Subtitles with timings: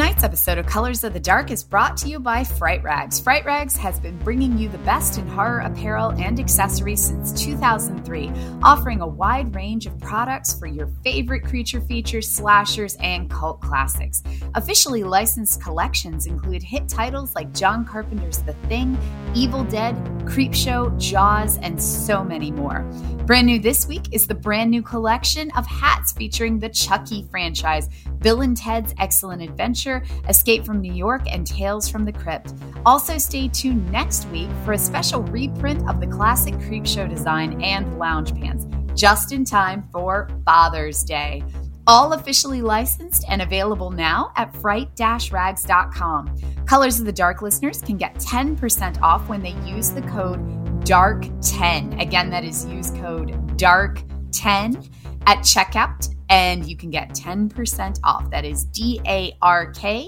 [0.00, 3.20] Tonight's episode of Colors of the Dark is brought to you by Fright Rags.
[3.20, 8.32] Fright Rags has been bringing you the best in horror apparel and accessories since 2003,
[8.62, 14.22] offering a wide range of products for your favorite creature features, slashers, and cult classics.
[14.54, 18.96] Officially licensed collections include hit titles like John Carpenter's The Thing,
[19.34, 19.94] Evil Dead,
[20.24, 22.90] Creepshow, Jaws, and so many more.
[23.30, 27.88] Brand new this week is the brand new collection of hats featuring the Chucky franchise,
[28.18, 32.54] Bill and Ted's Excellent Adventure, Escape from New York, and Tales from the Crypt.
[32.84, 38.00] Also, stay tuned next week for a special reprint of the classic Creepshow design and
[38.00, 38.66] lounge pants,
[39.00, 41.44] just in time for Father's Day.
[41.86, 46.36] All officially licensed and available now at fright-rags.com.
[46.66, 52.00] Colors of the Dark listeners can get 10% off when they use the code DARK10.
[52.00, 54.90] Again, that is use code DARK10
[55.26, 58.30] at checkout and you can get 10% off.
[58.30, 60.06] That is D A R K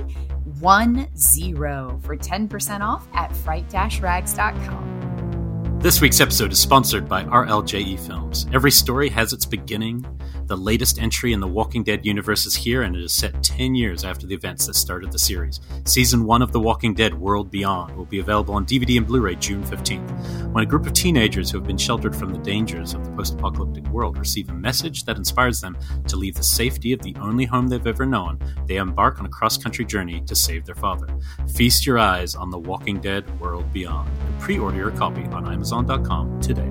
[0.61, 5.78] 1 0 for 10% off at fright-rags.com.
[5.80, 8.46] This week's episode is sponsored by RLJE Films.
[8.52, 10.06] Every story has its beginning.
[10.46, 13.74] The latest entry in the Walking Dead universe is here, and it is set 10
[13.74, 15.60] years after the events that started the series.
[15.84, 19.20] Season 1 of The Walking Dead World Beyond will be available on DVD and Blu
[19.20, 20.52] ray June 15th.
[20.52, 23.34] When a group of teenagers who have been sheltered from the dangers of the post
[23.34, 25.76] apocalyptic world receive a message that inspires them
[26.08, 29.30] to leave the safety of the only home they've ever known, they embark on a
[29.30, 31.06] cross country journey to save their father.
[31.54, 35.50] Feast your eyes on The Walking Dead World Beyond and pre order your copy on
[35.50, 36.70] Amazon.com today.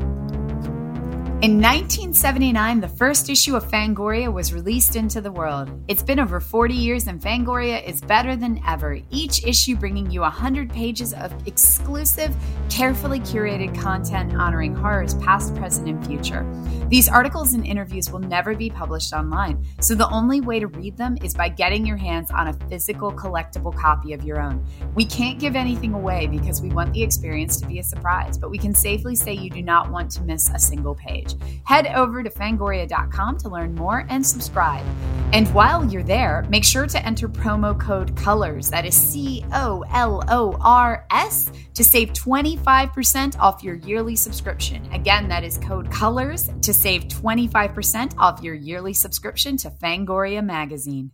[1.42, 5.72] In 1979, the first issue of Fangoria was released into the world.
[5.88, 9.00] It's been over 40 years, and Fangoria is better than ever.
[9.10, 12.36] Each issue bringing you 100 pages of exclusive,
[12.70, 16.46] carefully curated content honoring horrors past, present, and future.
[16.90, 20.96] These articles and interviews will never be published online, so the only way to read
[20.96, 24.64] them is by getting your hands on a physical, collectible copy of your own.
[24.94, 28.52] We can't give anything away because we want the experience to be a surprise, but
[28.52, 31.31] we can safely say you do not want to miss a single page.
[31.64, 34.86] Head over to fangoria.com to learn more and subscribe.
[35.34, 39.84] And while you're there, make sure to enter promo code COLORS, that is C O
[39.92, 44.86] L O R S, to save 25% off your yearly subscription.
[44.92, 51.12] Again, that is code COLORS to save 25% off your yearly subscription to Fangoria Magazine.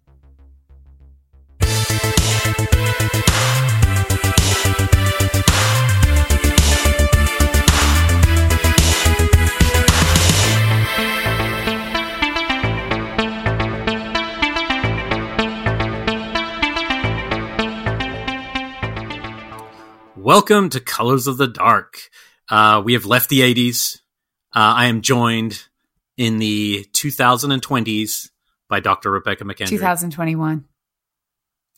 [20.28, 22.02] Welcome to Colors of the Dark.
[22.50, 24.02] Uh, we have left the 80s.
[24.54, 25.64] Uh, I am joined
[26.18, 28.30] in the 2020s
[28.68, 29.10] by Dr.
[29.12, 29.70] Rebekah McKendry.
[29.70, 30.66] 2021.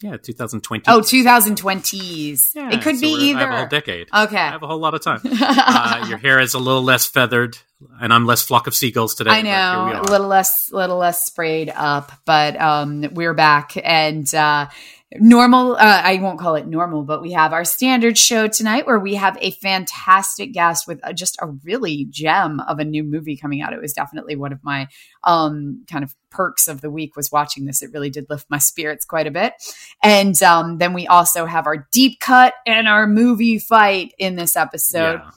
[0.01, 0.85] Yeah, 2020.
[0.87, 2.55] Oh, 2020s.
[2.55, 3.37] Yeah, it could so be either.
[3.37, 4.07] I have a whole decade.
[4.11, 4.37] Okay.
[4.37, 5.21] I have a whole lot of time.
[5.25, 7.55] uh, your hair is a little less feathered,
[8.01, 9.29] and I'm less flock of seagulls today.
[9.29, 13.35] I but here we know, a little less, little less sprayed up, but um, we're
[13.35, 14.69] back and uh,
[15.15, 15.75] normal.
[15.75, 19.15] Uh, I won't call it normal, but we have our standard show tonight where we
[19.15, 23.61] have a fantastic guest with uh, just a really gem of a new movie coming
[23.61, 23.73] out.
[23.73, 24.87] It was definitely one of my
[25.23, 27.81] um, kind of perks of the week was watching this.
[27.81, 29.53] It really did lift my spirits quite a bit.
[30.03, 34.55] And um, then we also have our deep cut and our movie fight in this
[34.55, 35.21] episode.
[35.23, 35.31] Yeah.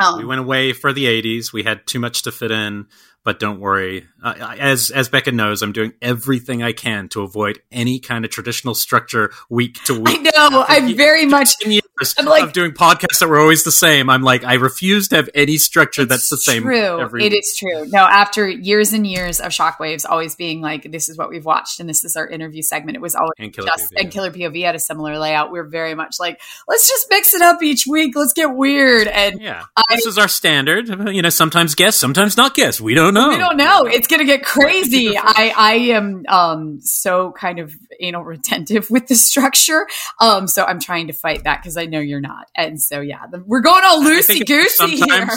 [0.00, 1.52] Um, We went away for the 80s.
[1.52, 2.86] We had too much to fit in,
[3.28, 4.06] but don't worry.
[4.24, 8.30] Uh, as as Becca knows, I'm doing everything I can to avoid any kind of
[8.30, 10.20] traditional structure week to week.
[10.34, 10.64] I know.
[10.66, 11.82] I'm very much 10 years
[12.18, 14.08] I'm like- of doing podcasts that were always the same.
[14.10, 16.62] I'm like, I refuse to have any structure that's the same.
[16.62, 17.08] True.
[17.20, 17.86] It true.
[17.86, 21.80] No, after years and years of shockwaves always being like, this is what we've watched
[21.80, 24.30] and this is our interview segment, it was always And Killer just POV, and Killer
[24.30, 25.50] POV had a similar layout.
[25.52, 28.14] We are very much like, let's just mix it up each week.
[28.16, 29.08] Let's get weird.
[29.08, 30.88] And Yeah, I- this is our standard.
[30.88, 32.80] You know, sometimes guests, sometimes not guests.
[32.80, 33.28] We don't know.
[33.30, 33.84] we don't know.
[33.86, 35.16] It's gonna get crazy.
[35.16, 39.86] I, I am um so kind of anal retentive with the structure.
[40.20, 42.46] Um, so I'm trying to fight that because I know you're not.
[42.54, 45.28] And so yeah, the, we're going all loosey goosey here.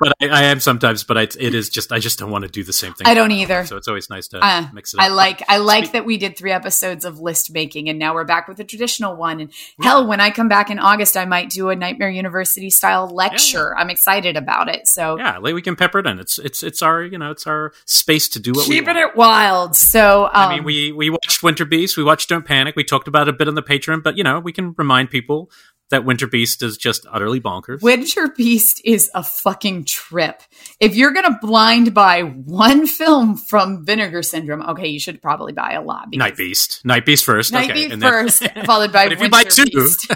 [0.00, 1.02] But I, I am sometimes.
[1.02, 3.08] But I, it is just I just don't want to do the same thing.
[3.08, 3.66] I don't either.
[3.66, 5.06] So it's always nice to Uh, mix it up.
[5.06, 8.14] I like I like Speak- that we did three episodes of list making, and now
[8.14, 9.40] we're back with a traditional one.
[9.40, 9.52] And
[9.82, 13.76] hell, when I come back in August, I might do a Nightmare University style lecture.
[13.76, 14.86] I'm excited about it.
[14.86, 16.20] So Yeah, like we can pepper it in.
[16.20, 19.16] It's it's it's our you know it's our space to do what we keeping it
[19.16, 19.74] wild.
[19.74, 21.96] So um, I mean, we we watched Winter Beast.
[21.96, 22.76] We watched Don't Panic.
[22.76, 25.10] We talked about it a bit on the Patreon, but you know, we can remind
[25.10, 25.50] people
[25.90, 27.82] that Winter Beast is just utterly bonkers.
[27.82, 30.42] Winter Beast is a fucking trip.
[30.80, 35.72] If you're gonna blind buy one film from Vinegar Syndrome, okay, you should probably buy
[35.72, 36.08] a lot.
[36.12, 39.30] Night Beast, Night Beast first, Night okay, Beast first, then, followed by if Winter you
[39.30, 40.12] buy two, Beast.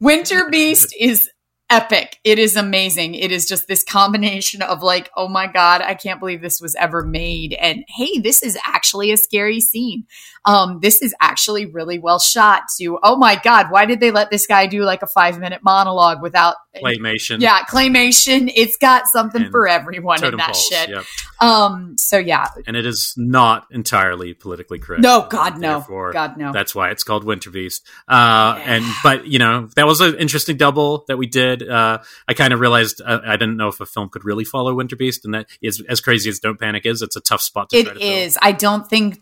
[0.00, 1.30] Winter Beast is
[1.68, 2.18] epic.
[2.22, 3.14] It is amazing.
[3.14, 6.74] It is just this combination of like, oh my God, I can't believe this was
[6.76, 7.54] ever made.
[7.54, 10.04] And hey, this is actually a scary scene.
[10.44, 14.30] Um, this is actually really well shot to, oh my God, why did they let
[14.30, 17.40] this guy do like a five minute monologue without claymation?
[17.40, 18.52] Yeah, claymation.
[18.54, 20.88] It's got something And for everyone in that shit.
[20.90, 21.04] yep.
[21.40, 22.46] Um, so yeah.
[22.66, 25.02] And it is not entirely politically correct.
[25.02, 25.84] No, God, no.
[26.12, 26.52] God, no.
[26.52, 27.84] That's why it's called Winter Beast.
[28.06, 31.55] Uh, and but you know that was an interesting double that we did.
[31.62, 31.98] Uh,
[32.28, 34.96] I kind of realized uh, I didn't know if a film could really follow Winter
[34.96, 37.02] Beast, and that is as crazy as Don't Panic is.
[37.02, 38.38] It's a tough spot to It to is.
[38.40, 39.20] I don't think.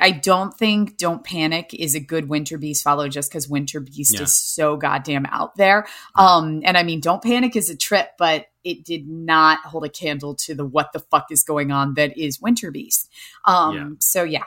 [0.00, 0.96] I don't think.
[0.96, 4.22] Don't panic is a good Winter Beast follow just because Winter Beast Yeah.
[4.22, 5.86] is so goddamn out there.
[6.14, 9.88] Um, and I mean, Don't Panic is a trip, but it did not hold a
[9.88, 13.08] candle to the what the fuck is going on that is Winter Beast.
[13.44, 13.88] Um, Yeah.
[14.00, 14.44] so yeah,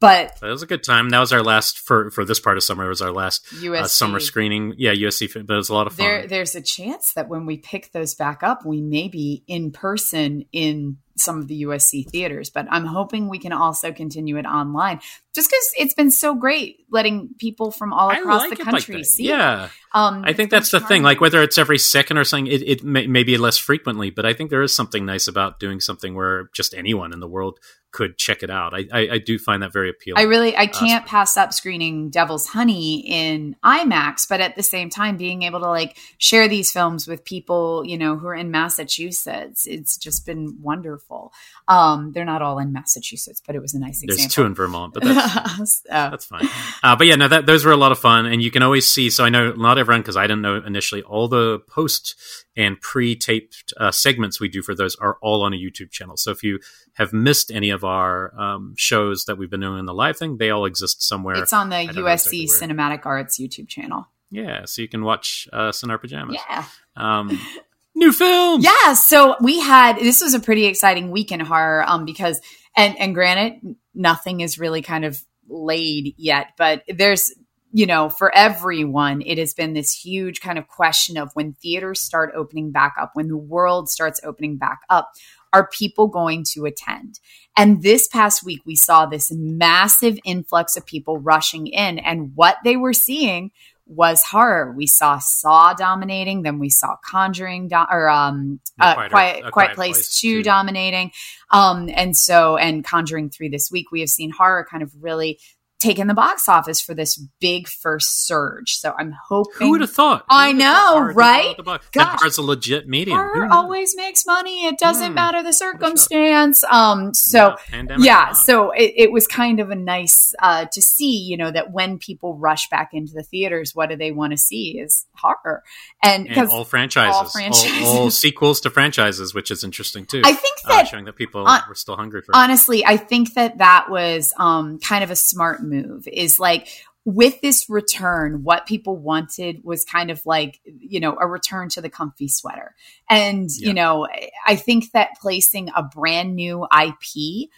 [0.00, 1.10] but That was a good time.
[1.10, 2.84] That was our last for for this part of summer.
[2.86, 4.74] It was our last uh, summer screening.
[4.78, 6.06] Yeah, USC, but it was a lot of fun.
[6.06, 9.72] there there's a chance that when we pick those back up, we may be in
[9.72, 14.46] person in some of the USC theaters, but I'm hoping we can also continue it
[14.46, 15.00] online
[15.34, 18.96] just because it's been so great letting people from all across like the like country
[18.96, 19.04] that.
[19.04, 19.30] see it.
[19.30, 21.02] Yeah, Um, I think that's the thing.
[21.02, 24.10] Like whether it's every second or something, it, it may, be less frequently.
[24.10, 27.28] But I think there is something nice about doing something where just anyone in the
[27.28, 27.58] world
[27.96, 28.74] could check it out.
[28.74, 30.20] I I, I do find that very appealing.
[30.20, 34.90] I really I can't pass up screening Devil's Honey in IMAX, but at the same
[34.90, 38.50] time being able to like share these films with people, you know, who are in
[38.50, 41.32] Massachusetts, it's just been wonderful.
[41.68, 44.92] Um, they're not all in Massachusetts, but it was a nice There's two in Vermont,
[44.92, 46.46] but that's So, that's fine.
[46.82, 48.86] Uh, but yeah, no, that, those were a lot of fun, and you can always
[48.86, 49.08] see.
[49.08, 51.02] So I know not everyone because I didn't know initially.
[51.02, 52.14] All the post
[52.56, 56.16] and pre-taped uh, segments we do for those are all on a YouTube channel.
[56.16, 56.58] So if you
[56.94, 60.36] have missed any of our um, shows that we've been doing in the live thing,
[60.36, 61.36] they all exist somewhere.
[61.36, 62.74] it's on the I don't know USC exactly.
[62.74, 64.06] Cinematic Arts YouTube channel.
[64.30, 66.36] Yeah, so you can watch us in our pajamas.
[66.48, 66.64] Yeah.
[66.96, 67.40] Um,
[67.94, 68.64] new films.
[68.64, 72.40] Yeah, so we had this was a pretty exciting week in horror um because
[72.76, 77.32] and and granted nothing is really kind of laid yet, but there's
[77.72, 82.00] you know, for everyone, it has been this huge kind of question of when theaters
[82.00, 85.10] start opening back up, when the world starts opening back up,
[85.52, 87.20] are people going to attend?
[87.56, 92.56] And this past week, we saw this massive influx of people rushing in, and what
[92.64, 93.50] they were seeing
[93.88, 94.72] was horror.
[94.76, 99.40] We saw Saw dominating, then we saw Conjuring do- or um, uh, Quiet- Quiet, A
[99.40, 100.42] Quiet, Quiet Place, Place 2 2.
[100.42, 101.12] dominating.
[101.52, 105.38] Um, and so, and Conjuring 3 this week, we have seen horror kind of really
[105.78, 108.76] taken the box office for this big first surge.
[108.76, 109.52] So I'm hoping.
[109.58, 110.24] Who would have thought?
[110.28, 111.42] I Who would've thought know, right?
[111.42, 112.18] well at the box- Gosh.
[112.18, 113.16] Horror's a legit medium.
[113.16, 114.66] Horror always makes money.
[114.66, 115.14] It doesn't Hmm.
[115.14, 116.64] matter the circumstance.
[116.64, 121.18] Um, so Yeah, yeah, so it, it was kind of a nice uh, to see,
[121.18, 124.36] you know, that when people rush back into the theaters, what do they want to
[124.38, 125.62] see is horror,
[126.02, 127.86] and and all franchises, all all, franchises.
[127.86, 130.22] all sequels to franchises, which is interesting too.
[130.24, 132.32] I think uh, that showing that people hon- were still hungry for.
[132.32, 132.36] it.
[132.36, 136.08] honestly, I think that that was um, kind of a smart move.
[136.12, 136.68] Is like
[137.04, 141.80] with this return, what people wanted was kind of like you know a return to
[141.80, 142.74] the comfy sweater,
[143.08, 143.68] and Yeah.
[143.68, 144.08] you know
[144.46, 147.50] I think that placing a brand new IP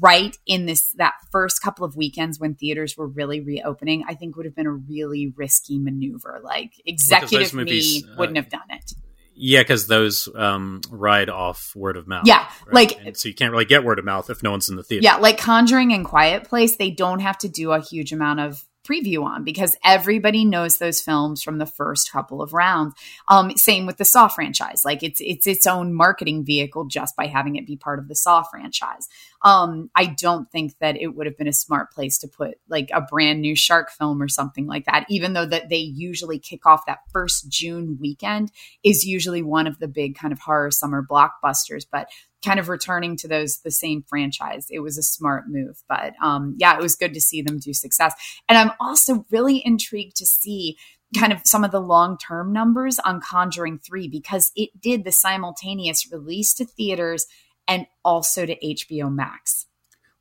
[0.00, 4.36] right in this that first couple of weekends when theaters were really reopening, I think
[4.36, 6.40] would have been a really risky maneuver.
[6.42, 8.94] Like executive movies, me uh, wouldn't have done it.
[9.34, 12.26] Yeah, because those um, ride off word of mouth.
[12.26, 14.76] Yeah, like- and so you can't really get word of mouth if no one's in
[14.76, 15.04] the theater.
[15.04, 18.64] Yeah, like Conjuring and Quiet Place, they don't have to do a huge amount of
[18.84, 22.94] preview on because everybody knows those films from the first couple of rounds.
[23.28, 24.84] Um, same with the Saw franchise.
[24.84, 28.14] Like it's it's its own marketing vehicle just by having it be part of the
[28.14, 29.08] Saw franchise.
[29.42, 32.88] Um, I don't think that it would have been a smart place to put like
[32.92, 36.64] a brand new shark film or something like that, even though that they usually kick
[36.66, 38.50] off that first June weekend
[38.82, 41.84] is usually one of the big kind of horror summer blockbusters.
[41.90, 42.08] But
[42.44, 44.66] kind of returning to those the same franchise.
[44.70, 47.72] It was a smart move but um yeah it was good to see them do
[47.72, 48.14] success.
[48.48, 50.76] And i'm also really intrigued to see
[51.18, 56.10] kind of some of the long-term numbers on conjuring 3 because it did the simultaneous
[56.10, 57.26] release to theaters
[57.68, 59.66] and also to hbo max.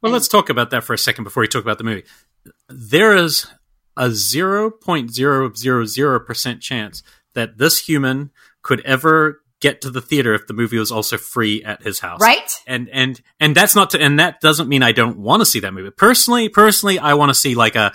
[0.01, 2.03] Well, let's talk about that for a second before we talk about the movie.
[2.67, 3.47] There is
[3.95, 7.03] a 0.000% chance
[7.35, 11.63] that this human could ever get to the theater if the movie was also free
[11.63, 12.19] at his house.
[12.21, 15.45] right And and and that's not to and that doesn't mean I don't want to
[15.45, 15.89] see that movie.
[16.07, 17.93] Personally, personally I want to see like a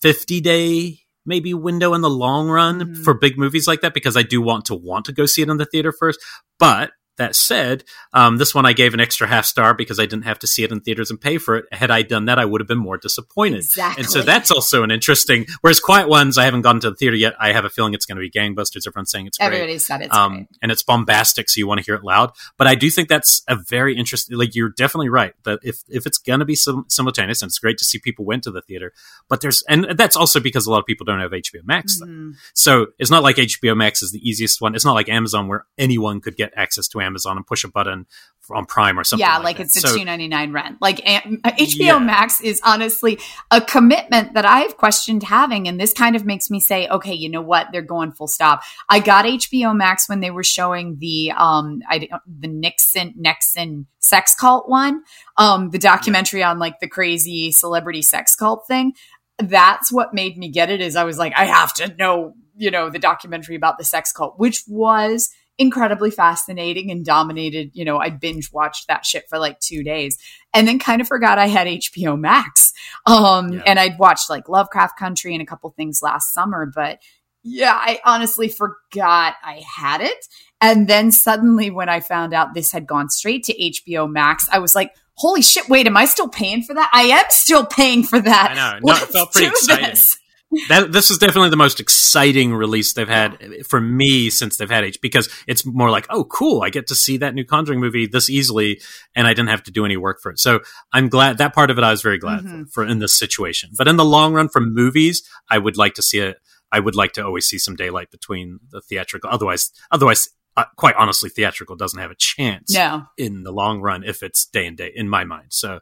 [0.00, 3.04] 50 day maybe window in the long run Mhm.
[3.04, 5.48] for big movies like that because I do want to want to go see it
[5.48, 6.18] in the theater first.
[6.58, 6.90] But
[7.22, 10.38] that said, um, this one I gave an extra half star because I didn't have
[10.40, 11.66] to see it in theaters and pay for it.
[11.72, 13.58] Had I done that, I would have been more disappointed.
[13.58, 14.02] Exactly.
[14.02, 15.46] And so that's also an interesting.
[15.60, 17.34] Whereas Quiet Ones, I haven't gone to the theater yet.
[17.40, 18.86] I have a feeling it's going to be gangbusters.
[18.86, 19.46] Everyone's saying it's great.
[19.46, 20.48] Everybody said it's um, great.
[20.60, 22.32] and it's bombastic, so you want to hear it loud.
[22.58, 24.36] But I do think that's a very interesting.
[24.36, 27.58] Like you're definitely right that if if it's going to be sim- simultaneous, and it's
[27.58, 28.92] great to see people went to the theater,
[29.28, 32.00] but there's and that's also because a lot of people don't have HBO Max.
[32.02, 32.34] Mhm.
[32.54, 34.74] So it's not like HBO Max is the easiest one.
[34.74, 38.06] It's not like Amazon where anyone could get access to Amazon and push a button
[38.50, 39.24] on Prime or something.
[39.24, 39.62] yeah, like, like, that.
[39.64, 40.78] it's a So- two ninety nine rent.
[40.80, 41.98] Like HBO Yeah.
[41.98, 43.18] Max is honestly
[43.50, 47.28] a commitment that I've questioned having, and this kind of makes me say, okay, you
[47.28, 47.68] know what?
[47.72, 48.62] They're going full stop.
[48.88, 53.86] I got HBO Max when they were showing the um I don't- the NXIVM NXIVM
[54.00, 55.02] sex cult one,
[55.36, 58.92] um the documentary on like the crazy celebrity sex cult thing.
[59.38, 60.80] That's what made me get it.
[60.80, 64.12] Is I was like, I have to know, you know, the documentary about the sex
[64.12, 65.30] cult, which was
[65.62, 67.70] incredibly fascinating and dominated.
[67.72, 70.18] You know, I binge watched that shit for like two days
[70.52, 72.72] and then kind of forgot I had HBO Max.
[73.06, 73.62] Um, Yeah.
[73.66, 76.98] and I'd watched like Lovecraft Country and a couple things last summer, but
[77.42, 80.26] yeah, I honestly forgot I had it.
[80.60, 84.60] And then suddenly when I found out this had gone straight to HBO Max, I
[84.60, 86.88] was like, holy shit, wait, am I still paying for that?
[86.94, 88.50] I am still paying for that.
[88.52, 88.78] I know.
[88.84, 89.86] No, Let's felt pretty exciting.
[89.86, 90.18] this.
[90.68, 94.84] That this is definitely the most exciting release they've had for me since they've had
[94.84, 98.06] H because it's more like, oh, cool, I get to see that new Conjuring movie
[98.06, 98.80] this easily,
[99.14, 100.38] and I didn't have to do any work for it.
[100.38, 100.60] So
[100.92, 101.84] I'm glad that part of it.
[101.84, 102.64] I was very glad Mhm.
[102.66, 103.70] for, for in this situation.
[103.76, 106.36] But in the long run, for movies, I would like to see it.
[106.70, 109.30] I would like to always see some daylight between the theatrical.
[109.30, 110.28] Otherwise, otherwise.
[110.54, 113.06] Uh, quite honestly, theatrical doesn't have a chance No.
[113.16, 115.46] in the long run if it's day and day in my mind.
[115.48, 115.80] So,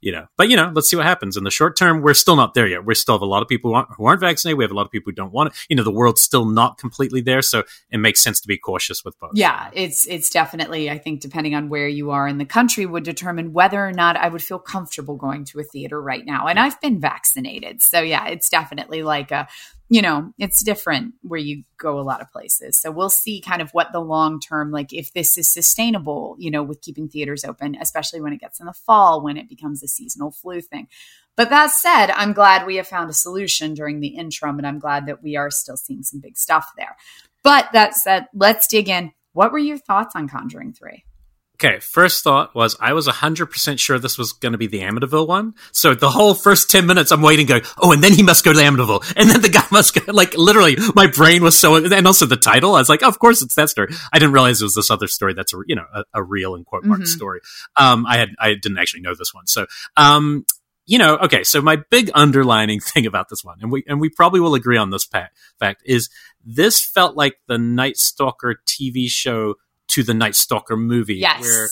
[0.00, 2.00] you know, but you know, let's see what happens in the short term.
[2.00, 2.84] We're still not there yet.
[2.84, 4.56] We still have a lot of people who aren't, who aren't vaccinated.
[4.58, 5.66] We have a lot of people who don't want it.
[5.68, 9.04] You know, the world's still not completely there, so it makes sense to be cautious
[9.04, 9.32] with both.
[9.34, 13.04] Yeah, it's it's definitely I think depending on where you are in the country would
[13.04, 16.46] determine whether or not I would feel comfortable going to a theater right now.
[16.46, 17.82] And I've been vaccinated.
[17.82, 19.48] So yeah, it's definitely like a
[19.92, 22.80] you know, it's different where you go a lot of places.
[22.80, 26.48] So we'll see kind of what the long term like if this is sustainable, you
[26.48, 29.82] know, with keeping theaters open, especially when it gets in the fall when it becomes
[29.82, 30.86] a seasonal flu thing.
[31.36, 34.78] But that said, I'm glad we have found a solution during the interim and I'm
[34.78, 36.96] glad that we are still seeing some big stuff there.
[37.42, 39.12] But that said, let's dig in.
[39.32, 41.02] What were your thoughts on Conjuring 3?
[41.62, 45.28] Okay, first thought was I was 100% sure this was going to be the Amityville
[45.28, 45.54] one.
[45.72, 48.52] So the whole first 10 minutes I'm waiting going, oh, and then he must go
[48.54, 49.12] to Amityville.
[49.20, 52.38] And then the guy must go, like literally my brain was so, and also the
[52.38, 53.92] title, I was like, oh, of course it's that story.
[54.10, 56.54] I didn't realize it was this other story that's a, you know, a, a real
[56.54, 57.06] in quote mark Mhm.
[57.06, 57.40] story.
[57.76, 59.46] Um, I had, I didn't actually know this one.
[59.46, 59.66] So,
[59.98, 60.46] um,
[60.86, 64.08] you know, okay, so my big underlining thing about this one, and we, and we
[64.08, 66.08] probably will agree on this pa- fact is
[66.42, 69.56] this felt like the Night Stalker TV show
[69.90, 71.16] to the Night Stalker movie.
[71.16, 71.42] Yes.
[71.42, 71.68] Where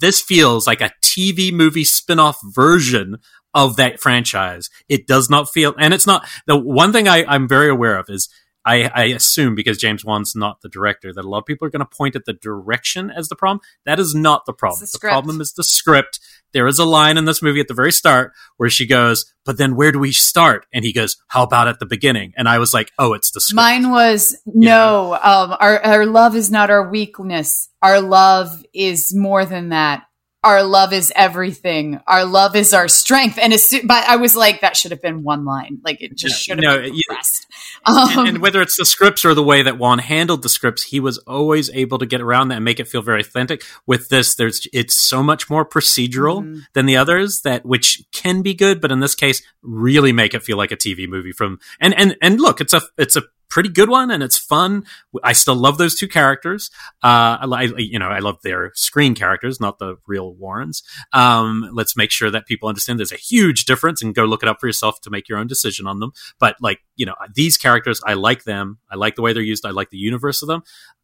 [0.00, 3.18] this feels like a TV movie spin-off version
[3.54, 4.70] of that franchise.
[4.88, 8.06] It does not feel, and it's not the one thing I, I'm very aware of
[8.08, 8.28] is
[8.68, 11.70] I, I assume because James Wan's not the director that a lot of people are
[11.70, 13.60] going to point at the direction as the problem.
[13.86, 14.80] That is not the problem.
[14.80, 16.20] The the problem is the script.
[16.52, 19.56] There is a line in this movie at the very start where she goes, "But
[19.56, 22.58] then where do we start?" And he goes, "How about at the beginning?" And I
[22.58, 26.70] was like, "Oh, it's the script." Mine was no, um, our, our love is not
[26.70, 27.70] our weakness.
[27.80, 30.07] Our love is more than that.
[30.44, 32.00] Our love is everything.
[32.06, 33.38] Our love is our strength.
[33.42, 35.80] And as but I was like, that should have been one line.
[35.84, 37.46] Like it just Yeah, should have no, been compressed.
[37.84, 40.84] Um, and, and whether it's the scripts or the way that Wan handled the scripts,
[40.84, 43.64] he was always able to get around that and make it feel very authentic.
[43.86, 46.62] With this, there's it's so much more procedural Mhm.
[46.72, 50.42] than the others that which can be good, but in this case, really make it
[50.44, 51.32] feel like a TV movie.
[51.32, 54.84] From and and and look, it's a it's a pretty good one and it's fun.
[55.22, 56.70] I still love those two characters.
[57.02, 60.82] Uh, I, you know, I love their screen characters, not the real Warrens.
[61.12, 64.48] Um, let's make sure that people understand there's a huge difference and go look it
[64.48, 66.12] up for yourself to make your own decision on them.
[66.38, 68.78] But like, you know, these characters, I like them.
[68.90, 69.66] I like the way they're used.
[69.66, 70.62] I like the universe of them.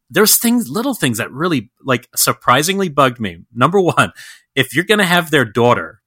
[0.09, 3.39] There's things, little things that really like surprisingly bugged me.
[3.53, 4.11] Number one,
[4.53, 6.01] if you're going to have their daughter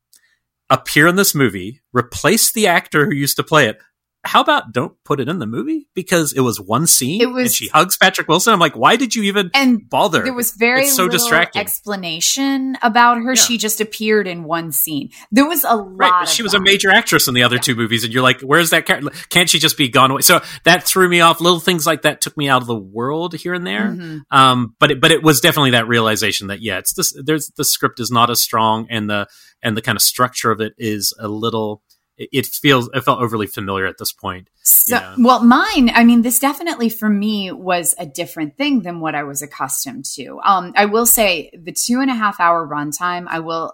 [0.71, 3.79] appear in this movie, replace the actor who used to play it.
[4.25, 7.45] How about don't put it in the movie because it was one scene It was-
[7.47, 8.53] and she hugs Patrick Wilson.
[8.53, 10.23] I'm like, why did you even and bother?
[10.25, 11.61] there was very It's so little distracting.
[11.61, 13.35] explanation about her.
[13.35, 13.43] Yeah.
[13.43, 15.11] She just appeared in one scene.
[15.31, 15.87] There was a lot.
[15.99, 17.63] Right, but she was a major actress in the other Yeah.
[17.63, 19.11] two movies, and you're like, "Where's that character?
[19.31, 21.41] Can't she just be gone away?" So that threw me off.
[21.41, 23.95] Little things like that took me out of the world here and there.
[23.97, 24.21] Mhm.
[24.31, 27.15] Um, but it, but it was definitely that realization that yeah, it's this.
[27.25, 29.27] There's the script is not as strong, and the
[29.63, 31.83] and the kind of structure of it is a little.
[32.19, 34.49] It, feels it felt overly familiar at this point.
[34.63, 35.15] So, you know?
[35.29, 39.23] well, mine, I mean, this definitely for me was a different thing than what I
[39.23, 40.41] was accustomed to.
[40.45, 43.27] Um, I will say the two and a half hour runtime.
[43.29, 43.73] I will.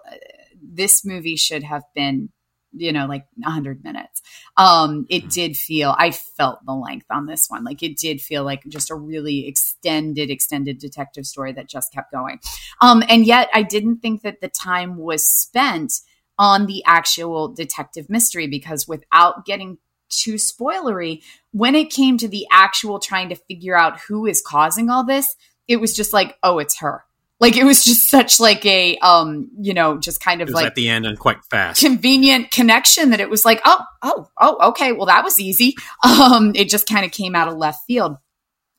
[0.61, 2.29] This movie should have been
[2.77, 4.21] you know, like 100 minutes.
[4.57, 5.29] Um, it hmm.
[5.29, 7.63] did feel, I felt the length on this one.
[7.63, 12.11] Like it did feel like just a really extended, extended detective story that just kept
[12.11, 12.39] going.
[12.81, 15.93] Um, and yet I didn't think that the time was spent
[16.37, 19.77] on the actual detective mystery because without getting
[20.09, 24.89] too spoilery, when it came to the actual trying to figure out who is causing
[24.89, 25.35] all this,
[25.67, 27.03] it was just like, oh, it's her.
[27.39, 30.75] Like it was just such like a um you know just kind of like at
[30.75, 31.81] the end and quite fast.
[31.81, 35.75] convenient connection that it was like oh oh oh okay well that was easy.
[36.03, 38.17] Um it just kind of came out of left field.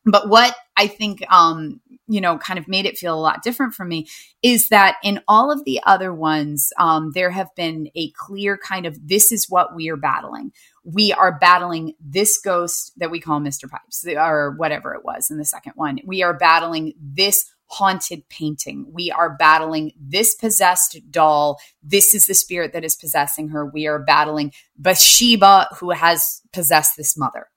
[0.04, 3.74] But what i think um you know kind of made it feel a lot different
[3.74, 4.06] for me
[4.42, 8.86] is that in all of the other ones um there have been a clear kind
[8.86, 10.52] of this is what we are battling
[10.86, 13.68] we are battling this ghost that we call Mr.
[13.68, 15.98] Pipes or whatever it was in the second one.
[16.04, 18.86] We are battling this haunted painting.
[18.92, 21.58] We are battling this possessed doll.
[21.82, 23.66] This is the spirit that is possessing her.
[23.66, 27.48] We are battling Bathsheba, who has possessed this mother.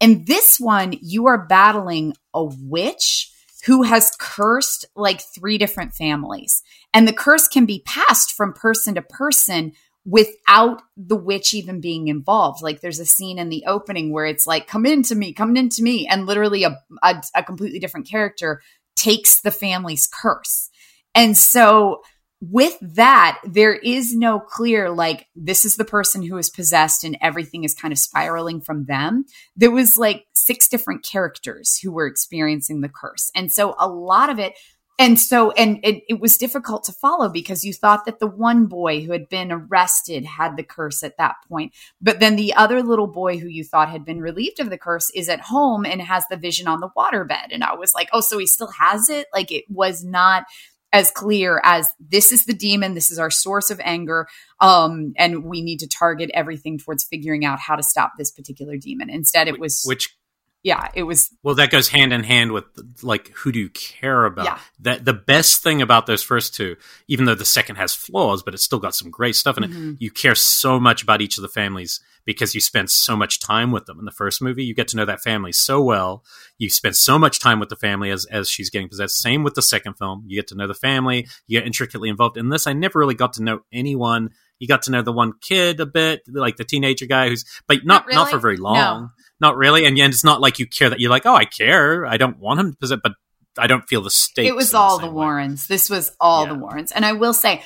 [0.00, 3.31] In this one, you are battling a witch
[3.64, 6.62] who has cursed like three different families.
[6.92, 9.72] And the curse can be passed from person to person
[10.04, 12.60] without the witch even being involved.
[12.60, 15.82] Like there's a scene in the opening where it's like, come into me, come into
[15.82, 16.08] me.
[16.08, 18.60] And literally a, a, a completely different character
[18.96, 20.70] takes the family's curse.
[21.14, 22.02] And so
[22.40, 27.16] with that, there is no clear, like, this is the person who is possessed and
[27.22, 29.24] everything is kind of spiraling from them.
[29.54, 33.30] There was like six different characters who were experiencing the curse.
[33.34, 34.54] And so a lot of it
[34.98, 38.66] and so and it, it, was difficult to follow because you thought that the one
[38.66, 41.74] boy who had been arrested had the curse at that point.
[42.00, 45.10] But then the other little boy who you thought had been relieved of the curse
[45.10, 47.48] is at home and has the vision on the waterbed.
[47.50, 49.26] And i was like oh so he still has it?
[49.32, 50.44] Like it was not
[50.92, 54.28] as clear as this is the demon this is our source of anger
[54.60, 58.76] um, and we need to target everything towards figuring out how to stop this particular
[58.76, 59.08] demon.
[59.08, 60.14] Instead it was which
[60.62, 61.30] yeah, it was.
[61.42, 62.64] Well, that goes hand in hand with
[63.02, 64.44] like who do you care about?
[64.44, 64.58] Yeah.
[64.80, 66.76] That the best thing about those first two,
[67.08, 69.90] even though the second has flaws, but it's still got some great stuff in mm-hmm.
[69.90, 69.96] it.
[70.00, 73.72] You care so much about each of the families because you spend so much time
[73.72, 73.98] with them.
[73.98, 76.22] In the first movie, you get to know that family so well.
[76.58, 79.20] You spend so much time with the family as as she's getting possessed.
[79.20, 80.22] Same with the second film.
[80.28, 81.26] You get to know the family.
[81.48, 82.36] You get intricately involved.
[82.36, 84.30] In this, I never really got to know anyone.
[84.60, 87.78] You got to know the one kid a bit, like the teenager guy who's, but
[87.78, 88.14] not not, really.
[88.14, 89.10] not for very long.
[89.42, 89.84] No not really.
[89.84, 92.06] And, and it's not like you care that you're like, oh, I care.
[92.06, 93.12] I don't want him to possess, but
[93.58, 94.48] I don't feel the stakes.
[94.48, 95.66] It was all the, the Warrens.
[95.66, 96.52] This was all yeah.
[96.54, 96.92] the Warrens.
[96.92, 97.62] And I will say,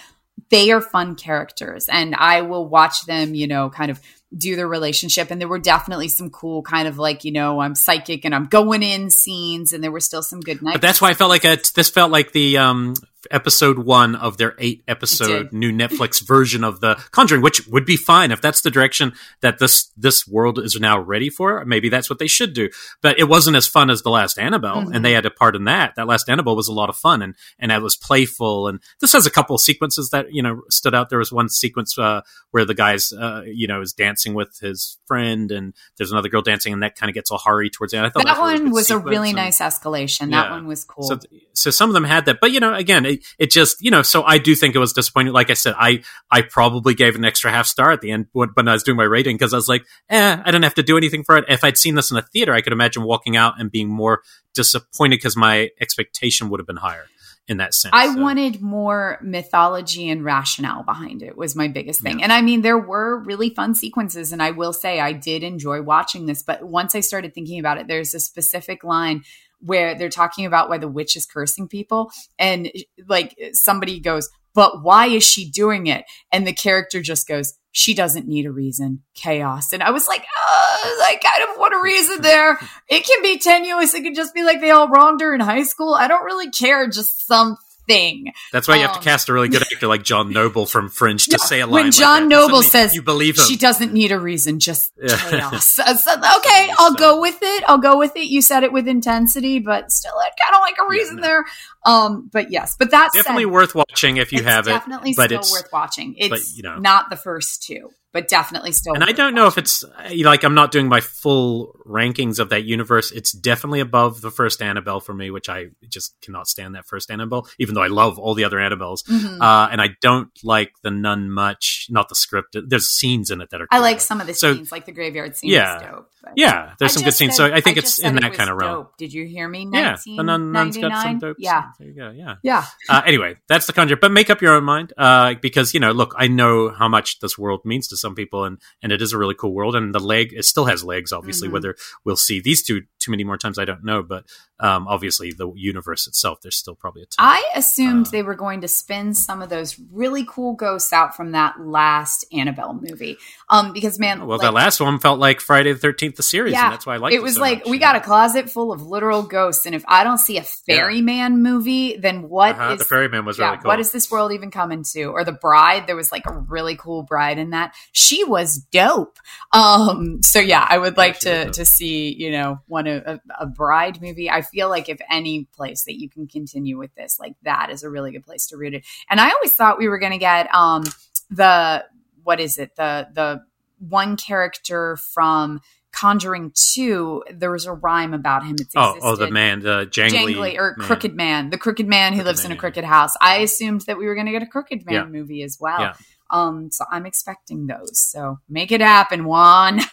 [0.51, 4.01] they are fun characters and I will watch them, you know, kind of
[4.37, 5.31] do their relationship.
[5.31, 8.45] And there were definitely some cool kind of like, you know, I'm psychic and I'm
[8.45, 10.75] going in scenes and there were still some good nights.
[10.75, 12.95] But that's why I felt like a, this felt like the um
[13.31, 17.97] episode one of their eight episode new Netflix version of the Conjuring, which would be
[17.97, 21.65] fine if that's the direction that this this world is now ready for.
[21.65, 22.71] Maybe that's what they should do.
[23.03, 24.93] But it wasn't as fun as the last Annabelle, mm-hmm.
[24.93, 25.95] and they had a part in that.
[25.97, 28.69] That last Annabelle was a lot of fun, and and it was playful.
[28.69, 31.11] And this has a couple of sequences that you know stood out.
[31.11, 34.99] There was one sequence uh, where the guy's uh, you know is dancing with his
[35.07, 37.99] friend, and there's another girl dancing, and that kind of gets a hurry towards the
[37.99, 38.07] end.
[38.07, 40.31] I thought that, that one was a really and, nice escalation.
[40.31, 41.05] That one was cool.
[41.05, 41.19] So,
[41.53, 44.03] so some of them had that, but you know, again, it, it just you know.
[44.03, 45.33] So I do think it was disappointing.
[45.33, 48.51] Like I said, I I probably gave an extra half star at the end when,
[48.57, 50.97] I was doing my rating because I was like, eh, I don't have to do
[50.97, 51.45] anything for it.
[51.49, 54.23] If I'd seen this in a theater, I could imagine walking out and being more
[54.55, 57.07] disappointed because my expectation would have been higher
[57.49, 57.93] in that sense.
[57.95, 58.21] I so.
[58.21, 62.19] wanted more mythology and rationale behind it was my biggest thing.
[62.19, 62.25] Yeah.
[62.25, 65.83] And I mean there were really fun sequences and I will say I did enjoy
[65.83, 69.23] watching this, but once I started thinking about it there's a specific line
[69.61, 72.71] where they're talking about why the witch is cursing people and
[73.09, 77.93] like somebody goes, "But why is she doing it?" And the character just goes, she
[77.93, 79.03] doesn't need a reason.
[79.15, 79.75] Chaos.
[79.75, 82.59] And I was like, oh, I kind of want a reason there.
[82.89, 83.93] It can be tenuous.
[83.93, 85.93] It could just be like they all wronged her in high school.
[85.93, 86.89] I don't really care.
[86.89, 88.33] Just some thing.
[88.53, 90.89] That's why you have to um, cast a really good actor like John Noble from
[90.89, 91.85] Fringe to say a line.
[91.85, 93.45] When John like Noble says you believe him.
[93.45, 95.79] she doesn't need a reason, just chaos.
[95.81, 97.65] okay, I'll go with it.
[97.67, 98.25] I'll go with it.
[98.25, 101.27] You said it with intensity, but still, I kind of like a reason yeah, no.
[101.27, 101.45] there.
[101.85, 105.17] Um, but yes, but that's definitely said, worth watching if you have definitely it.
[105.17, 106.15] Definitely still worth watching.
[106.19, 107.91] It's but, you know, not the first two.
[108.17, 108.95] But definitely still.
[108.95, 109.85] And I don't know if it's
[110.25, 113.13] like I'm not doing my full rankings of that universe.
[113.13, 117.11] It's definitely above the first Annabelle for me, which I just cannot stand that first
[117.11, 119.05] Annabelle, even though I love all the other Annabelles.
[119.05, 119.43] Mm-hmm.
[119.43, 122.57] Uh, and I don't like the nun much, not the script.
[122.67, 123.67] There's scenes in it that are.
[123.67, 123.79] Cool.
[123.79, 125.51] I like some of the so, scenes, like the graveyard scene.
[125.51, 126.73] Yeah, dope, yeah.
[126.79, 127.37] There's I some good scenes.
[127.37, 128.89] So I think I it's in that kind of realm.
[128.97, 129.69] Did you hear me?
[129.71, 131.37] Yeah, the nun, nun's got some dope.
[131.39, 131.75] Yeah, scenes.
[131.79, 132.11] there you go.
[132.17, 132.65] Yeah, yeah.
[132.89, 133.97] Uh, anyway, that's the conjure.
[133.97, 137.21] But make up your own mind, uh, because you know, look, I know how much
[137.21, 139.95] this world means to some people, and and it is a really cool world, and
[139.95, 141.13] the leg it still has legs.
[141.13, 141.55] Obviously, mm-hmm.
[141.55, 144.03] whether we'll see these two too many more times, I don't know.
[144.03, 144.25] But
[144.59, 147.17] um, obviously, the universe itself, there's still probably a ton.
[147.19, 151.17] I assumed uh, they were going to spin some of those really cool ghosts out
[151.17, 155.41] from that last Annabelle movie, um, because man, well, like, that last one felt like
[155.41, 157.17] Friday the Thirteenth, the series, yeah, that's why I like it.
[157.17, 159.85] It was so like much, we got a closet full of literal ghosts, and if
[159.89, 161.29] I don't see a Ferryman yeah.
[161.29, 163.69] movie, then what uh-huh, is the Ferryman was yeah, really cool.
[163.69, 165.05] What is this world even coming to?
[165.05, 165.87] Or the Bride?
[165.87, 167.75] There was like a really cool bride in that.
[167.99, 169.19] She was dope.
[169.53, 173.47] Um, so yeah, I would like to to see you know one of a, a,
[173.47, 174.31] bride movie.
[174.31, 177.85] I feel like if any place that you can continue with this, like that is
[177.85, 178.85] a really good place to root it.
[179.09, 180.85] And I always thought we were going to get um
[181.31, 181.87] the
[182.23, 183.43] what is it the the
[183.79, 185.63] one character from
[185.97, 188.57] Conjuring 2, there was a rhyme about him.
[188.61, 190.87] It's oh, oh, the man, the jangly, jangly or man.
[190.87, 192.91] crooked man, the crooked man who crooked lives man, in a crooked yeah.
[192.91, 193.15] house.
[193.19, 195.05] I assumed that we were going to get a crooked man yeah.
[195.07, 195.81] movie as well.
[195.81, 195.95] Yeah.
[196.31, 197.99] Um, so I'm expecting those.
[197.99, 199.81] So make it happen, Wan.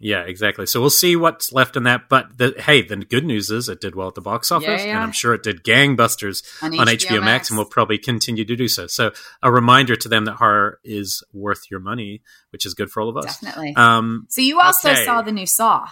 [0.00, 0.66] Yeah, exactly.
[0.66, 2.08] So we'll see what's left in that.
[2.08, 4.86] But the, hey, the good news is it did well at the box office, yeah,
[4.86, 4.94] yeah.
[4.94, 7.24] and I'm sure it did gangbusters on, on HBO, Max.
[7.24, 8.86] Max, and will probably continue to do so.
[8.86, 9.10] So
[9.42, 13.08] a reminder to them that horror is worth your money, which is good for all
[13.08, 13.40] of us.
[13.40, 13.74] Definitely.
[13.76, 15.04] Um, so you also okay.
[15.04, 15.88] saw the new Saw.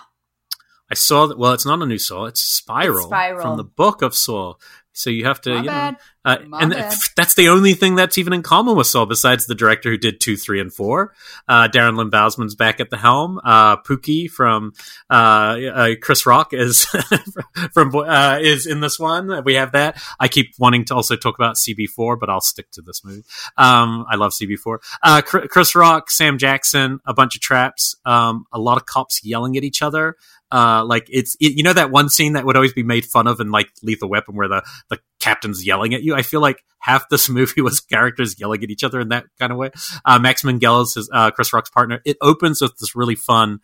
[0.89, 1.37] I saw that.
[1.37, 3.43] Well, it's not a new Saw; it's Spiral, it's Spiral.
[3.43, 4.55] from the book of Saw.
[4.97, 5.95] So you have to, My you bad.
[5.95, 6.73] know, uh, and
[7.17, 10.21] that's the only thing that's even in common with Saw, besides the director who did
[10.21, 11.15] two, three, and four.
[11.47, 13.39] Uh, Darren Lynn Bousman's back at the helm.
[13.45, 14.73] Uh, Pookie from
[15.11, 16.85] uh, uh, Chris Rock is
[17.73, 19.45] from uh, is in this one.
[19.45, 20.03] We have that.
[20.19, 23.25] I keep wanting to also talk about CB4, but I'll stick to this movie.
[23.57, 25.19] Um, I love CB4.
[25.25, 29.63] Chris Rock, Sam Jackson, a bunch of traps, um, a lot of cops yelling at
[29.63, 30.17] each other.
[30.53, 33.27] Uh, like it's it, you know that one scene that would always be made fun
[33.27, 36.15] of in like Lethal Weapon where the the captain's yelling at you.
[36.15, 39.53] I feel like half this movie was characters yelling at each other in that kind
[39.53, 39.71] of way.
[40.05, 42.01] Uh, Max Minghella is uh, Chris Rock's partner.
[42.05, 43.61] It opens with this really fun,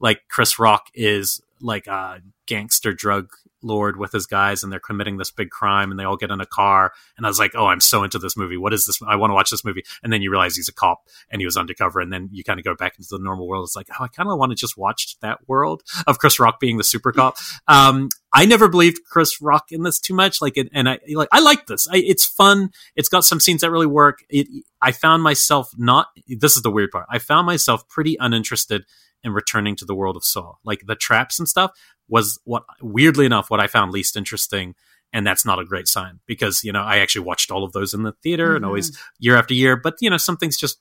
[0.00, 3.28] like Chris Rock is like a gangster drug
[3.64, 6.40] lord with his guys and they're committing this big crime and they all get in
[6.40, 8.56] a car and I was like, "Oh, I'm so into this movie.
[8.56, 9.00] What is this?
[9.06, 11.46] I want to watch this movie." And then you realize he's a cop and he
[11.46, 13.64] was undercover and then you kind of go back into the normal world.
[13.64, 16.60] It's like, "Oh, I kind of want to just watch that world of Chris Rock
[16.60, 20.56] being the super cop." Um, I never believed Chris Rock in this too much like
[20.56, 21.86] and I like I like this.
[21.88, 22.70] I, it's fun.
[22.96, 24.24] It's got some scenes that really work.
[24.28, 24.48] It
[24.82, 27.06] I found myself not this is the weird part.
[27.08, 28.84] I found myself pretty uninterested
[29.22, 30.54] in returning to the world of Saw.
[30.64, 31.70] Like the traps and stuff
[32.08, 34.74] was what weirdly enough what I found least interesting
[35.12, 37.94] and that's not a great sign because you know I actually watched all of those
[37.94, 38.56] in the theater mm-hmm.
[38.56, 39.02] and always mm-hmm.
[39.20, 40.80] year after year but you know some things just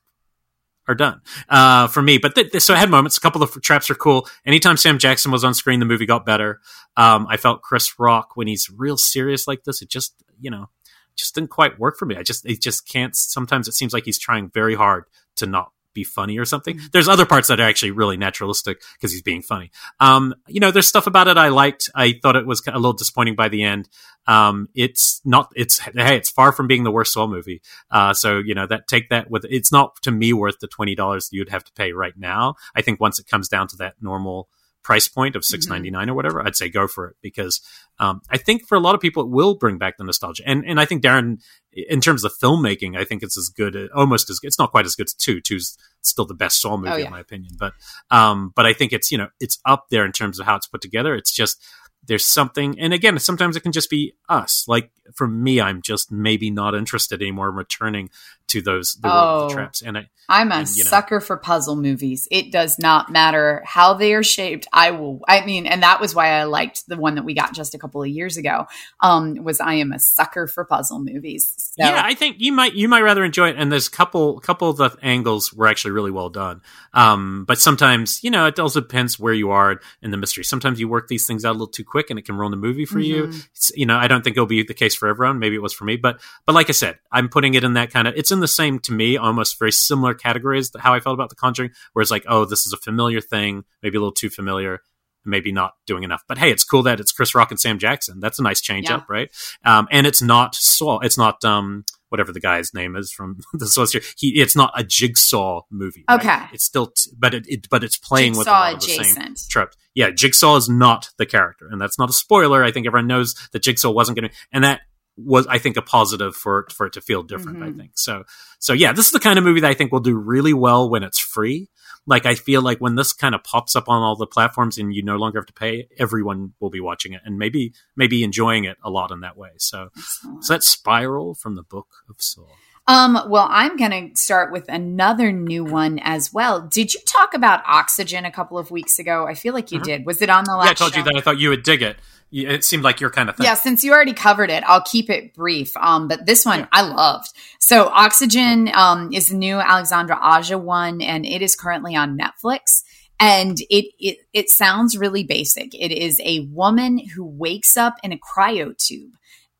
[0.87, 3.61] are done uh, for me but th- th- so I had moments a couple of
[3.61, 6.59] traps are cool anytime Sam Jackson was on screen the movie got better
[6.97, 10.69] um, I felt Chris Rock when he's real serious like this it just you know
[11.15, 14.03] just didn't quite work for me I just it just can't sometimes it seems like
[14.03, 15.05] he's trying very hard
[15.37, 16.75] to not be funny or something.
[16.75, 16.87] Mm-hmm.
[16.91, 19.71] There's other parts that are actually really naturalistic because he's being funny.
[19.99, 21.89] Um, you know, there's stuff about it I liked.
[21.95, 23.89] I thought it was a little disappointing by the end.
[24.25, 27.61] Um, it's not, it's, hey, it's far from being the worst Saw movie.
[27.91, 31.27] Uh, so, you know, that take that with, it's not to me worth the $20
[31.31, 32.55] you'd have to pay right now.
[32.75, 34.49] I think once it comes down to that normal,
[34.83, 36.11] price point of six ninety nine mm-hmm.
[36.11, 37.61] or whatever, I'd say go for it because
[37.99, 40.43] um, I think for a lot of people it will bring back the nostalgia.
[40.45, 41.37] And and I think Darren,
[41.71, 44.47] in terms of filmmaking, I think it's as good, almost as good.
[44.47, 45.41] It's not quite as good as two.
[45.41, 47.05] Two's still the best Saw movie oh, yeah.
[47.05, 47.73] in my opinion, but
[48.11, 50.67] um, but I think it's you know it's up there in terms of how it's
[50.67, 51.15] put together.
[51.15, 51.63] It's just
[52.05, 54.65] there's something and again sometimes it can just be us.
[54.67, 58.09] Like for me i'm just maybe not interested anymore in returning
[58.47, 59.81] to those the, oh, the traps.
[59.81, 61.21] And i i'm a and, sucker know.
[61.21, 62.27] for puzzle movies.
[62.31, 64.67] It does not matter how they are shaped.
[64.71, 67.53] I will i mean and that was why i liked the one that we got
[67.53, 68.67] just a couple of years ago
[69.01, 71.53] um was i am a sucker for puzzle movies.
[71.57, 71.83] So.
[71.83, 73.55] yeah i think you might you might rather enjoy it.
[73.57, 76.61] And there's a couple couple of the angles were actually really well done.
[76.93, 80.43] Um but sometimes you know it also depends where you are in the mystery.
[80.43, 82.57] Sometimes you work these things out a little too quick and it can ruin the
[82.57, 83.31] movie for mm-hmm.
[83.31, 83.41] you.
[83.51, 85.37] It's, you know, I don't think it'll be the case for everyone.
[85.37, 87.91] Maybe it was for me, but but like I said, I'm putting it in that
[87.91, 88.15] kind of.
[88.17, 90.71] It's in the same to me, almost very similar categories.
[90.75, 93.63] How I felt about The Conjuring, where it's like, oh, this is a familiar thing,
[93.83, 94.81] maybe a little too familiar.
[95.25, 96.23] Maybe not doing enough.
[96.27, 98.19] But hey, it's cool that it's Chris Rock and Sam Jackson.
[98.19, 98.97] That's a nice change yeah.
[98.97, 99.29] up, right?
[99.65, 100.99] Um, and it's not Saw.
[100.99, 104.13] It's not um, whatever the guy's name is from the Saw series.
[104.17, 106.05] He, it's not a Jigsaw movie.
[106.09, 106.19] Right?
[106.19, 108.81] Okay, it's still, t- but it, it, but it's playing Jigsaw with a lot of
[108.81, 109.77] the same tropes.
[109.95, 112.63] Yeah, Jigsaw is not the character, and that's not a spoiler.
[112.63, 114.81] I think everyone knows that Jigsaw wasn't going to, and that
[115.17, 117.59] was I think a positive for for it to feel different.
[117.59, 117.69] Mm-hmm.
[117.69, 118.23] I think so.
[118.59, 120.89] So yeah, this is the kind of movie that I think will do really well
[120.89, 121.69] when it's free.
[122.05, 124.93] Like I feel like when this kind of pops up on all the platforms and
[124.93, 128.65] you no longer have to pay, everyone will be watching it and maybe maybe enjoying
[128.65, 129.51] it a lot in that way.
[129.57, 130.43] So, Excellent.
[130.43, 132.47] so that Spiral from the Book of Saw.
[132.85, 136.61] Um, well, I'm going to start with another new one as well.
[136.61, 139.25] Did you talk about Oxygen a couple of weeks ago?
[139.25, 139.85] I feel like you mm-hmm.
[139.85, 140.05] did.
[140.05, 140.65] Was it on the last?
[140.65, 140.97] Yeah, I told show?
[140.99, 141.97] you that I thought you would dig it
[142.33, 143.45] it seemed like your kind of thing.
[143.45, 145.75] Yeah, since you already covered it, I'll keep it brief.
[145.77, 146.67] Um, but this one yeah.
[146.71, 147.31] I loved.
[147.59, 152.83] So Oxygen um, is the new Alexandre Aja one, and it is currently on Netflix.
[153.19, 155.75] And it, it it sounds really basic.
[155.75, 159.11] It is a woman who wakes up in a cryo tube,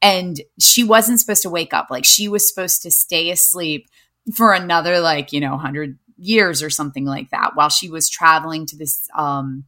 [0.03, 1.87] and she wasn't supposed to wake up.
[1.89, 3.87] Like she was supposed to stay asleep
[4.35, 8.65] for another like you know hundred years or something like that while she was traveling
[8.67, 9.65] to this um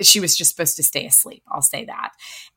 [0.00, 1.42] she was just supposed to stay asleep.
[1.48, 2.10] I'll say that.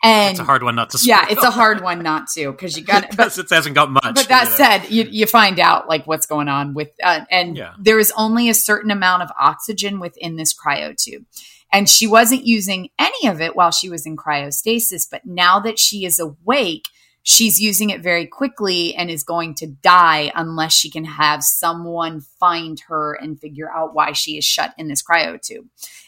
[0.04, 1.00] And it's a hard one not to.
[1.02, 3.18] Yeah, it's a hard one not to because you got.
[3.18, 4.04] But it hasn't got much.
[4.04, 4.56] But that you know?
[4.56, 7.74] said, you, you find out like what's going on with, uh, and yeah.
[7.80, 11.26] there is only a certain amount of oxygen within this cryo tube.
[11.74, 15.08] And she wasn't using any of it while she was in cryostasis.
[15.10, 16.90] But now that she is awake,
[17.26, 22.22] she's using it very quickly and is going to die unless she can have someone
[22.22, 25.66] find her and figure out why she is shut in this cryo tube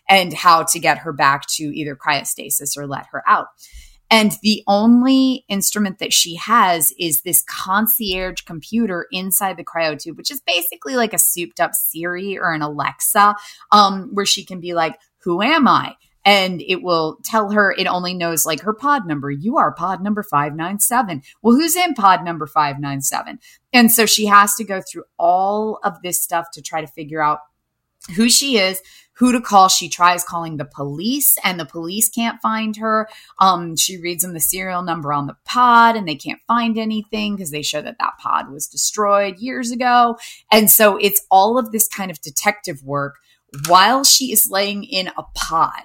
[0.07, 3.47] and how to get her back to either cryostasis or let her out.
[4.09, 10.17] And the only instrument that she has is this concierge computer inside the cryo tube,
[10.17, 13.35] which is basically like a souped up Siri or an Alexa,
[13.71, 15.95] um, where she can be like, Who am I?
[16.27, 19.31] And it will tell her it only knows like her pod number.
[19.31, 21.21] You are pod number 597.
[21.41, 23.39] Well, who's in pod number 597?
[23.71, 27.21] And so she has to go through all of this stuff to try to figure
[27.21, 27.39] out
[28.17, 28.81] who she is,
[29.13, 29.69] who to call.
[29.69, 33.07] She tries calling the police and the police can't find her.
[33.39, 37.37] Um, she reads them the serial number on the pod and they can't find anything
[37.37, 40.17] because they show that that pod was destroyed years ago.
[40.51, 43.15] And so it's all of this kind of detective work
[43.69, 45.83] while she is laying in a pod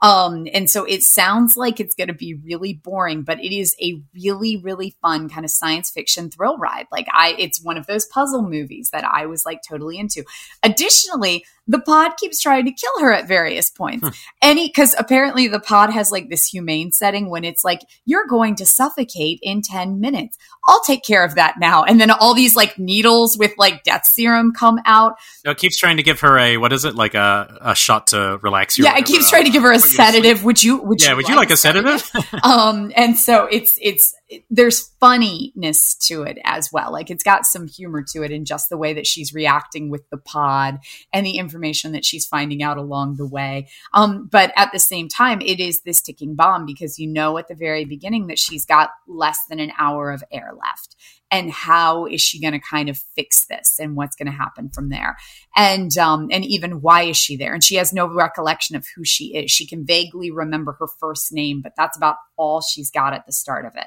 [0.00, 3.74] um, and so it sounds like it's going to be really boring, but it is
[3.82, 6.86] a really, really fun kind of science fiction thrill ride.
[6.92, 10.24] Like I, it's one of those puzzle movies that I was like totally into.
[10.62, 14.06] Additionally, the pod keeps trying to kill her at various points.
[14.06, 14.14] Hmm.
[14.42, 18.56] Any, cause apparently the pod has like this humane setting when it's like, you're going
[18.56, 20.38] to suffocate in 10 minutes.
[20.66, 21.84] I'll take care of that now.
[21.84, 25.16] And then all these like needles with like death serum come out.
[25.44, 26.94] No, it keeps trying to give her a, what is it?
[26.94, 28.84] Like a, a shot to relax you.
[28.84, 30.44] Yeah, it keeps trying to give her a sedative.
[30.44, 32.00] Would you, would yeah, you would like you like a sedative?
[32.00, 32.40] sedative?
[32.42, 34.14] um, and so it's, it's,
[34.50, 36.92] there's funniness to it as well.
[36.92, 40.08] Like it's got some humor to it in just the way that she's reacting with
[40.10, 40.80] the pod
[41.12, 43.68] and the information that she's finding out along the way.
[43.94, 47.48] Um, but at the same time, it is this ticking bomb because you know at
[47.48, 50.96] the very beginning that she's got less than an hour of air left.
[51.30, 54.70] And how is she going to kind of fix this and what's going to happen
[54.70, 55.16] from there?
[55.56, 57.52] And, um, and even why is she there?
[57.52, 59.50] And she has no recollection of who she is.
[59.50, 63.32] She can vaguely remember her first name, but that's about all she's got at the
[63.32, 63.86] start of it.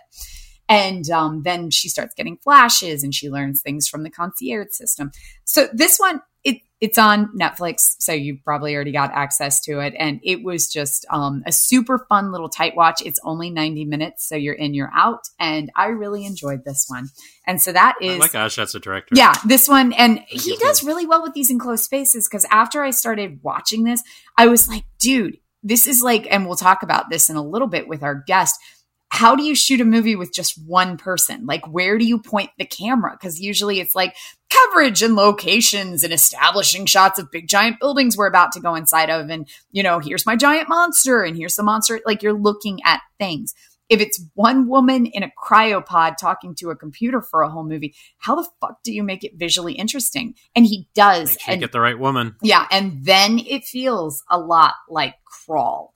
[0.69, 5.11] And um, then she starts getting flashes and she learns things from the concierge system.
[5.43, 9.93] So this one, it, it's on Netflix, so you probably already got access to it.
[9.99, 13.03] And it was just um, a super fun little tight watch.
[13.05, 15.21] It's only 90 minutes, so you're in, you're out.
[15.39, 17.09] And I really enjoyed this one.
[17.45, 18.15] And so that is.
[18.15, 19.13] I like Aja as a director.
[19.15, 19.93] Yeah, this one.
[19.93, 24.01] And he does really well with these enclosed spaces because after I started watching this,
[24.35, 27.67] I was like, dude, this is like, and we'll talk about this in a little
[27.67, 28.59] bit with our guest
[29.11, 31.45] how do you shoot a movie with just one person?
[31.45, 33.11] Like, where do you point the camera?
[33.11, 34.15] Because usually it's like
[34.49, 39.09] coverage and locations and establishing shots of big giant buildings we're about to go inside
[39.09, 39.29] of.
[39.29, 41.99] And, you know, here's my giant monster and here's the monster.
[42.05, 43.53] Like, you're looking at things.
[43.89, 47.93] If it's one woman in a cryopod talking to a computer for a whole movie,
[48.17, 50.35] how the fuck do you make it visually interesting?
[50.55, 51.37] And he does.
[51.45, 52.37] and, get the right woman.
[52.41, 52.65] Yeah.
[52.71, 55.93] And then it feels a lot like Crawl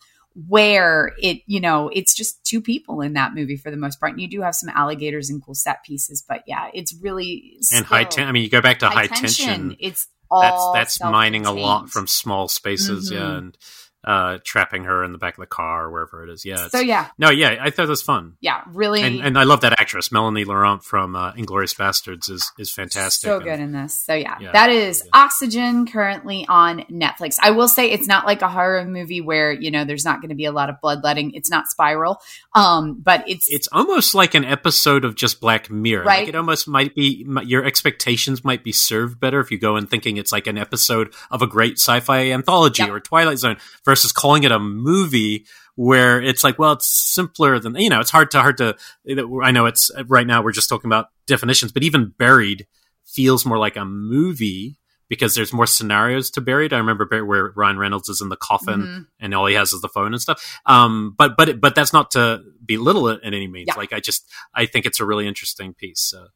[0.48, 4.12] where it, you know, it's just two people in that movie for the most part.
[4.12, 7.86] And you do have some alligators and cool set pieces, but yeah, it's really and
[7.86, 8.28] high tension.
[8.28, 9.78] I mean, you go back to high, high tension, tension.
[9.80, 13.22] It's all that's that's mining a lot from small spaces, mm-hmm.
[13.22, 13.58] yeah, and
[14.06, 16.46] uh, trapping her in the back of the car or wherever it is.
[16.46, 16.68] Yeah.
[16.68, 18.38] So yeah, no, yeah, I thought it was fun.
[18.40, 19.02] Yeah, really.
[19.02, 23.28] And, and I love that actress, Melanie Laurent from uh, Inglourious Basterds, is is fantastic.
[23.28, 23.96] So good in this.
[23.96, 25.24] So yeah, yeah that is yeah.
[25.24, 27.38] Oxygen currently on Netflix.
[27.42, 30.30] I will say it's not like a horror movie where you know there's not going
[30.30, 31.32] to be a lot of bloodletting.
[31.34, 32.22] It's not Spiral,
[32.54, 36.04] um, but it's it's almost like an episode of just Black Mirror.
[36.04, 36.20] Right.
[36.20, 39.88] Like it almost might be your expectations might be served better if you go in
[39.88, 42.92] thinking it's like an episode of a great sci-fi anthology yep.
[42.92, 47.76] or Twilight Zone versus calling it a movie where it's like, well, it's simpler than
[47.76, 48.00] you know.
[48.00, 48.76] It's hard to hard to.
[49.44, 52.68] I know it's right now we're just talking about definitions, but even buried
[53.06, 54.78] feels more like a movie
[55.08, 56.74] because there's more scenarios to buried.
[56.74, 59.02] I remember where Ryan Reynolds is in the coffin mm-hmm.
[59.20, 60.60] and all he has is the phone and stuff.
[60.66, 63.68] Um, but but but that's not to belittle it in any means.
[63.68, 63.76] Yeah.
[63.76, 66.02] Like I just I think it's a really interesting piece.
[66.02, 66.28] So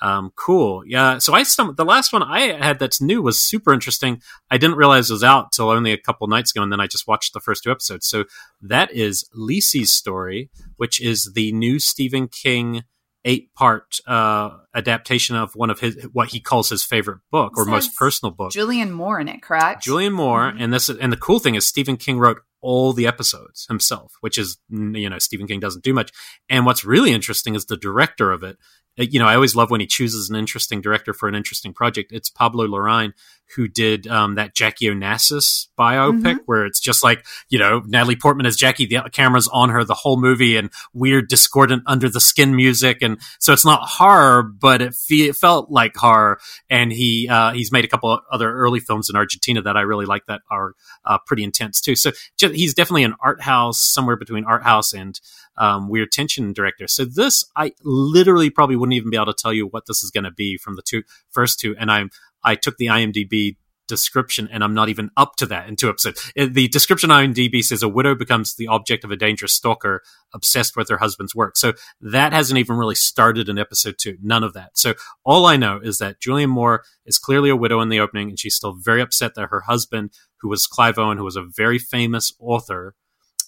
[0.00, 0.82] um, cool.
[0.86, 1.18] Yeah.
[1.18, 4.20] So I the last one I had that's new was super interesting.
[4.50, 6.86] I didn't realize it was out till only a couple nights ago, and then I
[6.86, 8.06] just watched the first two episodes.
[8.06, 8.24] So
[8.60, 12.84] that is Lisey's story, which is the new Stephen King
[13.24, 17.64] eight part uh, adaptation of one of his what he calls his favorite book or
[17.64, 18.52] most personal book.
[18.52, 19.86] Julianne Moore in it, correct?
[19.86, 20.62] Julianne Moore, mm-hmm.
[20.62, 24.38] and this and the cool thing is Stephen King wrote all the episodes himself, which
[24.38, 26.10] is you know Stephen King doesn't do much.
[26.48, 28.56] And what's really interesting is the director of it
[28.96, 32.12] you know, I always love when he chooses an interesting director for an interesting project.
[32.12, 33.12] It's Pablo Larraín
[33.56, 36.42] who did um, that Jackie Onassis biopic, mm-hmm.
[36.46, 39.94] where it's just like you know Natalie Portman as Jackie, the camera's on her the
[39.94, 44.82] whole movie, and weird discordant under the skin music, and so it's not horror, but
[44.82, 46.40] it, fe- it felt like horror.
[46.70, 50.06] And he uh, he's made a couple other early films in Argentina that I really
[50.06, 50.74] like that are
[51.04, 51.96] uh, pretty intense too.
[51.96, 52.12] So
[52.54, 55.20] he's definitely an art house, somewhere between art house and
[55.56, 56.88] um, weird tension director.
[56.88, 60.10] So this, I literally probably wouldn't even be able to tell you what this is
[60.10, 62.10] going to be from the two first two, and I'm
[62.44, 66.32] I took the IMDb description and I'm not even up to that in two episodes.
[66.38, 70.02] Uh, the description on IMDb says a widow becomes the object of a dangerous stalker
[70.32, 71.56] obsessed with her husband's work.
[71.56, 74.16] So that hasn't even really started in episode two.
[74.22, 74.78] None of that.
[74.78, 74.94] So
[75.24, 78.38] all I know is that Julianne Moore is clearly a widow in the opening and
[78.38, 81.78] she's still very upset that her husband, who was Clive Owen, who was a very
[81.78, 82.94] famous author,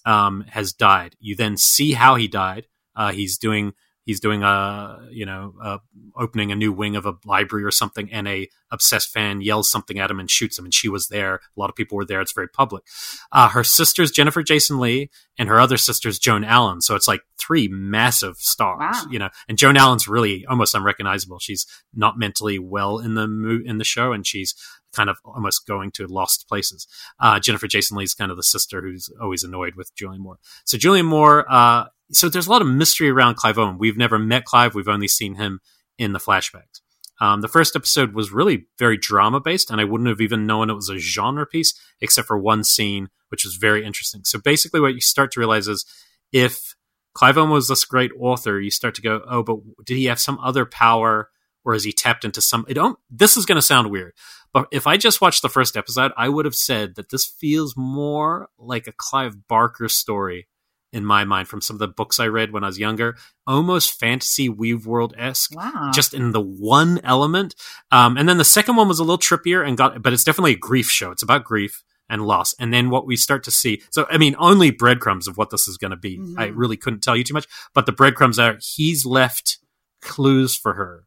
[0.05, 1.15] um, has died.
[1.19, 2.67] You then see how he died.
[2.95, 3.73] Uh, he's doing
[4.07, 5.77] he's doing a you know uh,
[6.15, 9.99] opening a new wing of a library or something and a obsessed fan yells something
[9.99, 12.21] at him and shoots him and she was there a lot of people were there
[12.21, 12.83] it's very public
[13.31, 17.21] uh, her sister's jennifer jason lee and her other sister's joan allen so it's like
[17.37, 19.11] three massive stars wow.
[19.11, 23.61] you know and joan allen's really almost unrecognizable she's not mentally well in the mo-
[23.65, 24.55] in the show and she's
[24.93, 26.87] kind of almost going to lost places.
[27.19, 30.39] Uh, Jennifer Jason Lee's kind of the sister who's always annoyed with Julianne Moore.
[30.65, 33.77] So Julianne Moore, uh, so there's a lot of mystery around Clive Owen.
[33.77, 34.75] We've never met Clive.
[34.75, 35.59] We've only seen him
[35.97, 36.81] in the flashbacks.
[37.19, 40.69] Um, the first episode was really very drama based, and I wouldn't have even known
[40.69, 44.21] it was a genre piece except for one scene, which was very interesting.
[44.23, 45.85] So basically, what you start to realize is
[46.31, 46.75] if
[47.13, 50.19] Clive Owen was this great author, you start to go, oh, but did he have
[50.19, 51.29] some other power,
[51.65, 52.65] or is he tapped into some?
[52.67, 52.99] It don't.
[53.09, 54.13] This is going to sound weird,
[54.53, 57.75] but if I just watched the first episode, I would have said that this feels
[57.75, 60.47] more like a Clive Barker story
[60.93, 63.99] in my mind from some of the books I read when I was younger, almost
[63.99, 65.91] fantasy Weaveworld esque, wow.
[65.93, 67.55] just in the one element.
[67.91, 70.53] Um, and then the second one was a little trippier and got, but it's definitely
[70.53, 71.11] a grief show.
[71.11, 72.55] It's about grief and loss.
[72.59, 75.67] And then what we start to see, so I mean, only breadcrumbs of what this
[75.67, 76.17] is going to be.
[76.17, 76.39] Mm-hmm.
[76.39, 79.59] I really couldn't tell you too much, but the breadcrumbs are he's left
[80.01, 81.06] clues for her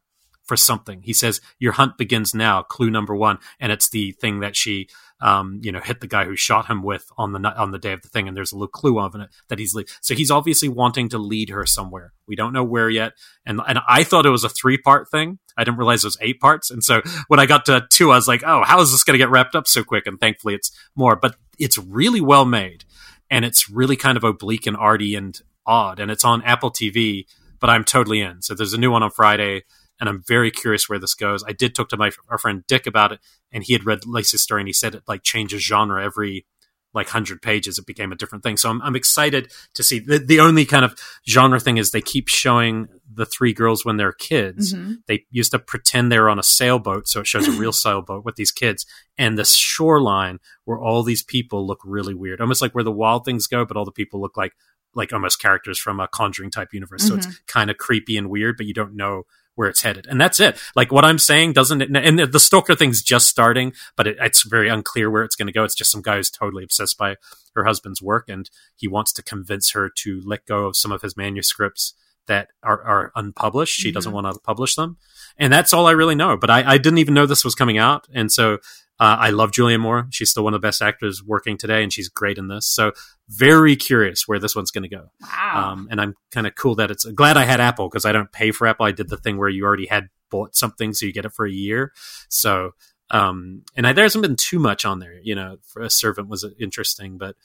[0.51, 1.01] for something.
[1.01, 4.89] He says, "Your hunt begins now." Clue number one, and it's the thing that she,
[5.21, 7.93] um, you know, hit the guy who shot him with on the on the day
[7.93, 8.27] of the thing.
[8.27, 11.17] And there's a little clue of it that he's le- so he's obviously wanting to
[11.17, 12.11] lead her somewhere.
[12.27, 13.13] We don't know where yet.
[13.45, 15.39] And and I thought it was a three part thing.
[15.55, 16.69] I didn't realize it was eight parts.
[16.69, 19.13] And so when I got to two, I was like, "Oh, how is this going
[19.13, 21.15] to get wrapped up so quick?" And thankfully, it's more.
[21.15, 22.83] But it's really well made,
[23.29, 26.01] and it's really kind of oblique and arty and odd.
[26.01, 27.23] And it's on Apple TV.
[27.61, 28.41] But I'm totally in.
[28.41, 29.61] So there's a new one on Friday
[30.01, 31.43] and I'm very curious where this goes.
[31.47, 33.19] I did talk to my our friend Dick about it,
[33.53, 36.45] and he had read Lisey's story, and he said it like changes genre every
[36.93, 37.77] like hundred pages.
[37.77, 38.57] It became a different thing.
[38.57, 39.99] So I'm, I'm excited to see.
[39.99, 40.95] The, the, only kind of
[41.29, 44.73] genre thing is they keep showing the three girls when they're kids.
[44.73, 44.93] Mm-hmm.
[45.07, 48.25] They used to pretend they were on a sailboat, so it shows a real sailboat
[48.25, 48.87] with these kids,
[49.19, 53.23] and the shoreline where all these people look really weird, almost like where the wild
[53.23, 54.53] things go, but all the people look like
[54.93, 57.03] like almost characters from a Conjuring type universe.
[57.03, 57.09] Mm-hmm.
[57.09, 57.45] So it's mm-hmm.
[57.45, 59.23] kind of creepy and weird, but you don't know
[59.61, 60.07] where it's headed.
[60.09, 60.59] And that's it.
[60.75, 64.69] Like what I'm saying doesn't, and the stalker thing's just starting, but it, it's very
[64.69, 65.63] unclear where it's going to go.
[65.63, 67.17] It's just some guy who's totally obsessed by
[67.53, 71.03] her husband's work and he wants to convince her to let go of some of
[71.03, 71.93] his manuscripts
[72.25, 73.75] that are, are unpublished.
[73.75, 73.93] She mm-hmm.
[73.93, 74.97] doesn't want to publish them.
[75.37, 76.37] And that's all I really know.
[76.37, 78.07] But I, I didn't even know this was coming out.
[78.11, 78.57] And so
[79.01, 80.05] Uh, I love Julianne Moore.
[80.11, 82.67] She's still one of the best actors working today, and she's great in this.
[82.67, 82.91] So
[83.27, 85.09] very curious where this one's going to go.
[85.19, 85.71] Wow.
[85.71, 88.31] Um, and I'm kind of cool that it's glad I had Apple because I don't
[88.31, 88.85] pay for Apple.
[88.85, 91.47] I did the thing where you already had bought something, so you get it for
[91.47, 91.93] a year.
[92.29, 92.73] So,
[93.09, 95.19] um, and I, there hasn't been too much on there.
[95.23, 97.35] You know, for a servant was interesting, but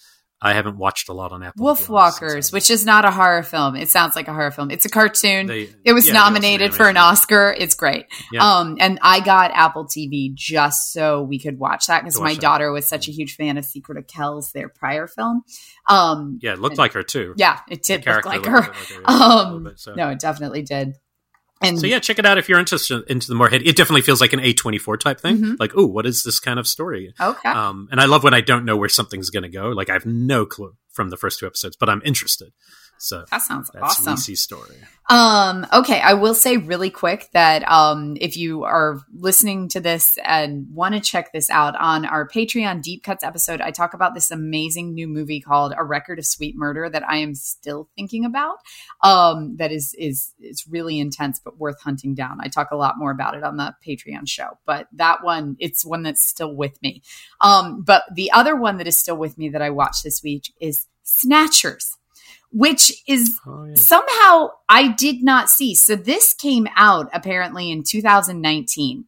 [0.42, 1.64] I haven't watched a lot on Apple.
[1.64, 3.74] Wolfwalkers, which is not a horror film.
[3.74, 4.70] It sounds like a horror film.
[4.70, 5.46] It's a cartoon.
[5.46, 6.96] They- it was yeah, nominated for an.
[6.98, 7.54] Oscar.
[7.56, 8.04] It's great.
[8.30, 8.44] Yeah.
[8.58, 12.40] Um, and I got Apple TV just so we could watch that because my that.
[12.42, 15.42] daughter was such a huge fan of Secret of Kells, their prior film.
[15.88, 17.32] Um, Yeah, it looked like her too.
[17.36, 18.60] yeah, it did look like her.
[18.60, 19.94] like her, yeah, Um, bit, so.
[19.94, 20.94] no, it definitely did.
[21.62, 23.62] And So yeah, check it out if you're interested into the more head.
[23.62, 25.38] It definitely feels like an A24 type thing.
[25.38, 25.56] Mhm.
[25.58, 27.14] Like, oh, what is this kind of story?
[27.20, 27.48] okay.
[27.48, 29.68] Um, and I love when I don't know where something's going to go.
[29.70, 32.52] Like I have no clue from the first two episodes, but I'm interested.
[32.98, 34.14] So that sounds that's awesome.
[34.14, 34.76] Lisey's story.
[35.08, 40.18] Um, okay, I will say really quick that um, if you are listening to this
[40.24, 44.14] and want to check this out on our Patreon Deep Cuts episode, I talk about
[44.14, 48.24] this amazing new movie called A Record of Sweet Murder that I am still thinking
[48.24, 48.56] about.
[49.02, 52.38] Um, that is is is really intense but worth hunting down.
[52.40, 55.84] I talk a lot more about it on the Patreon show, but that one it's
[55.84, 57.02] one that's still with me.
[57.40, 60.52] Um, but the other one that is still with me that I watched this week
[60.60, 61.96] is Snatchers,
[62.50, 63.74] which is Oh yeah.
[63.74, 65.74] somehow I did not see.
[65.74, 69.04] So this came out apparently in 2019.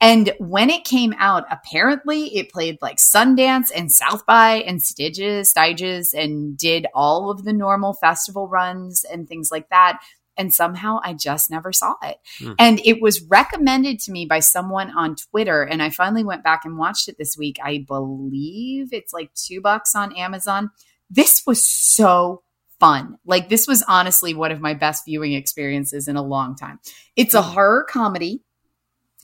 [0.00, 5.54] And when it came out, apparently it played like Sundance and South by and Sitges,
[5.56, 10.00] Sitges, and did all of the normal festival runs and things like that.
[10.36, 12.16] And somehow I just never saw it.
[12.38, 12.52] Hmm.
[12.58, 15.62] And it was recommended to me by someone on Twitter.
[15.62, 17.58] And I finally went back and watched it this week.
[17.62, 20.70] I believe it's like two bucks on Amazon.
[21.08, 22.42] This was so
[22.84, 23.16] fun.
[23.24, 26.78] Like this was honestly one of my best viewing experiences in a long time.
[27.16, 28.42] It's a horror comedy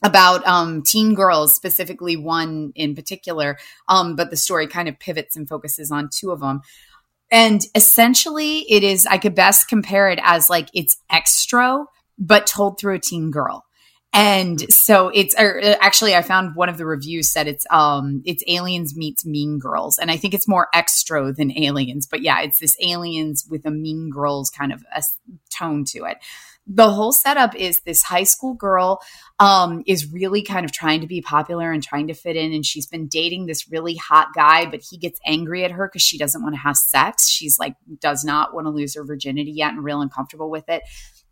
[0.01, 3.59] about um teen girls, specifically one in particular.
[3.87, 6.61] Um, but the story kind of pivots and focuses on two of them.
[7.31, 11.85] And essentially it is I could best compare it as like it's extra,
[12.17, 13.63] but told through a teen girl.
[14.13, 18.43] And so it's uh, actually I found one of the reviews said it's um it's
[18.45, 22.59] aliens meets mean girls and I think it's more extra than aliens but yeah it's
[22.59, 25.01] this aliens with a mean girls kind of a
[25.49, 26.17] tone to it.
[26.67, 29.01] The whole setup is this high school girl
[29.39, 32.65] um is really kind of trying to be popular and trying to fit in and
[32.65, 36.17] she's been dating this really hot guy but he gets angry at her cuz she
[36.17, 37.29] doesn't want to have sex.
[37.29, 40.83] She's like does not want to lose her virginity yet and real uncomfortable with it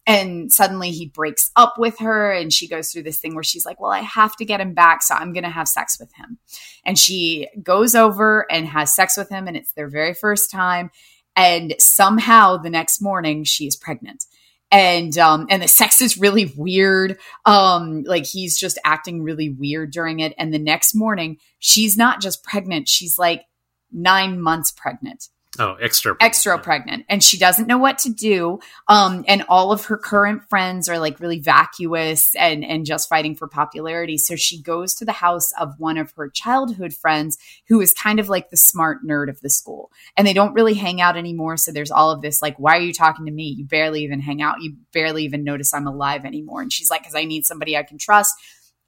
[0.09, 3.65] and suddenly he breaks up with her and she goes through this thing where she's
[3.65, 6.13] like well i have to get him back so i'm going to have sex with
[6.15, 6.37] him.
[6.85, 10.91] And she goes over and has sex with him and it's their very first time.
[11.35, 14.25] And somehow the next morning she is pregnant.
[14.71, 17.17] And um and the sex is really weird.
[17.45, 20.33] Um like he's just acting really weird during it.
[20.37, 22.87] And the next morning she's not just pregnant.
[22.87, 23.43] She's like
[23.91, 25.29] 9 months pregnant
[25.61, 26.15] Oh, extra.
[26.21, 27.05] extra pregnant.
[27.09, 28.59] And she doesn't know what to do.
[28.87, 33.35] Um and all of her current friends are like really vacuous and and just fighting
[33.35, 34.17] for popularity.
[34.17, 37.37] So she goes to the house of one of her childhood friends
[37.67, 39.91] who is kind of like the smart nerd of the school.
[40.15, 41.57] And they don't really hang out anymore.
[41.57, 43.49] So there's all of this like why are you talking to me?
[43.49, 44.61] You barely even hang out.
[44.61, 46.61] You barely even notice I'm alive anymore.
[46.61, 48.33] And she's like cuz I need somebody I can trust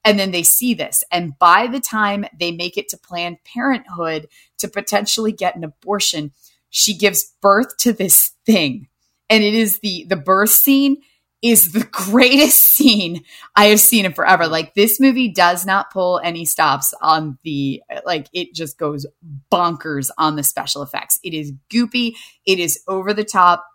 [0.03, 1.03] and then they see this.
[1.11, 6.31] And by the time they make it to planned parenthood to potentially get an abortion
[6.71, 8.87] she gives birth to this thing.
[9.29, 10.97] And it is the the birth scene
[11.43, 13.23] is the greatest scene
[13.55, 14.47] i have seen in forever.
[14.47, 19.05] Like this movie does not pull any stops on the like it just goes
[19.51, 21.19] bonkers on the special effects.
[21.23, 22.15] It is goopy.
[22.47, 23.65] It is over the top.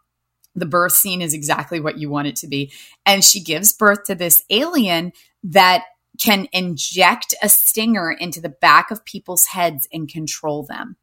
[0.55, 2.73] The birth scene is exactly what you want it to be.
[3.05, 5.13] And she gives birth to this alien
[5.45, 5.85] that
[6.19, 10.97] can inject a stinger into the back of people's heads and control them.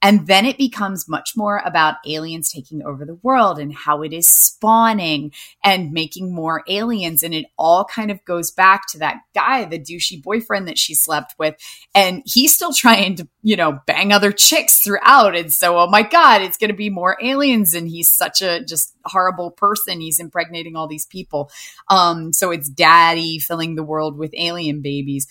[0.00, 4.12] And then it becomes much more about aliens taking over the world and how it
[4.12, 5.32] is spawning
[5.64, 7.24] and making more aliens.
[7.24, 10.94] And it all kind of goes back to that guy, the douchey boyfriend that she
[10.94, 11.56] slept with.
[11.96, 15.36] And he's still trying to, you know, bang other chicks throughout.
[15.36, 17.74] And so, oh my God, it's going to be more aliens.
[17.74, 20.00] And he's such a just horrible person.
[20.00, 21.50] He's impregnating all these people.
[21.90, 25.26] Um, so it's daddy filling the world with alien babies.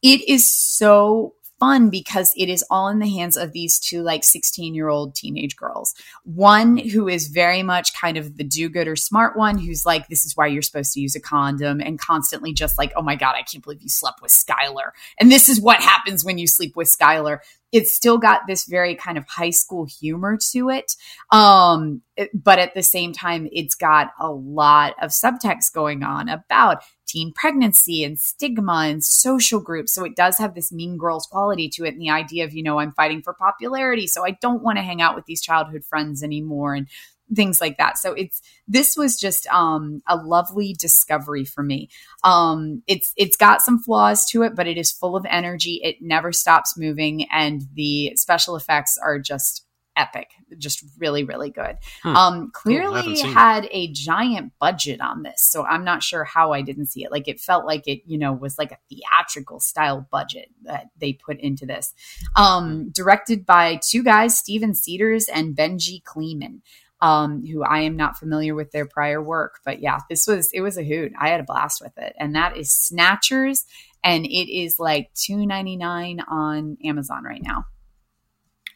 [0.00, 4.24] It is so fun because it is all in the hands of these two like
[4.24, 5.94] 16 year old teenage girls.
[6.24, 10.24] One who is very much kind of the do gooder smart one who's like, this
[10.24, 13.36] is why you're supposed to use a condom and constantly just like, oh my God,
[13.36, 14.90] I can't believe you slept with Skylar.
[15.20, 17.38] And this is what happens when you sleep with Skylar.
[17.70, 20.96] It's still got this very kind of high school humor to it.
[21.30, 22.02] Um,
[22.34, 26.82] but at the same time, it's got a lot of subtext going on about
[27.12, 29.92] teen pregnancy and stigma and social groups.
[29.92, 32.62] So it does have this mean girls quality to it and the idea of, you
[32.62, 34.06] know, I'm fighting for popularity.
[34.06, 36.74] So I don't want to hang out with these childhood friends anymore.
[36.74, 36.88] And
[37.34, 37.98] things like that.
[37.98, 41.88] So it's this was just um, a lovely discovery for me.
[42.24, 45.80] Um, it's it's got some flaws to it, but it is full of energy.
[45.82, 49.66] It never stops moving, and the special effects are just
[49.96, 52.16] epic just really really good hmm.
[52.16, 53.32] um clearly cool.
[53.32, 57.10] had a giant budget on this so i'm not sure how i didn't see it
[57.10, 61.12] like it felt like it you know was like a theatrical style budget that they
[61.12, 61.92] put into this
[62.36, 66.62] um directed by two guys Stephen Cedars and Benji Kleiman
[67.02, 69.58] um, who I am not familiar with their prior work.
[69.64, 71.12] But yeah, this was it was a hoot.
[71.18, 73.66] I had a blast with it, and that is Snatchers,
[74.02, 77.66] and it is like two ninety nine on Amazon right now.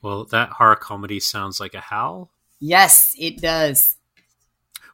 [0.03, 2.31] Well, that horror comedy sounds like a howl.
[2.61, 3.97] Yes, it does.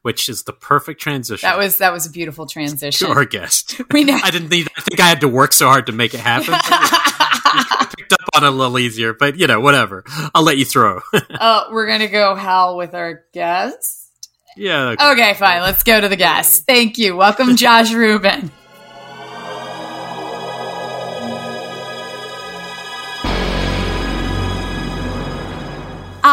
[0.03, 1.49] Which is the perfect transition.
[1.49, 3.09] That was that was a beautiful transition.
[3.09, 3.81] To our guest.
[3.93, 4.19] We know.
[4.23, 4.69] I didn't need.
[4.77, 6.55] I think I had to work so hard to make it happen.
[7.97, 10.05] picked up on it a little easier, but you know, whatever.
[10.35, 11.01] I'll let you throw.
[11.13, 14.11] uh, we're gonna go howl with our guest.
[14.57, 14.89] Yeah.
[14.89, 15.13] Okay.
[15.13, 15.63] okay, fine.
[15.63, 16.65] Let's go to the guest.
[16.67, 17.17] Thank you.
[17.17, 18.51] Welcome, Josh Rubin.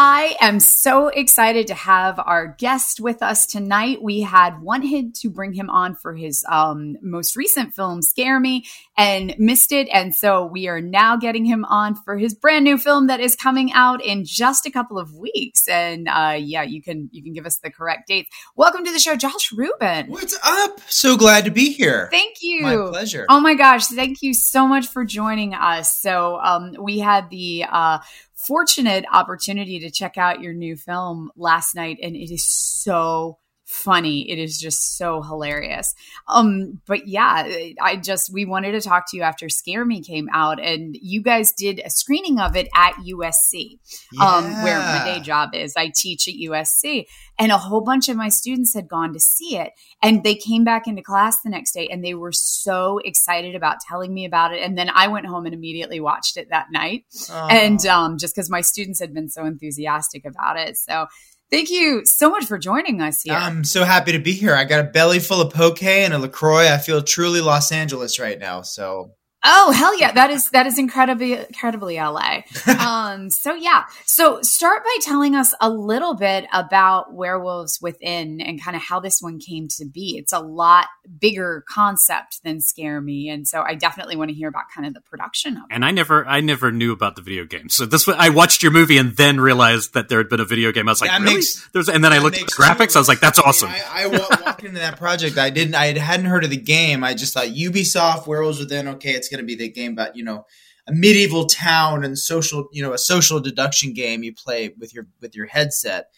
[0.02, 4.02] I am so excited to have our guest with us tonight.
[4.02, 8.64] We had wanted to bring him on for his um, most recent film, Scare Me,
[8.96, 9.88] and missed it.
[9.92, 13.36] And so we are now getting him on for his brand new film that is
[13.36, 15.68] coming out in just a couple of weeks.
[15.68, 18.30] And uh, yeah, you can you can give us the correct dates.
[18.56, 20.06] Welcome to the show, Josh Rubin.
[20.06, 20.80] What's up?
[20.88, 22.08] So glad to be here.
[22.10, 22.62] Thank you.
[22.62, 23.26] My pleasure.
[23.28, 25.94] Oh my gosh, thank you so much for joining us.
[25.94, 27.98] So um, we had the uh,
[28.46, 33.39] fortunate opportunity to check out your new film last night, and it is so
[33.70, 34.30] funny.
[34.30, 35.94] It is just so hilarious.
[36.26, 37.48] Um, but yeah,
[37.80, 41.22] I just we wanted to talk to you after Scare Me came out, and you
[41.22, 43.78] guys did a screening of it at USC,
[44.12, 44.24] yeah.
[44.24, 45.74] um, where my day job is.
[45.76, 47.06] I teach at USC,
[47.38, 50.64] and a whole bunch of my students had gone to see it, and they came
[50.64, 54.52] back into class the next day, and they were so excited about telling me about
[54.52, 54.62] it.
[54.62, 57.48] And then I went home and immediately watched it that night, oh.
[57.50, 61.06] and um, just because my students had been so enthusiastic about it, so
[61.50, 63.34] Thank you so much for joining us here.
[63.34, 64.54] I'm so happy to be here.
[64.54, 66.68] I got a belly full of poke and a LaCroix.
[66.68, 68.62] I feel truly Los Angeles right now.
[68.62, 72.42] So Oh hell yeah, that is that is incredibly incredibly LA.
[72.78, 78.62] um, so yeah, so start by telling us a little bit about Werewolves Within and
[78.62, 80.18] kind of how this one came to be.
[80.18, 80.88] It's a lot
[81.18, 84.92] bigger concept than Scare Me, and so I definitely want to hear about kind of
[84.92, 85.74] the production of it.
[85.74, 88.72] And I never I never knew about the video game, so this I watched your
[88.72, 90.86] movie and then realized that there had been a video game.
[90.86, 91.36] I was like, that really?
[91.36, 92.94] Makes, There's, and then I looked at the graphics.
[92.94, 93.70] I was like, that's awesome.
[93.70, 95.38] I, I, walked into that project.
[95.38, 95.74] I didn't.
[95.74, 97.02] I hadn't heard of the game.
[97.02, 98.86] I just thought Ubisoft Werewolves Within.
[98.88, 100.44] Okay, it's going to be the game about you know
[100.86, 105.06] a medieval town and social you know a social deduction game you play with your
[105.20, 106.10] with your headset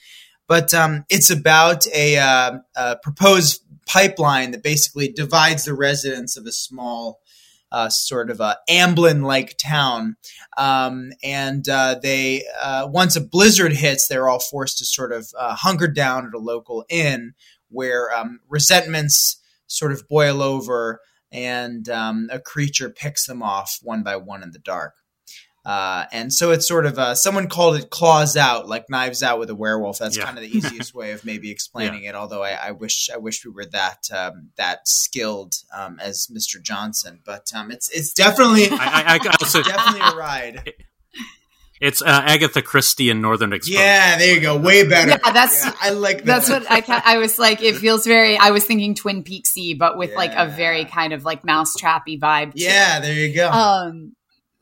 [0.49, 6.47] but um, it's about a, uh, a, proposed pipeline that basically divides the residents of
[6.47, 7.21] a small
[7.71, 10.17] uh, sort of a Amblin like town.
[10.59, 15.33] Um, and uh, they, uh, once a blizzard hits, they're all forced to sort of
[15.39, 17.33] uh, hunker down at a local inn
[17.71, 21.01] where um, resentments sort of boil over
[21.33, 24.95] and um, a creature picks them off one by one in the dark.
[25.65, 29.39] Uh, and so it's sort of uh, someone called it claws out, like knives out
[29.39, 29.99] with a werewolf.
[29.99, 30.25] That's yeah.
[30.25, 32.11] kind of the easiest way of maybe explaining yeah.
[32.11, 32.15] it.
[32.17, 36.61] Although I, I, wish I wish we were that um, that skilled um, as Mr.
[36.61, 40.73] Johnson, but um, it's it's definitely I, I, also, definitely a ride.
[41.83, 43.81] It's uh, Agatha Christie in Northern Exposure.
[43.81, 44.57] Yeah, there you go.
[44.57, 45.11] Way better.
[45.11, 46.27] Yeah, that's yeah, I like that.
[46.27, 47.61] That's what I I was like.
[47.61, 48.39] It feels very.
[48.39, 50.17] I was thinking Twin Peaksy, but with yeah.
[50.17, 52.53] like a very kind of like mousetrappy vibe.
[52.55, 53.51] Yeah, there you go.
[53.51, 54.15] Um,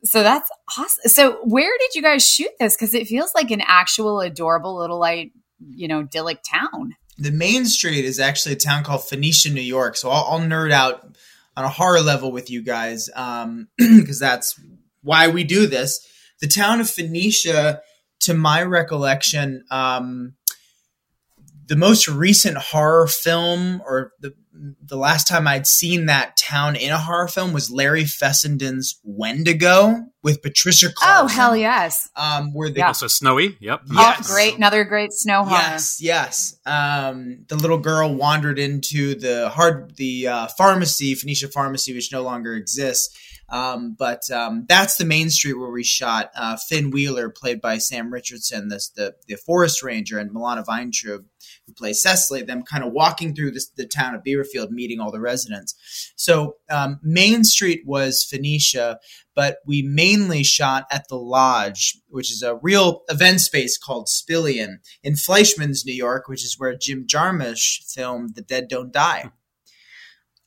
[0.02, 0.48] so that's
[0.78, 1.10] awesome.
[1.10, 2.74] So where did you guys shoot this?
[2.74, 5.32] Because it feels like an actual adorable little like
[5.68, 6.96] you know idyllic town.
[7.18, 9.98] The main street is actually a town called Phoenicia, New York.
[9.98, 11.06] So I'll, I'll nerd out
[11.54, 13.68] on a horror level with you guys because um,
[14.20, 14.58] that's
[15.02, 16.06] why we do this
[16.40, 17.80] the town of Phoenicia,
[18.20, 20.34] to my recollection, um,
[21.66, 24.34] the most recent horror film or the
[24.82, 30.04] the last time I'd seen that town in a horror film was Larry Fessenden's Wendigo
[30.22, 31.24] with Patricia oh, Clarkson.
[31.24, 32.08] Oh hell yes!
[32.16, 32.88] Um, where they yeah.
[32.88, 33.56] also snowy.
[33.60, 33.82] Yep.
[33.90, 34.28] Yes.
[34.28, 34.56] Oh, great!
[34.56, 35.60] Another great snow horror.
[35.60, 36.56] Yes, yes.
[36.66, 42.22] Um, the little girl wandered into the hard the uh, pharmacy, Phoenicia Pharmacy, which no
[42.22, 43.16] longer exists,
[43.50, 46.30] Um, but um, that's the main street where we shot.
[46.36, 51.24] Uh, Finn Wheeler, played by Sam Richardson, this, the the forest ranger, and Milana Vayntrub,
[51.66, 52.42] who plays Cecily.
[52.42, 55.74] Them kind of walking through this, the town of Beaverfield, meeting all the residents.
[56.16, 59.00] So um, Main Street was Phoenicia,
[59.34, 64.76] but we mainly shot at the Lodge, which is a real event space called Spillian
[65.02, 69.30] in Fleischman's, New York, which is where Jim Jarmusch filmed The Dead Don't Die.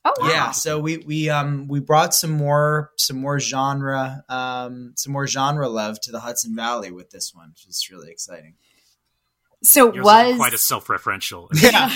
[0.06, 0.28] Oh wow.
[0.28, 5.26] Yeah, so we we um we brought some more some more genre um some more
[5.26, 8.54] genre love to the Hudson Valley with this one, which is really exciting.
[9.62, 11.48] So Yours was is quite a self-referential.
[11.62, 11.90] Yeah,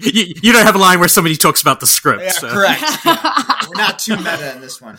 [0.00, 2.22] you, you don't have a line where somebody talks about the script.
[2.22, 2.82] yeah so- correct.
[3.04, 3.66] Yeah.
[3.68, 4.96] We're not too meta in this one.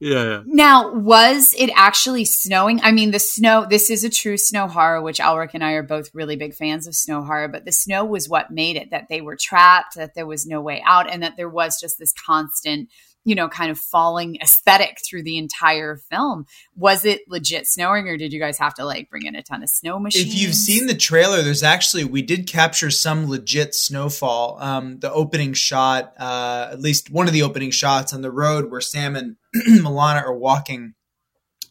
[0.00, 0.42] Yeah.
[0.44, 2.80] Now, was it actually snowing?
[2.82, 5.82] I mean, the snow, this is a true snow horror, which Elric and I are
[5.82, 9.06] both really big fans of snow horror, but the snow was what made it that
[9.08, 12.12] they were trapped, that there was no way out, and that there was just this
[12.12, 12.90] constant,
[13.24, 16.46] you know, kind of falling aesthetic through the entire film.
[16.76, 19.62] Was it legit snowing, or did you guys have to like bring in a ton
[19.62, 20.26] of snow machines?
[20.26, 24.58] If you've seen the trailer, there's actually we did capture some legit snowfall.
[24.60, 28.70] Um, the opening shot, uh, at least one of the opening shots on the road
[28.70, 29.36] where Sam and
[29.68, 30.94] Milana are walking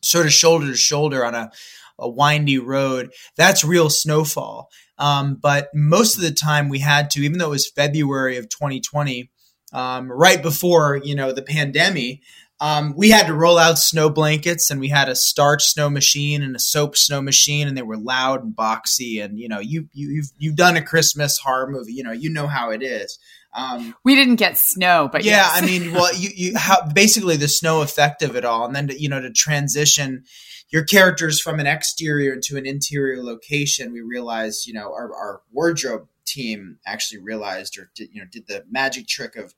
[0.01, 1.51] sort of shoulder to shoulder on a,
[1.99, 3.14] a windy road.
[3.38, 4.70] That's real snowfall.
[4.97, 8.49] Um, but most of the time we had to, even though it was February of
[8.49, 9.30] 2020,
[9.74, 12.21] um, right before you know the pandemic,
[12.59, 16.41] um, we had to roll out snow blankets and we had a starch snow machine
[16.41, 19.89] and a soap snow machine and they were loud and boxy and you know you,
[19.91, 23.19] you you've you've done a Christmas horror movie you know you know how it is.
[23.55, 25.61] Um, we didn't get snow, but yeah, yes.
[25.61, 28.88] I mean, well, you you how basically the snow effect of it all, and then
[28.88, 30.24] to, you know to transition
[30.74, 33.93] your characters from an exterior to an interior location.
[33.93, 38.47] We realized, you know, our, our wardrobe team actually realized or did, you know did
[38.47, 39.53] the magic trick of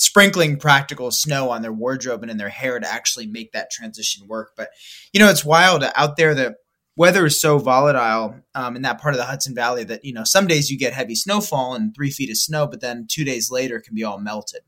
[0.00, 4.26] sprinkling practical snow on their wardrobe and in their hair to actually make that transition
[4.26, 4.52] work.
[4.56, 4.70] But
[5.12, 6.34] you know, it's wild out there.
[6.34, 6.56] The
[6.96, 10.24] weather is so volatile um, in that part of the Hudson Valley that you know
[10.24, 13.50] some days you get heavy snowfall and three feet of snow, but then two days
[13.50, 14.62] later it can be all melted.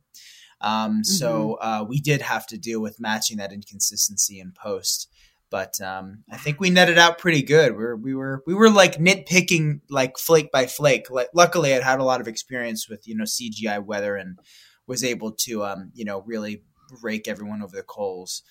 [0.60, 5.08] Um, So uh, we did have to deal with matching that inconsistency in post.
[5.52, 7.72] But um, I think we netted out pretty good.
[7.72, 11.10] We were, we were we were like nitpicking like flake by flake.
[11.10, 14.38] Like, luckily, I'd had a lot of experience with you know CGI weather and
[14.86, 16.62] was able to um, you know really
[17.02, 18.42] rake everyone over the coals.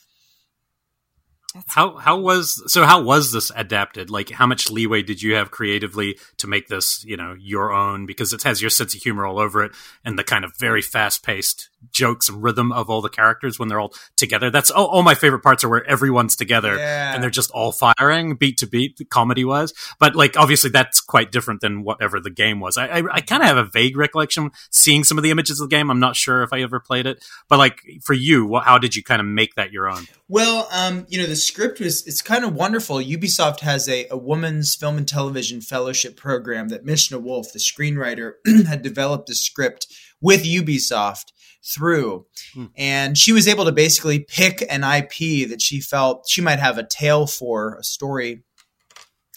[1.70, 4.12] How how was so how was this adapted?
[4.12, 8.06] Like how much leeway did you have creatively to make this, you know, your own
[8.06, 9.72] because it has your sense of humor all over it
[10.06, 13.80] and the kind of very fast-paced jokes and rhythm of all the characters when they're
[13.80, 14.50] all together.
[14.50, 17.14] That's all, all my favorite parts are where everyone's together Yeah.
[17.14, 19.74] and they're just all firing beat to beat comedy wise.
[20.00, 22.78] But like obviously that's quite different than whatever the game was.
[22.78, 25.70] I I, I kind of have a vague recollection seeing some of the images of
[25.70, 25.90] the game.
[25.90, 28.96] I'm not sure if I ever played it, but like for you, what, how did
[28.96, 30.06] you kind of make that your own?
[30.28, 32.98] Well, um, you know, the script was it's kind of wonderful.
[32.98, 38.34] Ubisoft has a, a woman's film and television fellowship program that Mishna Wolff, the screenwriter,
[38.68, 39.88] had developed the script
[40.22, 41.32] with Ubisoft
[41.64, 42.26] through.
[42.54, 42.66] Hmm.
[42.78, 46.78] And she was able to basically pick an IP that she felt she might have
[46.78, 48.44] a tale for, a story.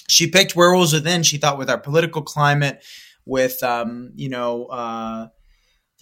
[0.08, 1.22] She picked Werewolves Within.
[1.22, 2.84] She thought with our political climate,
[3.24, 5.28] with um, you know, uh,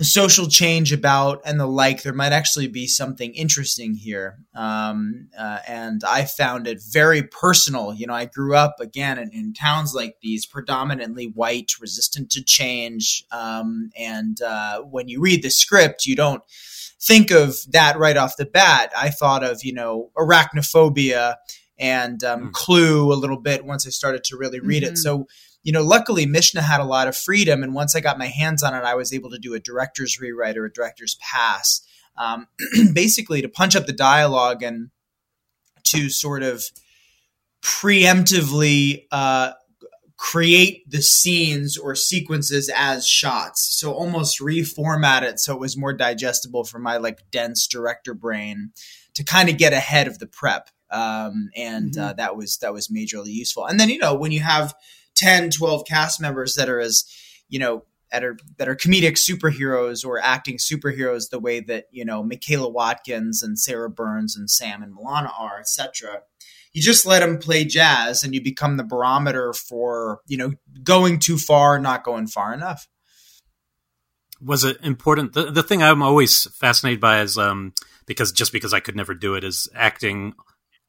[0.03, 4.39] the social change about and the like, there might actually be something interesting here.
[4.53, 7.95] Um, uh, and I found it very personal.
[7.95, 12.43] You know, I grew up again in, in towns like these, predominantly white, resistant to
[12.43, 13.25] change.
[13.31, 16.43] Um, and uh, when you read the script, you don't
[17.01, 18.91] think of that right off the bat.
[18.99, 21.37] I thought of, you know, arachnophobia
[21.79, 22.53] and um, Mm.
[22.53, 24.95] Clue a little bit once I started to really read it.
[24.95, 24.99] Mhm.
[24.99, 25.27] So
[25.63, 28.63] you know, luckily Mishna had a lot of freedom, and once I got my hands
[28.63, 31.83] on it, I was able to do a director's rewrite or a director's pass,
[32.17, 32.49] um,
[32.93, 34.91] basically to punch up the dialogue and
[35.85, 36.65] to sort of
[37.63, 39.53] preemptively uh,
[40.17, 43.77] create the scenes or sequences as shots.
[43.79, 48.71] So almost reformat it so it was more digestible for my like dense director brain
[49.15, 50.71] to kind of get ahead of the prep.
[50.91, 53.67] Um, and uh, that was that was majorly useful.
[53.67, 54.75] And then you know when you have
[55.15, 57.05] 10, 12 cast members that are as
[57.49, 62.05] you know that are that are comedic superheroes or acting superheroes the way that you
[62.05, 66.21] know Michaela Watkins and Sarah Burns and Sam and Milana are, etc.
[66.73, 70.53] You just let them play jazz, and you become the barometer for you know
[70.83, 72.89] going too far, not going far enough.
[74.41, 77.73] was it important the, the thing i'm always fascinated by is um
[78.07, 80.35] because just because i could never do it is acting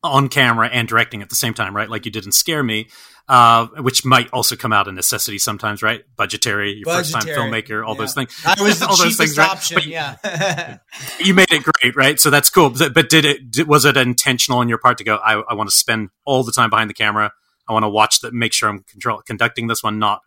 [0.04, 1.89] on camera and directing at the same time, right?
[1.89, 2.89] Like you did not Scare Me,
[3.30, 6.04] uh, which might also come out of necessity sometimes, right?
[6.18, 7.99] Budgetary, your first time filmmaker, all yeah.
[7.99, 8.43] those things.
[8.43, 9.86] That was the all those things, option, right?
[9.86, 10.78] But yeah.
[11.20, 12.20] you made it great, right?
[12.20, 12.70] So that's cool.
[12.70, 15.76] But did it, was it intentional on your part to go, I, I want to
[15.76, 17.32] spend all the time behind the camera.
[17.68, 20.20] I want to watch that, make sure I'm control, conducting this one, not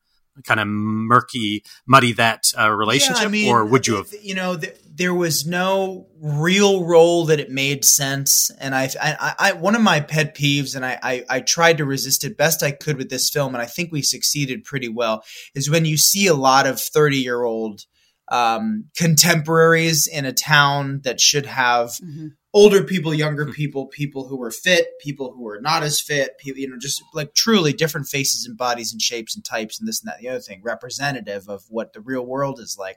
[0.44, 4.08] kind of murky, muddy that uh, relationship, yeah, I mean, or would you have?
[4.20, 9.34] You know, th- there was no real role that it made sense, and I, I,
[9.38, 12.62] I one of my pet peeves, and I, I, I, tried to resist it best
[12.62, 15.24] I could with this film, and I think we succeeded pretty well.
[15.54, 17.82] Is when you see a lot of thirty year old
[18.28, 21.90] um, contemporaries in a town that should have.
[22.02, 23.52] Mm-hmm older people, younger hmm.
[23.52, 27.02] people, people who were fit, people who were not as fit, people, you know, just
[27.12, 30.24] like truly different faces and bodies and shapes and types and this and that and
[30.24, 32.96] the other thing, representative of what the real world is like.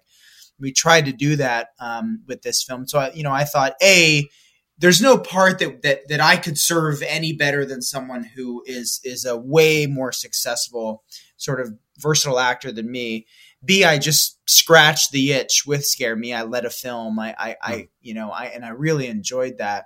[0.62, 2.88] We tried to do that um, with this film.
[2.88, 4.30] So, I, you know, I thought, A,
[4.78, 9.02] there's no part that, that that I could serve any better than someone who is
[9.04, 11.04] is a way more successful
[11.36, 13.26] sort of versatile actor than me.
[13.64, 16.34] B, I just scratched the itch with Scare Me.
[16.34, 17.20] I led a film.
[17.20, 17.82] I, I, I hmm.
[18.02, 19.86] you know, I and I really enjoyed that.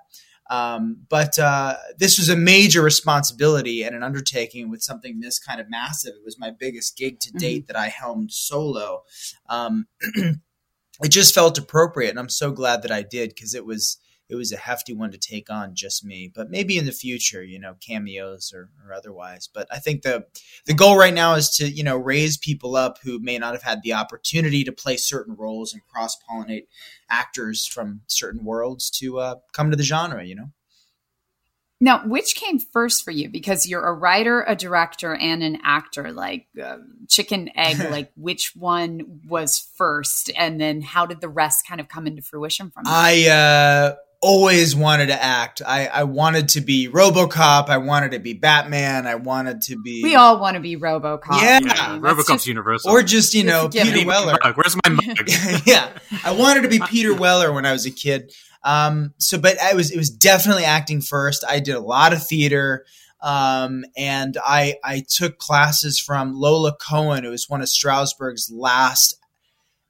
[0.50, 5.60] Um, but uh, this was a major responsibility and an undertaking with something this kind
[5.60, 6.14] of massive.
[6.16, 7.74] It was my biggest gig to date mm-hmm.
[7.74, 9.04] that I helmed solo.
[9.50, 13.98] Um, it just felt appropriate, and I'm so glad that I did because it was
[14.30, 16.32] it was a hefty one to take on just me.
[16.34, 19.50] But maybe in the future, you know, cameos or, or otherwise.
[19.54, 20.26] But I think the
[20.66, 23.64] the goal right now is to you know raise people up who may not have
[23.64, 26.68] had the opportunity to play certain roles and cross pollinate
[27.10, 30.24] actors from certain worlds to uh, come to the genre.
[30.24, 30.52] You know.
[31.84, 33.30] Now, which came first for you?
[33.30, 36.14] Because you're a writer, a director, and an actor.
[36.14, 36.78] Like uh,
[37.10, 37.78] chicken egg.
[37.92, 42.22] like which one was first, and then how did the rest kind of come into
[42.22, 42.86] fruition from?
[42.86, 42.94] That?
[42.94, 45.62] I uh, always wanted to act.
[45.66, 47.68] I, I wanted to be RoboCop.
[47.68, 49.06] I wanted to be Batman.
[49.06, 50.02] I wanted to be.
[50.02, 51.42] We all want to be RoboCop.
[51.42, 52.92] Yeah, yeah RoboCop's just, universal.
[52.92, 54.38] Or just you know Peter Weller.
[54.56, 55.30] Where's my mug?
[55.66, 55.90] yeah,
[56.24, 58.34] I wanted to be Peter Weller when I was a kid.
[58.64, 61.44] Um, so, but I was it was definitely acting first.
[61.48, 62.86] I did a lot of theater.
[63.22, 69.18] Um, and I I took classes from Lola Cohen, who was one of Strasberg's last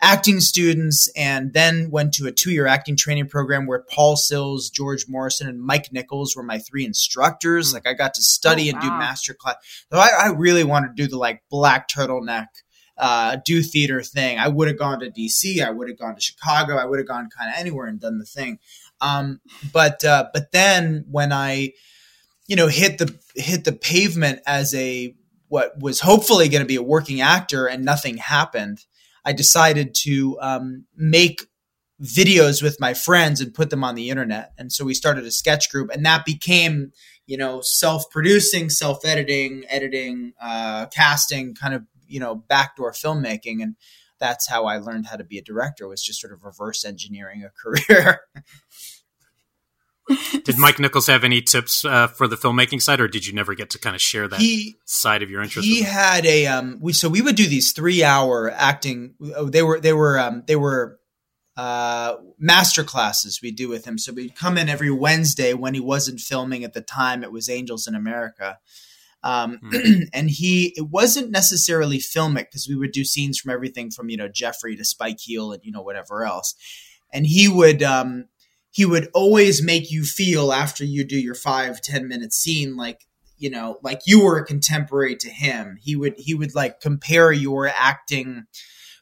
[0.04, 5.06] acting students and then went to a two-year acting training program where Paul Sills, George
[5.08, 7.70] Morrison, and Mike Nichols were my three instructors.
[7.70, 7.76] Mm.
[7.76, 9.56] Like I got to study oh, and do master class.
[9.92, 12.48] So I, I, really wanted to do the like black turtleneck,
[12.98, 14.38] uh, do theater thing.
[14.38, 15.66] I would have gone to DC.
[15.66, 16.76] I would have gone to Chicago.
[16.76, 18.60] I would have gone kind of anywhere and done the thing.
[19.00, 19.40] Um,
[19.72, 21.72] but uh, but then when I,
[22.46, 25.16] you know, hit the hit the pavement as a
[25.48, 28.80] what was hopefully going to be a working actor and nothing happened
[29.26, 31.48] I decided to um, make
[32.02, 34.52] videos with my friends and put them on the internet.
[34.58, 36.92] And so we started a sketch group, and that became,
[37.26, 43.62] you know, self-producing, self-editing, editing, uh, casting, kind of, you know, backdoor filmmaking.
[43.62, 43.76] And
[44.20, 47.44] that's how I learned how to be a director was just sort of reverse engineering
[47.44, 47.50] a
[47.90, 48.22] career.
[50.44, 53.56] Did Mike Nichols have any tips uh, for the filmmaking side, or did you never
[53.56, 55.68] get to kind of share that he, side of your interest?
[55.68, 59.16] He had a um, we so we would do these three hour acting.
[59.36, 61.00] Oh, they were they were um, they were
[61.56, 63.98] uh, master classes we do with him.
[63.98, 67.24] So we'd come in every Wednesday when he wasn't filming at the time.
[67.24, 68.58] It was Angels in America.
[69.24, 70.10] Um, mm.
[70.14, 74.18] and he, it wasn't necessarily filmic because we would do scenes from everything from, you
[74.18, 76.56] know, Jeffrey to Spike Heel and, you know, whatever else.
[77.12, 78.26] And he would, um,
[78.74, 83.06] he would always make you feel after you do your five ten minute scene like
[83.38, 85.78] you know like you were a contemporary to him.
[85.80, 88.46] He would he would like compare your acting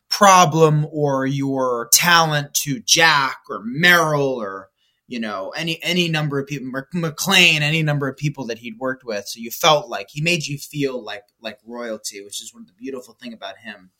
[0.09, 4.67] problem or your talent to jack or meryl or
[5.07, 9.05] you know any any number of people mcclane any number of people that he'd worked
[9.05, 9.26] with.
[9.30, 12.67] So you felt like he made you feel like like royalty which is one of
[12.67, 13.91] the beautiful thing about him.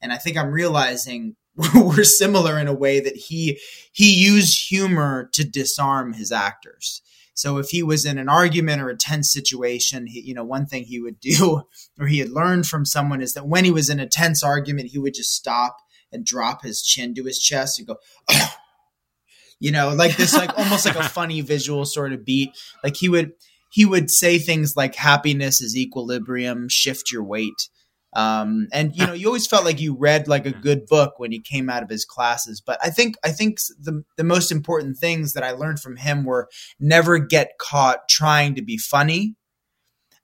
[0.00, 1.34] And i think i'm realizing
[1.74, 3.58] were similar in a way that he
[3.92, 7.02] he used humor to disarm his actors.
[7.34, 10.66] So if he was in an argument or a tense situation, he, you know, one
[10.66, 11.62] thing he would do,
[12.00, 14.88] or he had learned from someone, is that when he was in a tense argument,
[14.88, 15.76] he would just stop
[16.12, 17.96] and drop his chin to his chest and go,
[18.30, 18.54] oh.
[19.60, 22.56] you know, like this, like almost like a funny visual sort of beat.
[22.84, 23.32] Like he would
[23.70, 27.68] he would say things like "happiness is equilibrium, shift your weight."
[28.14, 31.30] Um, and you know, you always felt like you read like a good book when
[31.30, 32.60] you came out of his classes.
[32.60, 36.24] But I think I think the the most important things that I learned from him
[36.24, 36.48] were
[36.80, 39.34] never get caught trying to be funny,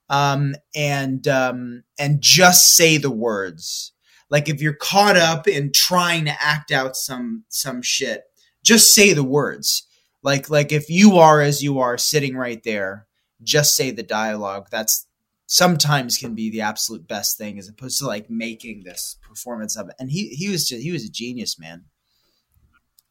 [0.08, 3.92] um, and um, and just say the words.
[4.30, 8.22] Like if you're caught up in trying to act out some some shit,
[8.62, 9.86] just say the words.
[10.22, 13.06] Like like if you are as you are sitting right there
[13.44, 14.68] just say the dialogue.
[14.70, 15.06] That's
[15.54, 19.88] sometimes can be the absolute best thing as opposed to like making this performance of
[19.88, 19.94] it.
[20.00, 21.84] And he he was just he was a genius, man.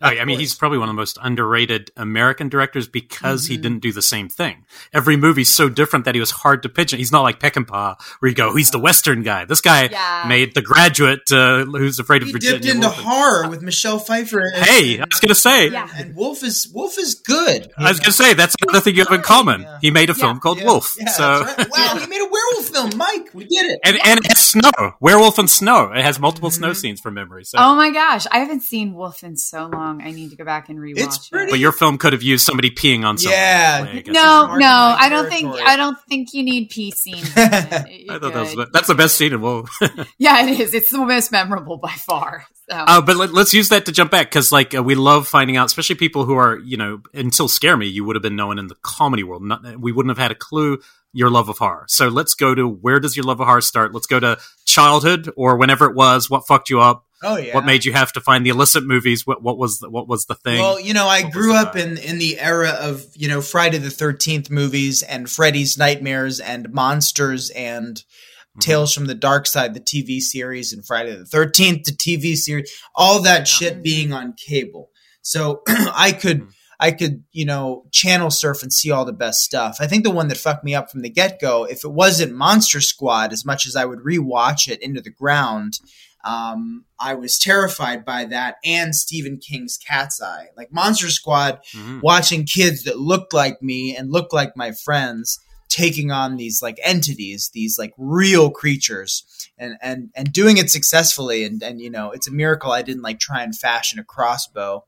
[0.04, 3.52] Oh, yeah, I mean, he's probably one of the most underrated American directors because mm-hmm.
[3.54, 4.66] he didn't do the same thing.
[4.92, 6.92] Every movie's so different that he was hard to pitch.
[6.92, 9.46] He's not like Peckinpah, where you go, he's the Western guy.
[9.46, 10.26] This guy yeah.
[10.28, 12.60] made The Graduate, uh, Who's Afraid of he Virginia.
[12.60, 13.00] dipped into Woolf.
[13.00, 14.40] horror with Michelle Pfeiffer.
[14.40, 15.90] And, hey, I was gonna say, yeah.
[15.96, 17.72] and Wolf is Wolf is good.
[17.78, 18.04] I was know?
[18.04, 19.62] gonna say that's another thing you have in common.
[19.62, 19.78] Yeah.
[19.82, 20.96] He made a film called Wolf.
[21.16, 21.70] so right.
[21.72, 23.30] wow, he made a werewolf film, Mike.
[23.34, 25.92] We did it, and and it snow, werewolf and snow.
[25.92, 26.64] It has multiple mm-hmm.
[26.64, 27.46] snow scenes from memory.
[27.46, 27.58] So.
[27.60, 29.93] Oh my gosh, I haven't seen Wolf in so long.
[30.02, 31.52] I need to go back and rewatch it's pretty, it.
[31.52, 33.38] But your film could have used somebody peeing on someone.
[33.38, 34.02] Yeah.
[34.08, 37.32] no, no, I don't think I don't think you need pee scenes.
[37.36, 39.66] I thought that was, that's the best scene in Whoa.
[40.18, 40.74] yeah, it is.
[40.74, 42.46] It's the most memorable by far.
[42.70, 42.76] So.
[42.78, 45.58] Uh, but let, us use that to jump back because, like, uh, we love finding
[45.58, 48.58] out, especially people who are, you know, until Scare Me, you would have been known
[48.58, 49.44] in the comedy world.
[49.44, 50.80] Not, we wouldn't have had a clue
[51.14, 51.86] your love of horror.
[51.88, 53.94] So let's go to where does your love of horror start?
[53.94, 56.30] Let's go to childhood or whenever it was.
[56.30, 57.06] What fucked you up?
[57.24, 57.56] Oh yeah.
[57.56, 59.26] What made you have to find the illicit movies?
[59.26, 60.60] What what was the, what was the thing?
[60.60, 63.78] Well, you know, I what grew up in in the era of you know Friday
[63.78, 68.60] the Thirteenth movies and Freddy's Nightmares and Monsters and mm-hmm.
[68.60, 72.72] Tales from the Dark Side, the TV series, and Friday the Thirteenth, the TV series,
[72.94, 73.44] all that yeah.
[73.46, 74.90] shit being on cable.
[75.22, 76.42] So I could.
[76.42, 76.50] Mm-hmm.
[76.80, 79.78] I could, you know, channel surf and see all the best stuff.
[79.80, 82.36] I think the one that fucked me up from the get go, if it wasn't
[82.36, 85.80] Monster Squad, as much as I would rewatch it into the ground,
[86.24, 90.48] um, I was terrified by that and Stephen King's Cat's Eye.
[90.56, 92.00] Like Monster Squad, mm-hmm.
[92.02, 96.80] watching kids that looked like me and looked like my friends taking on these like
[96.84, 102.12] entities, these like real creatures and and and doing it successfully and and you know,
[102.12, 104.86] it's a miracle I didn't like try and fashion a crossbow.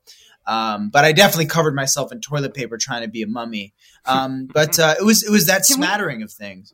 [0.47, 3.73] Um, but I definitely covered myself in toilet paper trying to be a mummy.
[4.05, 6.73] Um, but uh, it was it was that Can smattering of things.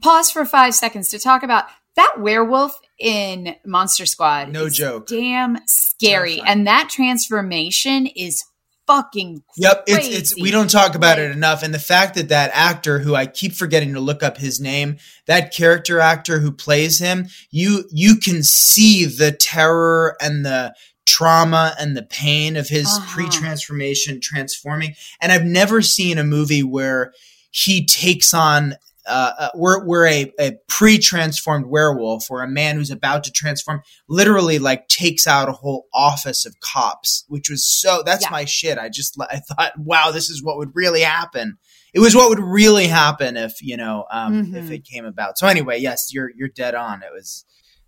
[0.00, 1.66] Pause for five seconds to talk about
[1.96, 4.50] that werewolf in Monster Squad.
[4.50, 5.06] No joke.
[5.06, 6.36] Damn scary.
[6.36, 6.58] Terrifying.
[6.58, 8.44] And that transformation is
[8.86, 9.68] fucking crazy.
[9.68, 12.98] Yep, it's it's we don't talk about it enough and the fact that that actor
[12.98, 17.28] who I keep forgetting to look up his name, that character actor who plays him,
[17.50, 20.74] you you can see the terror and the
[21.06, 23.14] trauma and the pain of his uh-huh.
[23.14, 27.12] pre-transformation transforming and I've never seen a movie where
[27.50, 28.76] he takes on
[29.06, 33.82] uh, uh, we're we're a, a pre-transformed werewolf or a man who's about to transform
[34.08, 38.30] literally like takes out a whole office of cops which was so that's yeah.
[38.30, 38.78] my shit.
[38.78, 41.58] I just i thought wow this is what would really happen.
[41.94, 44.56] It was what would really happen if you know um, mm-hmm.
[44.56, 45.38] if it came about.
[45.38, 47.02] So anyway yes you're you're dead on.
[47.02, 47.44] It was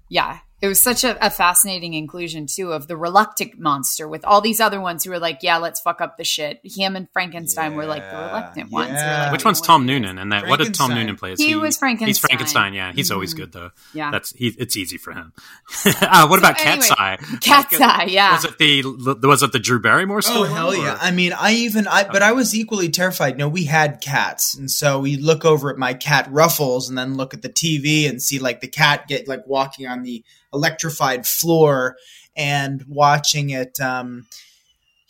[0.08, 4.40] yeah it was such a, a, fascinating inclusion too of the reluctant monster with all
[4.40, 6.58] these other ones who were like, yeah, let's fuck up the shit.
[6.64, 8.74] Him and Frankenstein yeah, were like the reluctant yeah.
[8.74, 8.92] ones.
[8.94, 10.16] Like, Which one's Tom Noonan?
[10.16, 11.34] And that what did Tom Noonan play?
[11.36, 12.08] He, he, was Frankenstein.
[12.08, 12.72] He's Frankenstein.
[12.72, 13.14] Yeah, he's mm-hmm.
[13.14, 13.72] always good though.
[13.92, 15.34] Yeah, that's he, it's easy for him.
[15.84, 17.18] uh, what so about anyway, Cat's Eye?
[17.42, 18.04] Cat's Eye.
[18.04, 18.32] Yeah.
[18.32, 20.48] Was it the was it the Drew Barrymore story?
[20.48, 20.96] Oh hell yeah!
[20.98, 23.36] I mean, I even I but I was equally terrified.
[23.36, 27.18] No, we had cats, and so we look over at my cat Ruffles, and then
[27.18, 30.24] look at the TV and see like the cat get like walking on the
[30.54, 31.96] electrified floor
[32.36, 34.26] and watching it, um,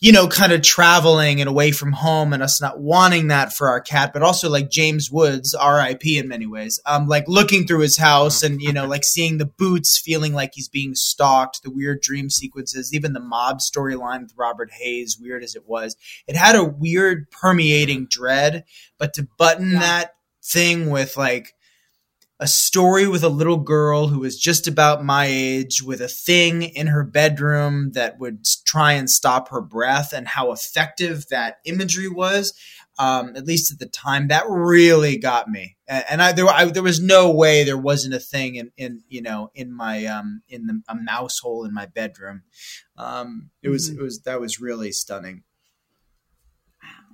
[0.01, 3.71] you know, kind of traveling and away from home and us not wanting that for
[3.71, 7.79] our cat, but also like James Woods, RIP in many ways, um, like looking through
[7.79, 11.71] his house and, you know, like seeing the boots, feeling like he's being stalked, the
[11.71, 15.97] weird dream sequences, even the mob storyline with Robert Hays, weird as it was.
[16.27, 18.65] It had a weird permeating dread,
[18.99, 19.79] but to button yeah.
[19.79, 21.54] that thing with like,
[22.41, 26.63] a story with a little girl who was just about my age with a thing
[26.63, 32.09] in her bedroom that would try and stop her breath and how effective that imagery
[32.09, 32.53] was
[32.99, 35.77] um, at least at the time that really got me.
[35.89, 39.03] And, and I, there, I, there was no way there wasn't a thing in, in
[39.09, 42.43] you know in my um, in the, a mouse hole in my bedroom.
[42.97, 44.01] Um, it was mm-hmm.
[44.01, 45.43] it was that was really stunning.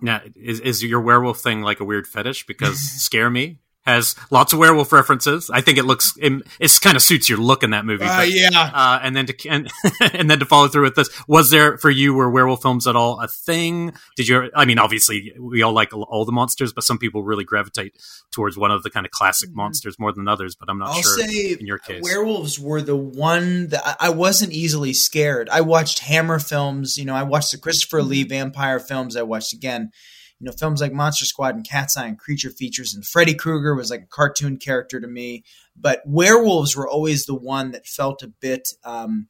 [0.03, 3.59] Now is, is your werewolf thing like a weird fetish because scare me
[3.95, 5.51] has lots of werewolf references.
[5.51, 6.43] I think it looks it,
[6.81, 8.05] kind of suits your look in that movie.
[8.05, 8.71] Uh, but, yeah.
[8.73, 9.71] Uh, and then to and,
[10.13, 12.97] and then to follow through with this, was there for you were werewolf films at
[12.97, 13.93] all a thing?
[14.17, 14.51] Did you?
[14.55, 17.97] I mean, obviously we all like all the monsters, but some people really gravitate
[18.31, 19.59] towards one of the kind of classic mm-hmm.
[19.59, 20.55] monsters more than others.
[20.55, 21.19] But I'm not I'll sure.
[21.19, 25.49] Say in your case, werewolves were the one that I wasn't easily scared.
[25.49, 26.99] I watched Hammer films.
[26.99, 28.31] You know, I watched the Christopher Lee mm-hmm.
[28.31, 29.17] vampire films.
[29.17, 29.93] I watched again
[30.41, 33.75] you know, films like Monster Squad and Cat's Eye and Creature Features and Freddy Krueger
[33.75, 35.45] was like a cartoon character to me.
[35.77, 39.27] But werewolves were always the one that felt a bit um,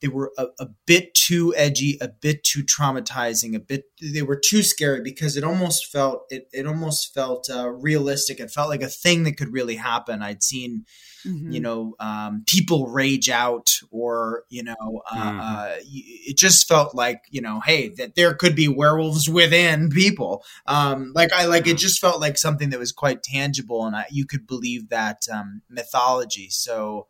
[0.00, 4.38] they were a, a, bit too edgy, a bit too traumatizing, a bit they were
[4.38, 8.38] too scary because it almost felt it it almost felt uh, realistic.
[8.38, 10.22] It felt like a thing that could really happen.
[10.22, 10.84] I'd seen
[11.24, 11.50] mm-hmm.
[11.50, 15.40] you know um, people rage out or you know uh, mm-hmm.
[15.40, 20.44] uh, it just felt like you know hey that there could be werewolves within people.
[20.66, 24.06] Um, like I like it just felt like something that was quite tangible and I,
[24.10, 26.50] you could believe that um, mythology.
[26.50, 27.06] So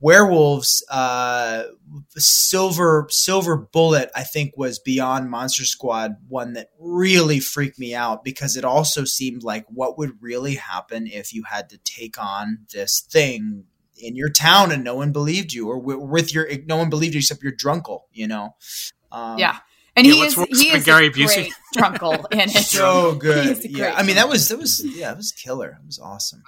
[0.00, 1.64] werewolves uh
[2.16, 8.22] silver silver bullet i think was beyond monster squad one that really freaked me out
[8.22, 12.58] because it also seemed like what would really happen if you had to take on
[12.74, 13.64] this thing
[13.98, 17.18] in your town and no one believed you or with your no one believed you
[17.18, 18.54] except your drunkle you know
[19.12, 19.58] um, yeah
[19.96, 22.50] and yeah, he is he is Gary Busey drunkle in it.
[22.50, 23.64] So good.
[23.64, 25.78] Yeah, I mean that was that was yeah, it was killer.
[25.80, 26.42] It was awesome.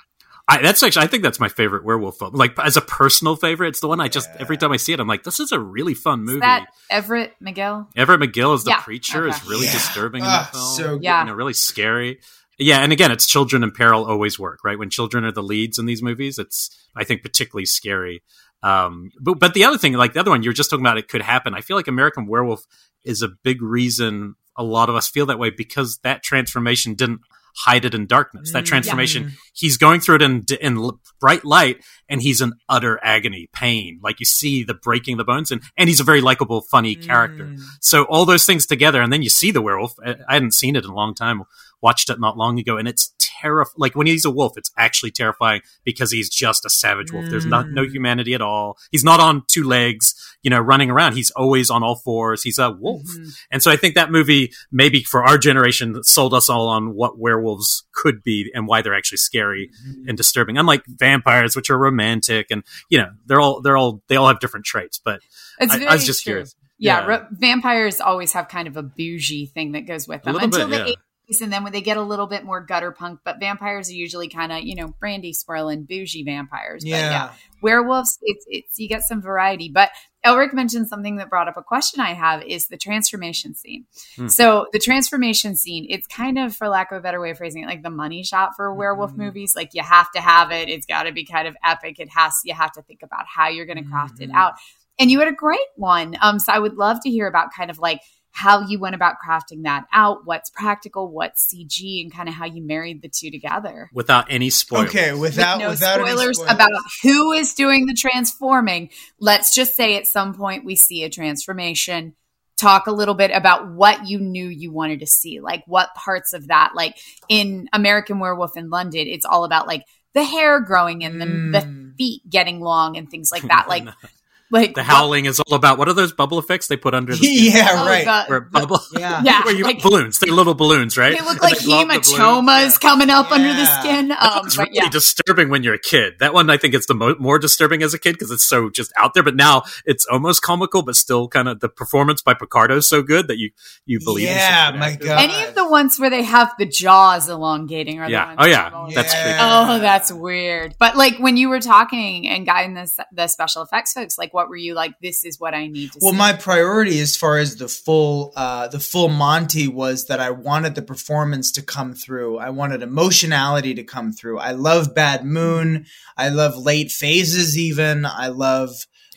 [0.48, 2.32] I, that's actually, I think that's my favorite werewolf film.
[2.34, 4.40] Like as a personal favorite, it's the one I just yeah.
[4.40, 6.36] every time I see it, I'm like, this is a really fun movie.
[6.36, 7.86] Is that Everett McGill.
[7.94, 8.80] Everett McGill is the yeah.
[8.80, 9.26] preacher.
[9.26, 9.36] Okay.
[9.36, 9.72] is really yeah.
[9.72, 10.64] disturbing in the ah, film.
[10.74, 11.04] So good.
[11.04, 12.20] yeah, you know, really scary.
[12.58, 14.78] Yeah, and again, it's children in peril always work, right?
[14.78, 18.22] When children are the leads in these movies, it's I think particularly scary.
[18.62, 20.96] Um, but but the other thing, like the other one you were just talking about,
[20.96, 21.54] it could happen.
[21.54, 22.64] I feel like American Werewolf
[23.04, 27.20] is a big reason a lot of us feel that way because that transformation didn't
[27.56, 28.52] hide it in darkness.
[28.52, 29.30] That mm, transformation, yeah.
[29.54, 30.90] he's going through it in, in
[31.20, 31.78] bright light
[32.08, 34.00] and he's in utter agony, pain.
[34.02, 37.46] Like you see the breaking the bones and, and he's a very likable, funny character.
[37.46, 37.60] Mm.
[37.80, 39.02] So all those things together.
[39.02, 39.94] And then you see the werewolf.
[40.04, 41.42] I, I hadn't seen it in a long time
[41.80, 43.74] watched it not long ago, and it's terrifying.
[43.76, 47.26] Like when he's a wolf, it's actually terrifying because he's just a savage wolf.
[47.26, 47.30] Mm.
[47.30, 47.90] There's not no mm.
[47.90, 48.76] humanity at all.
[48.90, 51.14] He's not on two legs, you know, running around.
[51.14, 52.42] He's always on all fours.
[52.42, 53.28] He's a wolf, mm-hmm.
[53.50, 57.18] and so I think that movie, maybe for our generation, sold us all on what
[57.18, 60.08] werewolves could be and why they're actually scary mm-hmm.
[60.08, 60.58] and disturbing.
[60.58, 64.40] Unlike vampires, which are romantic, and you know, they're all they're all they all have
[64.40, 65.00] different traits.
[65.02, 65.20] But
[65.60, 66.32] I, I, was just true.
[66.32, 66.54] curious.
[66.80, 67.24] Yeah, yeah.
[67.32, 70.90] vampires always have kind of a bougie thing that goes with them until bit, the
[70.90, 70.94] yeah
[71.40, 74.28] and then when they get a little bit more gutter punk, but vampires are usually
[74.28, 76.84] kind of you know brandy swirling bougie vampires.
[76.84, 76.96] Yeah.
[76.96, 79.70] But yeah, werewolves, it's it's you get some variety.
[79.72, 79.90] But
[80.24, 83.86] Elric mentioned something that brought up a question I have is the transformation scene.
[84.16, 84.28] Hmm.
[84.28, 87.62] So the transformation scene, it's kind of, for lack of a better way of phrasing
[87.62, 89.22] it, like the money shot for werewolf mm-hmm.
[89.22, 89.54] movies.
[89.54, 90.68] Like you have to have it.
[90.68, 92.00] It's got to be kind of epic.
[92.00, 92.34] It has.
[92.44, 94.30] You have to think about how you're going to craft mm-hmm.
[94.30, 94.54] it out.
[94.98, 96.16] And you had a great one.
[96.20, 98.00] Um, so I would love to hear about kind of like
[98.38, 102.44] how you went about crafting that out, what's practical, what's CG, and kind of how
[102.44, 103.90] you married the two together.
[103.92, 104.90] Without any spoilers.
[104.90, 106.70] Okay, without, With no without spoilers, spoilers about
[107.02, 108.90] who is doing the transforming.
[109.18, 112.14] Let's just say at some point we see a transformation.
[112.56, 116.32] Talk a little bit about what you knew you wanted to see, like what parts
[116.32, 116.96] of that, like
[117.28, 119.84] in American Werewolf in London, it's all about like
[120.14, 121.52] the hair growing and the, mm.
[121.52, 123.68] the feet getting long and things like that.
[123.68, 123.88] Like
[124.50, 127.26] like the howling is all about what are those bubble effects they put under the
[127.26, 128.28] yeah, oh, right.
[128.28, 130.18] Where bubble, yeah, yeah, where you like, balloons.
[130.18, 131.18] They're little balloons, right?
[131.18, 132.78] They look like hematomas yeah.
[132.80, 133.34] coming up yeah.
[133.34, 134.12] under the skin.
[134.12, 134.88] Um, it's really yeah.
[134.88, 136.14] disturbing when you're a kid.
[136.20, 138.70] That one I think it's the mo- more disturbing as a kid because it's so
[138.70, 139.22] just out there.
[139.22, 143.02] But now it's almost comical, but still kind of the performance by Picardo is so
[143.02, 143.50] good that you
[143.84, 144.28] you believe.
[144.28, 145.24] Yeah, my god.
[145.24, 148.34] Any of the ones where they have the jaws elongating are yeah.
[148.38, 149.38] oh yeah, that's creepy.
[149.38, 150.74] Oh, that's weird.
[150.78, 154.48] But like when you were talking and guiding the the special effects folks, like what
[154.48, 154.94] were you like?
[155.02, 155.98] This this is what I need to.
[156.00, 156.18] Well, see.
[156.18, 160.74] my priority as far as the full uh, the full Monty was that I wanted
[160.74, 162.38] the performance to come through.
[162.38, 164.38] I wanted emotionality to come through.
[164.38, 165.86] I love Bad Moon.
[166.16, 167.58] I love late phases.
[167.58, 168.70] Even I love.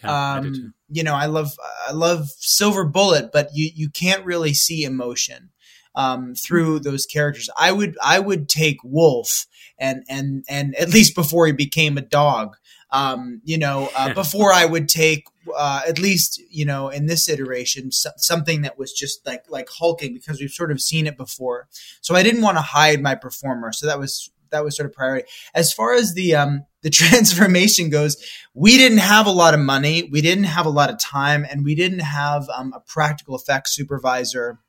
[0.04, 1.52] Yeah, um, I you know, I love
[1.88, 5.52] I love Silver Bullet, but you you can't really see emotion
[5.94, 6.90] um, through mm-hmm.
[6.90, 7.50] those characters.
[7.56, 9.46] I would I would take Wolf
[9.78, 12.56] and and and at least before he became a dog,
[12.92, 15.26] um, you know, uh, before I would take
[15.56, 19.70] uh, at least you know in this iteration so- something that was just like like
[19.70, 21.68] hulking because we've sort of seen it before.
[22.02, 24.94] So I didn't want to hide my performer, so that was that was sort of
[24.94, 25.28] priority.
[25.56, 28.18] As far as the um, the transformation goes,
[28.54, 31.64] we didn't have a lot of money, we didn't have a lot of time, and
[31.64, 34.60] we didn't have um, a practical effects supervisor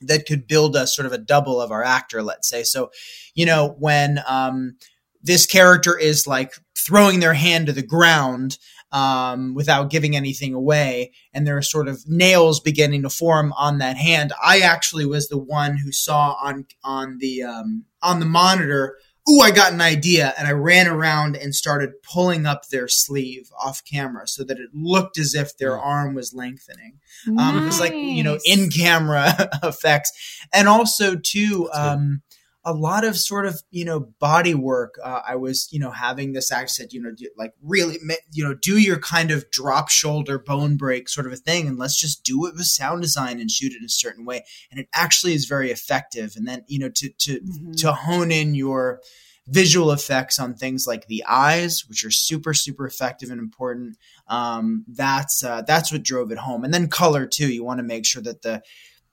[0.00, 2.62] that could build us sort of a double of our actor, let's say.
[2.62, 2.90] So,
[3.34, 4.76] you know, when um,
[5.24, 8.58] this character is like throwing their hand to the ground
[8.92, 13.78] um, without giving anything away, and there are sort of nails beginning to form on
[13.78, 14.32] that hand.
[14.40, 18.96] I actually was the one who saw on on the um, on the monitor.
[19.28, 23.48] Ooh, I got an idea, and I ran around and started pulling up their sleeve
[23.58, 27.00] off camera so that it looked as if their arm was lengthening.
[27.26, 27.48] Nice.
[27.48, 30.12] Um, it was like you know in camera effects,
[30.52, 31.68] and also too.
[31.72, 32.22] Um,
[32.64, 34.98] a lot of sort of you know body work.
[35.02, 37.98] Uh, I was you know having this accent, you know, do, like really
[38.32, 41.78] you know do your kind of drop shoulder bone break sort of a thing, and
[41.78, 44.80] let's just do it with sound design and shoot it in a certain way, and
[44.80, 46.34] it actually is very effective.
[46.36, 47.72] And then you know to to mm-hmm.
[47.72, 49.00] to hone in your
[49.46, 53.96] visual effects on things like the eyes, which are super super effective and important.
[54.28, 57.52] Um, that's uh, that's what drove it home, and then color too.
[57.52, 58.62] You want to make sure that the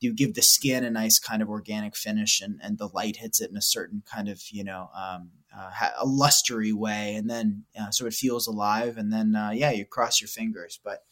[0.01, 3.39] you give the skin a nice kind of organic finish and, and the light hits
[3.39, 7.63] it in a certain kind of you know um, uh, a lustery way and then
[7.79, 11.03] uh, so it feels alive and then uh, yeah you cross your fingers but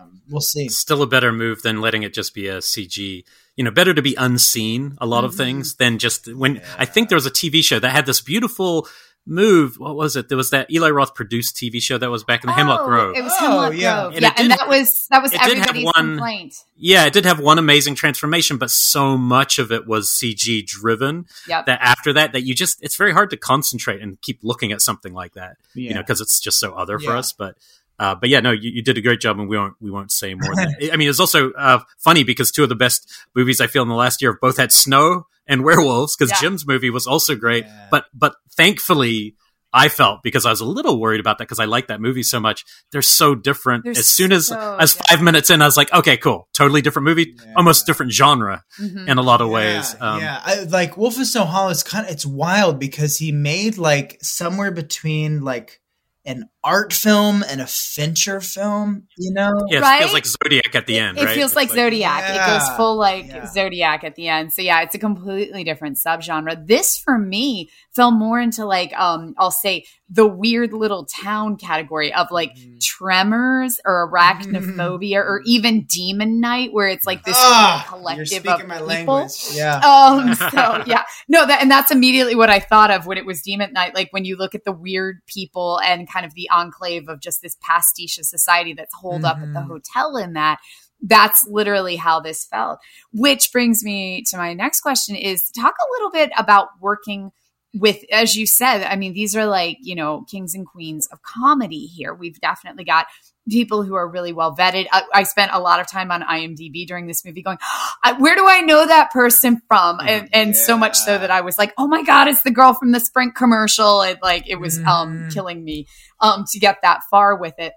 [0.00, 3.24] um, we'll see still a better move than letting it just be a cg
[3.56, 5.26] you know better to be unseen a lot mm-hmm.
[5.26, 6.62] of things than just when yeah.
[6.78, 8.86] i think there was a tv show that had this beautiful
[9.26, 9.78] move.
[9.78, 10.28] What was it?
[10.28, 12.84] There was that Eli Roth produced TV show that was back in the oh, Hemlock
[12.84, 13.16] Grove.
[13.16, 14.00] It was Hemlock oh, yeah.
[14.00, 14.12] Grove.
[14.14, 16.56] And yeah, and that was that was everybody's one, complaint.
[16.76, 21.26] Yeah, it did have one amazing transformation, but so much of it was CG driven
[21.46, 21.66] yep.
[21.66, 24.80] that after that, that you just it's very hard to concentrate and keep looking at
[24.80, 25.56] something like that.
[25.74, 25.88] Yeah.
[25.88, 27.10] You know, because it's just so other yeah.
[27.10, 27.32] for us.
[27.32, 27.56] But
[27.98, 30.10] uh, but yeah, no, you, you, did a great job, and we won't we won't
[30.10, 30.54] say more.
[30.54, 33.82] Than I mean, it's also uh, funny because two of the best movies I feel
[33.82, 36.16] in the last year have both had snow and werewolves.
[36.16, 36.40] Because yeah.
[36.40, 37.88] Jim's movie was also great, yeah.
[37.90, 39.36] but but thankfully
[39.72, 42.22] I felt because I was a little worried about that because I like that movie
[42.22, 42.64] so much.
[42.90, 43.84] They're so different.
[43.84, 46.82] They're as soon as so as five minutes in, I was like, okay, cool, totally
[46.82, 47.54] different movie, yeah.
[47.56, 49.08] almost different genre mm-hmm.
[49.08, 49.96] in a lot of yeah, ways.
[49.98, 53.32] Um, yeah, I, like Wolf of Snow Hollow is kind of it's wild because he
[53.32, 55.80] made like somewhere between like
[56.26, 59.66] an art film and a Fincher film, you know?
[59.68, 60.00] Yeah, it right?
[60.00, 61.34] feels like Zodiac at the end, it, right?
[61.34, 62.20] feels like, like, Zodiac.
[62.20, 63.46] Yeah, it goes full like yeah.
[63.46, 64.52] Zodiac at the end.
[64.52, 66.66] So yeah, it's a completely different subgenre.
[66.66, 72.12] This for me fell more into like um I'll say the weird little town category
[72.14, 72.80] of like mm.
[72.80, 75.24] tremors or arachnophobia mm.
[75.24, 78.86] or even Demon Knight where it's like this oh, collective of people.
[78.86, 79.32] Language.
[79.52, 79.78] Yeah.
[79.78, 81.02] Um so yeah.
[81.28, 83.94] No, that and that's immediately what I thought of when it was Demon Knight.
[83.94, 87.42] Like when you look at the weird people and kind of the enclave of just
[87.42, 89.24] this pastiche of society that's holed mm-hmm.
[89.26, 89.68] up at the mm-hmm.
[89.68, 90.58] hotel in that
[91.04, 92.78] that's literally how this felt
[93.12, 97.32] which brings me to my next question is talk a little bit about working
[97.74, 101.20] with as you said i mean these are like you know kings and queens of
[101.22, 103.06] comedy here we've definitely got
[103.48, 106.86] people who are really well vetted I, I spent a lot of time on imdb
[106.86, 107.58] during this movie going
[108.18, 110.56] where do i know that person from mm, and, and yeah.
[110.56, 113.00] so much so that i was like oh my god it's the girl from the
[113.00, 115.24] sprint commercial it like it was um, mm.
[115.24, 115.86] um killing me
[116.20, 117.72] um to get that far with it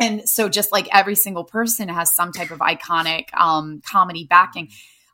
[0.00, 4.68] and so just like every single person has some type of iconic um comedy backing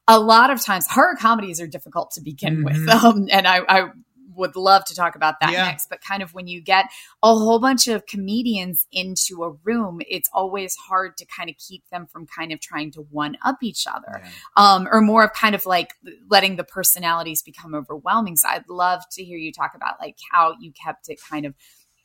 [0.07, 2.65] a lot of times horror comedies are difficult to begin mm-hmm.
[2.65, 3.89] with um, and I, I,
[4.37, 5.64] would love to talk about that yeah.
[5.64, 5.89] next.
[5.89, 6.87] But kind of when you get
[7.22, 11.82] a whole bunch of comedians into a room, it's always hard to kind of keep
[11.91, 14.30] them from kind of trying to one up each other, yeah.
[14.57, 15.95] um, or more of kind of like
[16.28, 18.37] letting the personalities become overwhelming.
[18.37, 21.55] So I'd love to hear you talk about like how you kept it kind of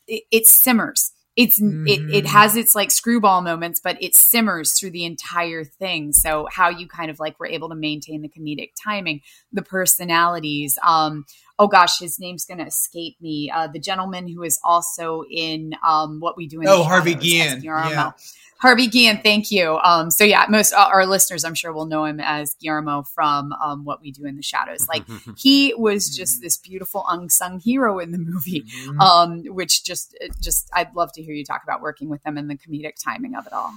[0.08, 1.88] it, it simmers it's mm-hmm.
[1.88, 2.26] it, it mm-hmm.
[2.28, 6.88] has its like screwball moments but it simmers through the entire thing so how you
[6.88, 9.22] kind of like were able to maintain the comedic timing
[9.54, 11.26] the personalities um
[11.60, 13.52] oh gosh, his name's going to escape me.
[13.54, 17.62] Uh, the gentleman who is also in um, what we do in oh Harvey Guillen,
[17.62, 18.12] yeah.
[18.60, 19.78] Harvey Guillen, thank you.
[19.84, 23.54] Um, so yeah, most uh, our listeners, I'm sure, will know him as Guillermo from
[23.54, 24.88] um, What We Do in the Shadows.
[24.88, 25.06] Like
[25.38, 29.00] he was just this beautiful unsung hero in the movie, mm-hmm.
[29.00, 32.50] um, which just just I'd love to hear you talk about working with them and
[32.50, 33.74] the comedic timing of it all.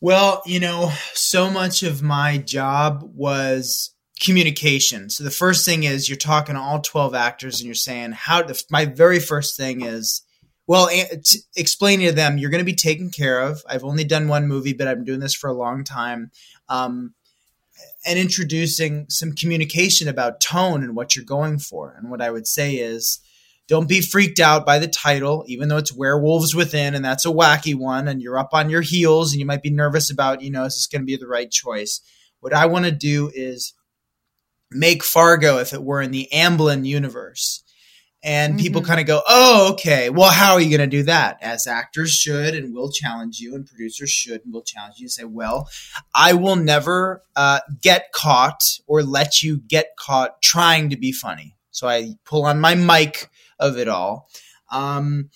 [0.00, 5.10] Well, you know, so much of my job was communication.
[5.10, 8.42] So the first thing is you're talking to all 12 actors and you're saying how
[8.42, 10.22] the, my very first thing is
[10.66, 10.88] well
[11.56, 13.62] explaining to them you're going to be taken care of.
[13.68, 16.30] I've only done one movie but I'm doing this for a long time.
[16.68, 17.14] Um,
[18.04, 21.94] and introducing some communication about tone and what you're going for.
[21.96, 23.20] And what I would say is
[23.68, 27.30] don't be freaked out by the title, even though it's Werewolves Within, and that's a
[27.30, 30.50] wacky one, and you're up on your heels and you might be nervous about, you
[30.50, 32.00] know, is this going to be the right choice?
[32.40, 33.74] What I want to do is
[34.70, 37.62] make Fargo if it were in the Amblin universe.
[38.22, 38.62] And mm-hmm.
[38.62, 40.10] people kind of go, oh, okay.
[40.10, 41.38] Well, how are you going to do that?
[41.40, 45.04] As actors should and will challenge you, and producers should and will challenge you.
[45.04, 45.68] And say, well,
[46.14, 51.54] I will never uh, get caught or let you get caught trying to be funny.
[51.70, 54.28] So I pull on my mic of it all.
[54.72, 55.30] Um,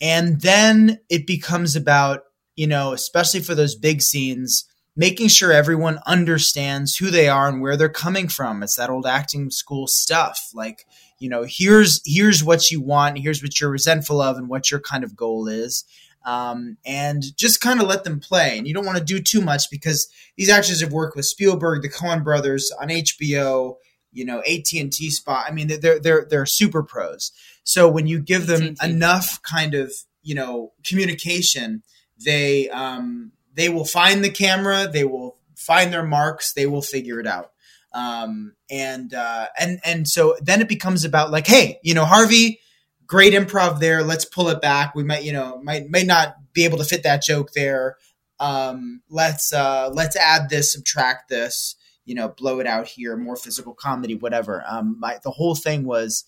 [0.00, 2.24] and then it becomes about,
[2.54, 4.66] you know, especially for those big scenes,
[4.96, 8.62] making sure everyone understands who they are and where they're coming from.
[8.62, 10.50] It's that old acting school stuff.
[10.54, 10.86] Like,
[11.18, 14.80] you know, here's here's what you want, here's what you're resentful of, and what your
[14.80, 15.84] kind of goal is.
[16.24, 18.58] Um, and just kind of let them play.
[18.58, 21.82] And you don't want to do too much because these actors have worked with Spielberg,
[21.82, 23.76] the Coen brothers on HBO,
[24.16, 25.44] you know AT and T spot.
[25.46, 27.32] I mean, they're they're they're super pros.
[27.62, 28.90] So when you give them AT&T.
[28.90, 29.92] enough kind of
[30.22, 31.82] you know communication,
[32.24, 34.88] they um, they will find the camera.
[34.90, 36.52] They will find their marks.
[36.52, 37.50] They will figure it out.
[37.92, 42.60] Um, and uh, and and so then it becomes about like, hey, you know, Harvey,
[43.06, 44.04] great improv there.
[44.04, 44.94] Let's pull it back.
[44.94, 47.96] We might, you know, might may not be able to fit that joke there.
[48.38, 53.36] Um, let's uh, let's add this, subtract this, you know, blow it out here, more
[53.36, 54.62] physical comedy, whatever.
[54.68, 56.24] Um, my, the whole thing was,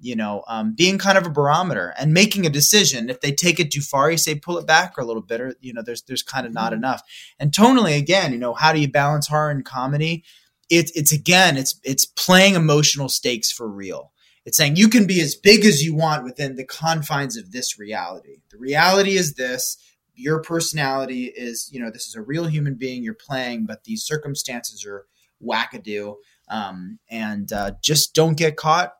[0.00, 3.10] you know, um, being kind of a barometer and making a decision.
[3.10, 5.40] If they take it too far, you say pull it back or a little bit,
[5.40, 7.02] or you know, there's there's kind of not enough.
[7.38, 10.24] And tonally, again, you know, how do you balance horror and comedy?
[10.70, 14.12] It's it's again, it's it's playing emotional stakes for real.
[14.44, 17.78] It's saying you can be as big as you want within the confines of this
[17.78, 18.38] reality.
[18.50, 19.76] The reality is this.
[20.14, 24.02] Your personality is, you know, this is a real human being you're playing, but these
[24.02, 25.06] circumstances are
[25.44, 26.16] wackadoo.
[26.48, 28.94] Um, and uh, just don't get caught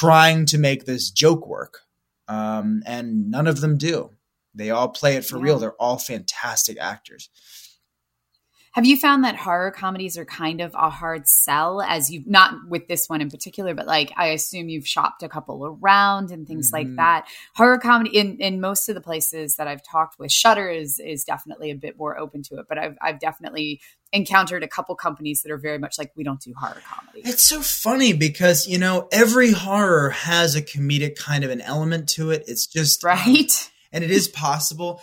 [0.00, 1.80] trying to make this joke work.
[2.28, 4.10] Um, and none of them do.
[4.54, 5.44] They all play it for Yeah.
[5.44, 5.58] real.
[5.58, 7.28] They're all fantastic actors.
[8.74, 12.54] Have you found that horror comedies are kind of a hard sell as you've not
[12.68, 16.46] with this one in particular, but like I assume you've shopped a couple around and
[16.46, 16.96] things like Mhm.
[16.96, 17.26] that.
[17.56, 21.24] Horror comedy in, in most of the places that I've talked with, Shudder is is
[21.24, 22.66] definitely a bit more open to it.
[22.68, 23.80] But I've I've definitely
[24.12, 27.22] encountered a couple companies that are very much like we don't do horror comedy.
[27.24, 32.08] It's so funny because, you know, every horror has a comedic kind of an element
[32.10, 32.44] to it.
[32.48, 33.70] It's just um, Right?
[33.92, 35.00] and it is possible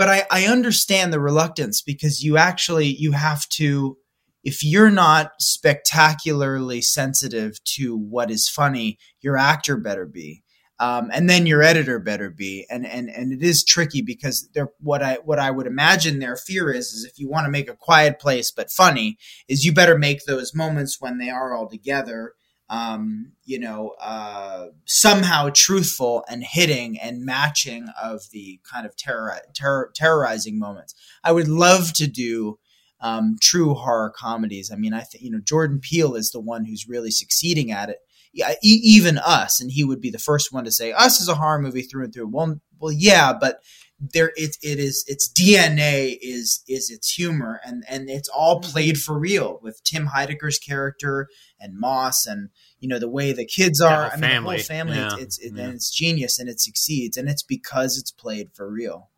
[0.00, 3.98] but I, I understand the reluctance because you actually you have to
[4.42, 10.42] if you're not spectacularly sensitive to what is funny your actor better be
[10.80, 14.72] um, and then your editor better be and and and it is tricky because they're
[14.80, 17.70] what i what i would imagine their fear is is if you want to make
[17.70, 19.16] a quiet place but funny
[19.46, 22.32] is you better make those moments when they are all together
[22.70, 29.40] um, you know, uh, somehow truthful and hitting and matching of the kind of terror,
[29.54, 30.94] terror, terrorizing moments.
[31.24, 32.60] I would love to do
[33.00, 34.70] um, true horror comedies.
[34.72, 37.88] I mean, I think you know Jordan Peele is the one who's really succeeding at
[37.88, 37.98] it.
[38.32, 41.28] Yeah, e- even Us, and he would be the first one to say Us is
[41.28, 42.28] a horror movie through and through.
[42.28, 43.60] Well, well, yeah, but
[44.00, 48.70] there it it is its DNA is is its humor, and and it's all mm-hmm.
[48.70, 51.28] played for real with Tim Heidecker's character
[51.60, 52.48] and Moss and
[52.78, 54.08] you know the way the kids are.
[54.08, 54.56] the I mean, the family.
[54.56, 54.96] whole family.
[54.96, 55.14] Yeah.
[55.14, 55.64] It's it's, it, Yeah.
[55.64, 59.10] and it's genius and it succeeds, and it's because it's played for real.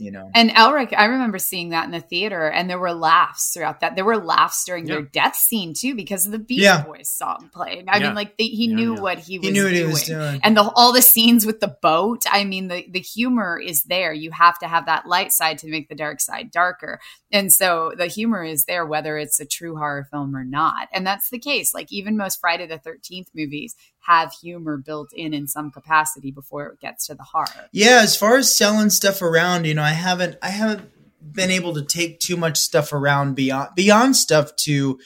[0.00, 0.30] You know.
[0.34, 3.94] And Elric, I remember seeing that in the theater, and there were laughs throughout that.
[3.96, 6.82] There were laughs during their death scene too, because of the Beach Yeah.
[6.84, 7.88] Boys song playing.
[7.88, 8.06] I Yeah.
[8.06, 9.00] mean, like they, he Yeah, knew yeah.
[9.00, 9.46] what he was.
[9.46, 9.86] He knew what doing.
[9.86, 10.40] he was doing.
[10.42, 12.22] and the, all the scenes with the boat.
[12.30, 14.12] I mean, the the humor is there.
[14.12, 16.98] You have to have that light side to make the dark side darker,
[17.30, 20.88] and so the humor is there, whether it's a true horror film or not.
[20.92, 21.74] And that's the case.
[21.74, 23.74] Like even most Friday the Thirteenth movies
[24.06, 27.68] have humor built in in some capacity before it gets to the horror.
[27.70, 30.88] Yeah, as far as selling stuff around, you know, I haven't I haven't
[31.20, 34.98] been able to take too much stuff around beyond beyond stuff to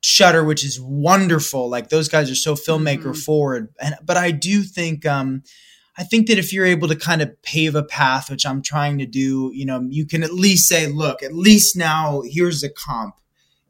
[0.00, 1.68] Shudder, which is wonderful.
[1.68, 3.24] Like those guys are so filmmaker Mhm.
[3.24, 3.68] forward.
[3.80, 5.42] And but I do think um
[5.96, 8.98] I think that if you're able to kind of pave a path, which I'm trying
[8.98, 12.68] to do, you know, you can at least say, look, at least now here's a
[12.68, 13.14] comp.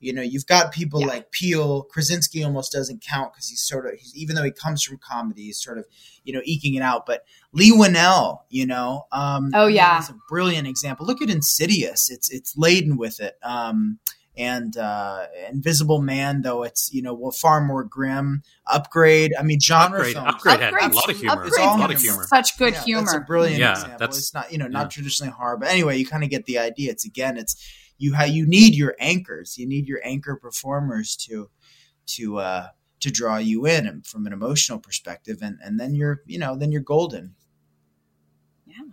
[0.04, 1.06] You know, you've got people Yeah.
[1.06, 1.82] like Peele.
[1.84, 5.44] Krasinski almost doesn't count because he's sort of, he's, even though he comes from comedy,
[5.44, 5.86] he's sort of,
[6.24, 7.06] you know, eking it out.
[7.06, 9.98] But Leigh Whannell, you know, um, Oh, yeah.
[9.98, 11.06] it's a brilliant example.
[11.06, 13.34] Look at Insidious; it's it's laden with it.
[13.42, 13.98] Um,
[14.36, 18.42] and uh, Invisible Man, though it's you know well far more grim.
[18.66, 20.34] Upgrade, I mean, genre Upgrade, films.
[20.34, 21.44] upgrade had a lot of humor.
[21.46, 22.14] It's all a lot of humor.
[22.14, 22.26] humor.
[22.26, 23.02] Such good Yeah, humor.
[23.02, 23.98] That's a brilliant Yeah, example.
[23.98, 24.70] that's- it's not you know yeah.
[24.72, 26.90] not traditionally horror, but anyway, you kind of get the idea.
[26.90, 27.54] It's again, it's
[28.04, 29.56] you how you need your anchors.
[29.56, 31.48] You need your anchor performers to
[32.06, 32.68] to uh
[33.00, 36.70] to draw you in from an emotional perspective, and and then you're you know then
[36.70, 37.34] you're golden.
[38.66, 38.84] Yeah,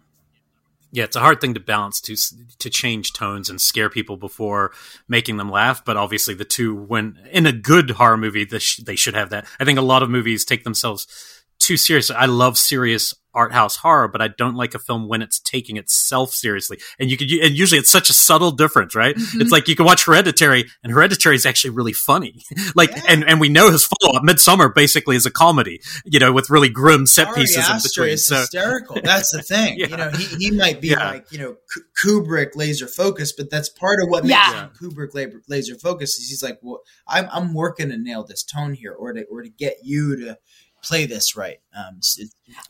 [0.93, 2.15] Yeah, it's a hard thing to balance to
[2.59, 4.71] to change tones and scare people before
[5.09, 5.83] making them laugh.
[5.83, 9.29] But obviously, the two, when in a good horror movie, they, sh- they should have
[9.31, 9.45] that.
[9.59, 12.09] I think a lot of movies take themselves too serious.
[12.11, 15.77] I love serious art house horror, but I don't like a film when it's taking
[15.77, 16.77] itself seriously.
[16.99, 19.15] And you could, and usually it's such a subtle difference, right?
[19.15, 19.39] Mhm.
[19.39, 22.41] It's like you can watch Hereditary, and Hereditary is actually really funny.
[22.75, 23.03] like, Yeah.
[23.07, 26.49] and and we know his follow up, Midsommar, basically is a comedy, you know, with
[26.49, 28.13] really grim set Ari pieces in Aster between.
[28.15, 28.97] is So hysterical.
[29.01, 29.75] That's the thing.
[29.79, 29.87] Yeah.
[29.87, 31.11] You know, he, he might be Yeah.
[31.11, 34.63] like you know K- Kubrick laser focused, but that's part of what makes Yeah.
[34.65, 36.19] him Kubrick la- laser focused.
[36.19, 39.41] Is he's like, well, I'm I'm working to nail this tone here, or to or
[39.41, 40.37] to get you to
[40.81, 41.59] play this right.
[41.75, 41.99] Um,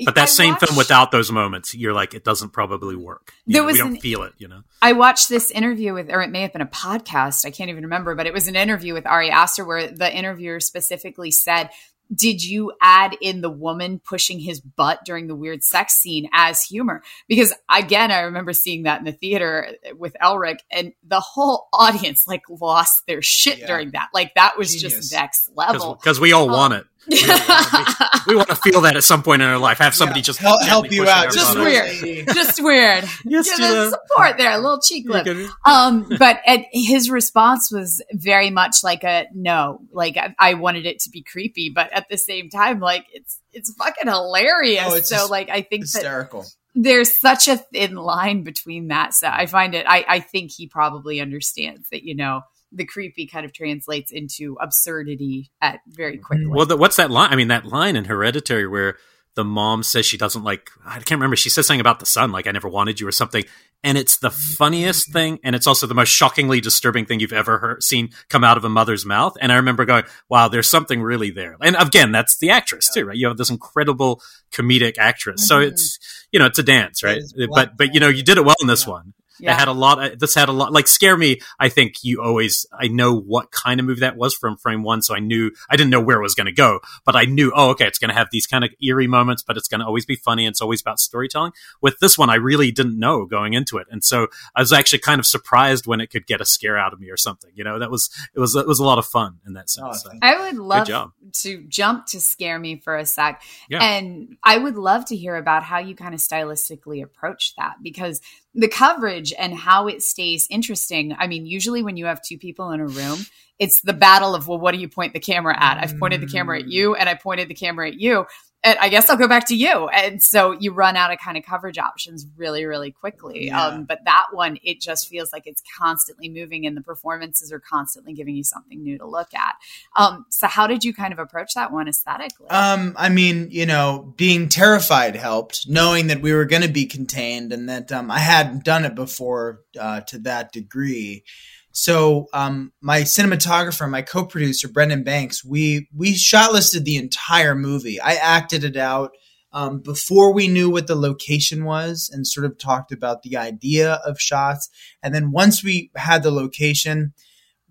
[0.06, 3.34] but that I same watched, film without those moments, you're like, it doesn't probably work.
[3.46, 4.62] You there know, was we don't an, feel it, you know.
[4.82, 7.46] I watched this interview with, or it may have been a podcast.
[7.46, 10.60] I can't even remember, but it was an interview with Ari Aster where the interviewer
[10.60, 11.70] specifically said
[12.14, 16.62] did you add in the woman pushing his butt during the weird sex scene as
[16.62, 17.02] humor?
[17.28, 22.28] Because again, I remember seeing that in the theater with Elric and the whole audience
[22.28, 23.68] like lost their shit yeah.
[23.68, 24.10] during that.
[24.14, 24.94] Like that was Genius.
[24.94, 25.96] just next level.
[25.96, 26.86] Because we all um, want it.
[27.08, 27.18] We,
[28.28, 29.80] we, want to feel that at some point in our life.
[29.80, 30.26] Have somebody yeah.
[30.26, 31.32] just help, help you out.
[31.34, 32.28] Just weird.
[32.28, 33.06] just weird.
[33.24, 35.28] Yes, Give support there, a little cheek lip.
[35.66, 36.42] Um, but
[36.72, 39.80] his response was very much like a no.
[39.92, 43.40] Like I, I, wanted it to be creepy, but at the same time, like it's
[43.54, 44.84] it's fucking hilarious.
[44.86, 46.42] Oh, it's so like I think hysterical.
[46.42, 49.14] That, there's such a thin line between that.
[49.14, 49.86] So I find it.
[49.88, 52.04] I, I think he probably understands that.
[52.04, 52.42] You know
[52.72, 56.24] the creepy kind of translates into absurdity at very mm-hmm.
[56.24, 56.48] quickly.
[56.48, 57.32] Well, the, what's that line?
[57.32, 58.98] I mean, that line in Hereditary where
[59.36, 62.34] the mom says she doesn't like, I can't remember, she says something about the son,
[62.34, 63.46] like, I never wanted you or something.
[63.84, 65.14] And it's the funniest mm-hmm.
[65.14, 65.40] thing.
[65.44, 68.66] And it's also the most shockingly disturbing thing you've ever heard, seen come out of
[68.66, 69.38] a mother's mouth.
[69.40, 71.56] And I remember going, wow, there's something really there.
[71.62, 73.18] And again, that's the actress too, right?
[73.18, 74.22] You have this incredible
[74.52, 75.42] comedic actress.
[75.42, 75.62] Mm-hmm.
[75.62, 75.98] So it's,
[76.32, 77.22] you know, it's a dance, right?
[77.54, 78.94] But, but, you know, you did it well in this yeah.
[78.94, 79.14] one.
[79.40, 79.54] Yeah.
[79.54, 80.20] It had a lot.
[80.20, 80.72] This had a lot.
[80.72, 81.42] Like scare me.
[81.60, 82.66] I think you always.
[82.78, 85.52] I know what kind of movie that was from frame one, so I knew.
[85.70, 87.52] I didn't know where it was going to go, but I knew.
[87.56, 89.86] Oh, okay, it's going to have these kind of eerie moments, but it's going to
[89.86, 90.46] always be funny.
[90.46, 91.54] And it's always about storytelling.
[91.82, 95.00] With this one, I really didn't know going into it, and so I was actually
[95.00, 97.52] kind of surprised when it could get a scare out of me or something.
[97.56, 100.04] You know, that was it was it was a lot of fun in that sense.
[100.06, 100.88] Oh, so, I would love
[101.34, 103.84] to jump to scare me for a sec, yeah.
[103.84, 108.22] and I would love to hear about how you kind of stylistically approach that because
[108.54, 111.16] the coverage and how it stays interesting.
[111.18, 113.20] I mean, usually when you have two people in a room,
[113.60, 115.78] it's the battle of, well, what do you point the camera at?
[115.78, 116.72] I've pointed the camera at mm.
[116.72, 118.26] you and I pointed the camera at you
[118.64, 119.88] and I guess I'll go back to you.
[119.88, 123.48] And so you run out of kind of coverage options really, really quickly.
[123.48, 123.66] Yeah.
[123.66, 127.60] Um, but that one, it just feels like it's constantly moving and the performances are
[127.60, 129.56] constantly giving you something new to look at.
[129.96, 132.50] Um, so how did you kind of approach that one aesthetically?
[132.50, 136.86] Um, I mean, you know, being terrified helped, knowing that we were going to be
[136.86, 141.24] contained and that um, I hadn't done it before uh, to that degree.
[141.72, 148.00] So um, my cinematographer, my co-producer Brendan Banks, we we shot listed the entire movie.
[148.00, 149.12] I acted it out
[149.54, 154.02] um, before we knew what the location was, and sort of talked about the idea
[154.06, 154.70] of shots.
[155.02, 157.14] And then once we had the location,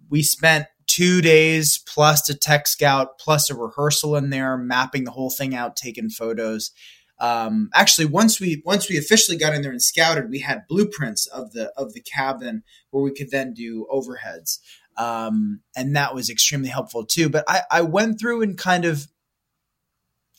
[0.08, 5.12] we spent two days plus a tech scout plus a rehearsal in there, mapping the
[5.12, 6.72] whole thing out, taking photos
[7.20, 11.26] um, actually once we once we officially got in there and scouted, we had blueprints
[11.26, 14.58] of the of the cabin where we could then do overheads,
[14.96, 17.28] um, and that was extremely helpful too.
[17.28, 19.06] But I, I went through and kind of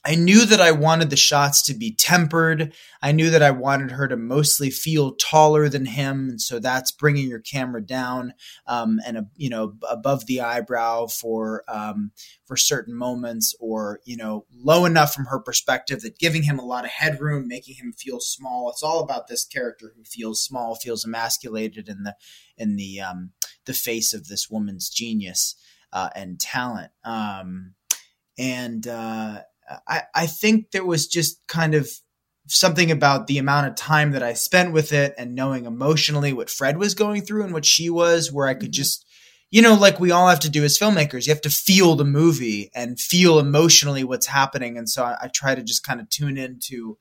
[0.03, 2.73] I knew that I wanted the shots to be tempered.
[3.03, 6.91] I knew that I wanted her to mostly feel taller than him, and so that's
[6.91, 8.33] bringing your camera down
[8.65, 12.11] um, and uh, you know above the eyebrow for um,
[12.45, 16.65] for certain moments, or you know low enough from her perspective that giving him a
[16.65, 18.71] lot of headroom, making him feel small.
[18.71, 22.15] It's all about this character who feels small, feels emasculated in the
[22.57, 23.33] in the um,
[23.65, 25.55] the face of this woman's genius
[25.93, 26.91] uh, and talent.
[27.03, 27.75] Um,
[28.37, 29.41] and uh,
[29.87, 31.89] I, I think there was just kind of
[32.47, 36.49] something about the amount of time that I spent with it and knowing emotionally what
[36.49, 38.71] Fred was going through and what she was, where I could mm-hmm.
[38.71, 39.05] just,
[39.51, 42.05] you know, like we all have to do as filmmakers, you have to feel the
[42.05, 44.77] movie and feel emotionally what's happening.
[44.77, 46.97] And so I, I try to just kind of tune into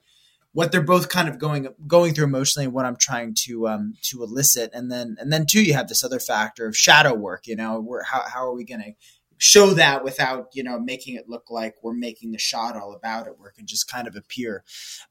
[0.53, 3.95] what they're both kind of going going through emotionally and what I'm trying to um
[4.03, 7.47] to elicit and then and then too you have this other factor of shadow work
[7.47, 8.93] you know where how, how are we going to
[9.41, 13.27] show that without you know making it look like we're making the shot all about
[13.27, 14.63] it where it can just kind of appear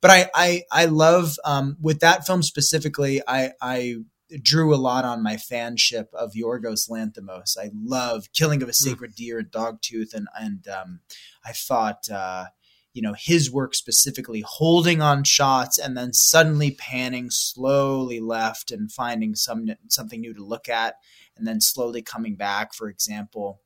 [0.02, 3.96] but i i, I love um, with that film specifically i i
[4.38, 7.58] drew a lot on my fanship of Yorgos Lanthimos.
[7.58, 8.90] I love Killing of a hmm.
[8.90, 11.00] Sacred Deer and Dogtooth, and and um,
[11.44, 12.46] I thought uh,
[12.94, 18.92] you know his work specifically, holding on shots and then suddenly panning slowly left and
[18.92, 20.96] finding some something new to look at,
[21.36, 22.74] and then slowly coming back.
[22.74, 23.62] For example,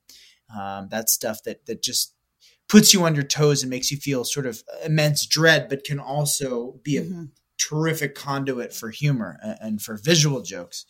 [0.56, 2.14] um, that's stuff that that just
[2.68, 5.98] puts you on your toes and makes you feel sort of immense dread, but can
[5.98, 7.24] also be a mm-hmm.
[7.58, 10.86] terrific conduit for humor and, and for visual jokes.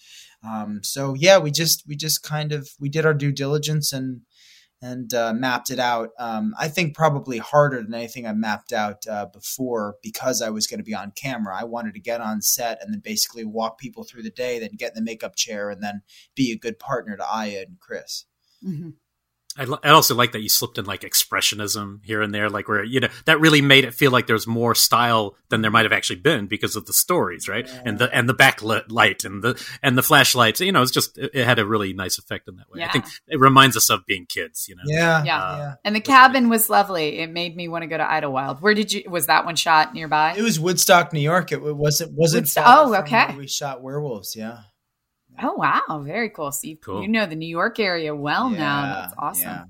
[0.47, 4.23] Um, so yeah, we just we just kind of we did our due diligence and
[4.83, 6.11] and uh, mapped it out.
[6.19, 10.67] Um, I think probably harder than anything I mapped out uh, before because I was
[10.67, 11.59] going to be on camera.
[11.59, 14.77] I wanted to get on set and then basically walk people through the day, then
[14.77, 16.03] get in the makeup chair, and then
[16.35, 18.27] be a good partner to Aya and Chris.
[18.63, 18.91] Mm-hmm.
[19.57, 22.83] I, I, also like that you slipped in like expressionism here and there, like where
[22.83, 25.93] you know that really made it feel like there's more style than there might have
[25.93, 27.67] actually been because of the stories, right?
[27.67, 27.83] Yeah.
[27.85, 30.61] And the and the backlit light and the and the flashlights.
[30.61, 32.81] You know, it's just it, it had a really nice effect in that way.
[32.81, 32.89] Yeah.
[32.89, 34.67] I think it reminds us of being kids.
[34.69, 35.43] You know, yeah, yeah.
[35.43, 35.75] Uh, yeah.
[35.85, 37.21] And the cabin was lovely.
[37.21, 38.61] It made me want to go to Idlewild.
[38.61, 39.05] Where did you?
[39.09, 40.35] Was that one shot nearby?
[40.37, 41.53] It was Woodstock, New York.
[41.53, 42.53] It wasn't wasn't.
[42.57, 43.35] oh, okay.
[43.37, 44.35] we shot werewolves.
[44.35, 44.59] Yeah.
[45.43, 46.53] Oh wow, very cool.
[46.53, 47.03] So you, cool.
[47.03, 48.93] you know the New York area well yeah, now.
[48.95, 49.49] That's awesome.
[49.49, 49.65] Yeah.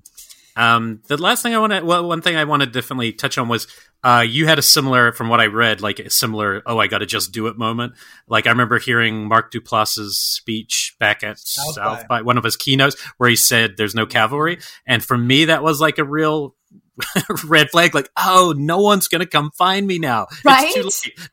[0.57, 3.39] Um, the last thing I want to, well, one thing I want to definitely touch
[3.39, 3.67] on was,
[4.05, 6.99] uh, you had a similar, from what I read, like a similar, oh, I got
[6.99, 7.95] to just do it moment.
[8.29, 12.19] Like I remember hearing Mark Duplass's speech back at South, South by.
[12.19, 15.63] by one of his keynotes where he said, "There's no cavalry," and for me, that
[15.63, 16.55] was like a real
[17.45, 20.27] red flag like oh no one's gonna come find me now.
[20.45, 20.75] Right?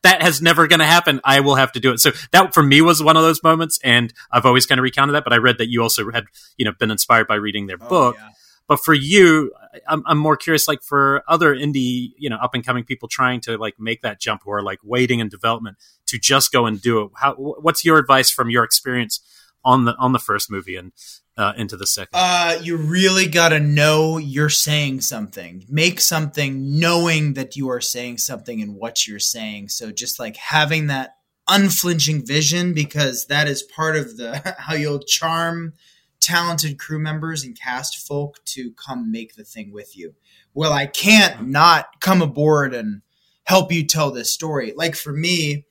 [0.02, 1.20] that has never gonna happen.
[1.24, 2.00] I will have to do it.
[2.00, 5.14] So that for me was one of those moments and i've always kind of recounted
[5.14, 6.24] that but i read that you also had
[6.56, 8.16] you know been inspired by reading their oh, book.
[8.18, 8.28] yeah.
[8.66, 9.52] but for you
[9.88, 13.40] I'm, I'm more curious like for other indie you know up and coming people trying
[13.42, 15.76] to like make that jump or like waiting in development
[16.06, 19.20] to just go and do it how what's your advice from your experience
[19.64, 20.92] on the on the first movie and
[21.36, 22.10] uh, into the second?
[22.12, 25.64] Uh, you really got to know you're saying something.
[25.68, 29.68] Make something knowing that you are saying something and what you're saying.
[29.68, 31.16] So just like having that
[31.48, 35.74] unflinching vision because that is part of the how you'll charm
[36.20, 40.14] talented crew members and cast folk to come make the thing with you.
[40.54, 43.02] Well, I can't not come aboard and
[43.44, 44.72] help you tell this story.
[44.76, 45.66] Like for me,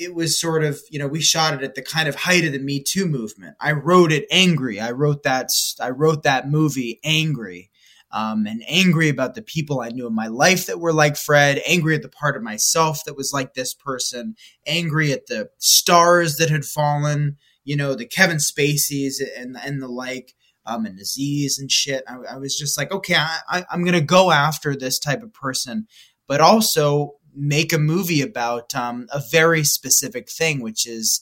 [0.00, 2.52] it was sort of you know we shot it at the kind of height of
[2.52, 3.56] the me too movement.
[3.60, 4.80] I wrote it angry.
[4.80, 5.50] I wrote that
[5.80, 7.70] i wrote that movie angry
[8.12, 11.60] um, and angry about the people i knew in my life that were like fred
[11.66, 14.34] angry at the part of myself that was like this person
[14.66, 19.88] angry at the stars that had fallen you know the kevin spaceys and and the
[19.88, 20.34] like
[20.66, 22.04] um, and Aziz and shit.
[22.06, 25.32] I, I was just like, okay, I, I, I'm gonna go after this type of
[25.32, 25.86] person,
[26.28, 31.20] but also make a movie about um, a very specific thing, which is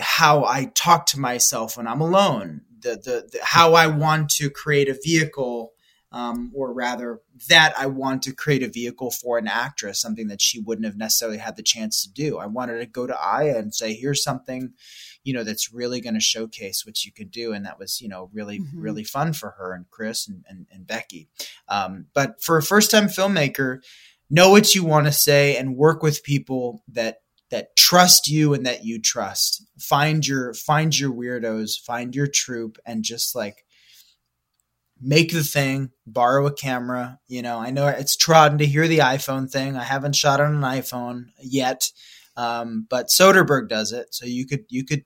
[0.00, 2.62] how I talk to myself when I'm alone.
[2.80, 5.72] The, the, the how I want to create a vehicle,
[6.12, 10.40] um, or rather, that I want to create a vehicle for an actress, something that
[10.40, 12.38] she wouldn't have necessarily had the chance to do.
[12.38, 14.74] I wanted to go to Aya and say, "Here's something."
[15.28, 18.08] you know that's really going to showcase what you could do and that was you
[18.08, 18.80] know really mm-hmm.
[18.80, 21.28] really fun for her and chris and, and, and becky
[21.68, 23.80] um, but for a first time filmmaker
[24.30, 27.18] know what you want to say and work with people that
[27.50, 29.64] that trust you and that you trust.
[29.78, 33.64] Find your find your weirdos find your troop and just like
[35.00, 37.58] make the thing borrow a camera you know.
[37.58, 39.76] I know it's trodden to hear the iphone thing.
[39.76, 41.90] I haven't shot on an iphone yet
[42.36, 45.04] um, but soderbergh does it so you could you could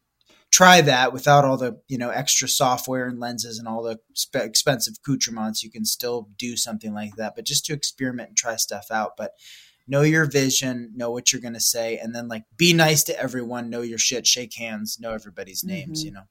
[0.53, 4.45] try that without all the you know extra software and lenses and all the sp-
[4.45, 8.55] expensive accoutrements you can still do something like that but just to experiment and try
[8.55, 9.33] stuff out but
[9.89, 13.19] know your vision know what you're going to say and then like be nice to
[13.19, 16.09] everyone know your shit shake hands know everybody's names mm-hmm.
[16.09, 16.25] you know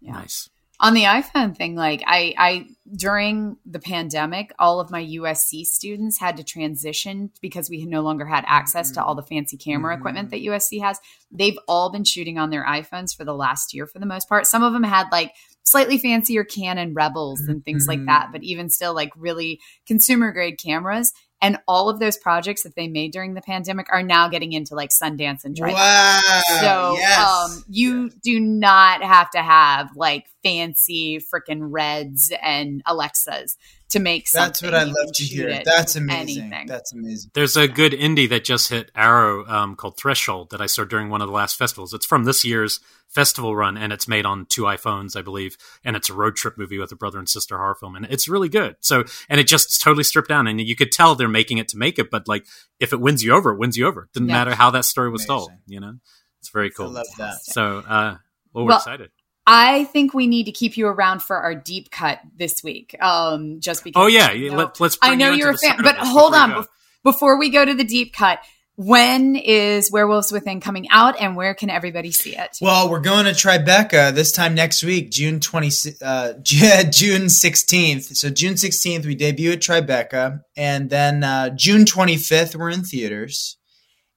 [0.00, 0.12] yeah.
[0.12, 0.48] nice
[0.82, 6.18] on the iPhone thing, like I, I during the pandemic, all of my USC students
[6.18, 8.94] had to transition because we no longer had access mm-hmm.
[8.94, 10.00] to all the fancy camera mm-hmm.
[10.00, 10.98] equipment that USC has.
[11.30, 14.48] They've all been shooting on their iPhones for the last year for the most part.
[14.48, 15.32] Some of them had like
[15.62, 18.00] slightly fancier Canon Rebels and things mm-hmm.
[18.00, 21.12] like that, but even still like really consumer grade cameras.
[21.42, 24.76] And all of those projects that they made during the pandemic are now getting into
[24.76, 25.74] like Sundance and Tribeca.
[25.74, 26.40] Wow.
[26.60, 27.18] So yes.
[27.18, 28.14] um, you yes.
[28.22, 33.56] do not have to have like fancy freaking Reds and Alexas
[33.92, 34.48] to make something.
[34.48, 35.62] That's what I love to hear.
[35.64, 36.44] That's amazing.
[36.44, 36.66] Anything.
[36.66, 37.30] That's amazing.
[37.34, 41.08] There's a good indie that just hit Arrow um, called Threshold that I saw during
[41.08, 41.94] one of the last festivals.
[41.94, 45.96] It's from this year's festival run, and it's made on two iPhones, I believe, and
[45.96, 48.48] it's a road trip movie with a brother and sister horror film, and it's really
[48.48, 48.76] good.
[48.80, 51.76] So, and it just totally stripped down, and you could tell they're making it to
[51.76, 52.46] make it, but like
[52.80, 54.04] if it wins you over, it wins you over.
[54.04, 54.34] It didn't yeah.
[54.34, 55.36] matter how that story was amazing.
[55.36, 55.50] told.
[55.66, 55.94] You know,
[56.40, 56.88] it's very cool.
[56.88, 57.44] I love that.
[57.44, 58.16] So, uh,
[58.52, 59.10] well, we're well, excited.
[59.46, 62.96] I think we need to keep you around for our deep cut this week.
[63.00, 64.00] Um, just because.
[64.00, 66.66] Oh yeah, you know, Let, us I know you you're a fan, but hold on.
[67.02, 68.38] Before we go to the deep cut,
[68.76, 72.58] when is Werewolves Within coming out, and where can everybody see it?
[72.60, 75.70] Well, we're going to Tribeca this time next week, June twenty,
[76.00, 78.16] uh, June sixteenth.
[78.16, 82.84] So June sixteenth, we debut at Tribeca, and then uh, June twenty fifth, we're in
[82.84, 83.58] theaters,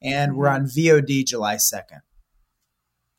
[0.01, 2.01] and we're on VOD July second.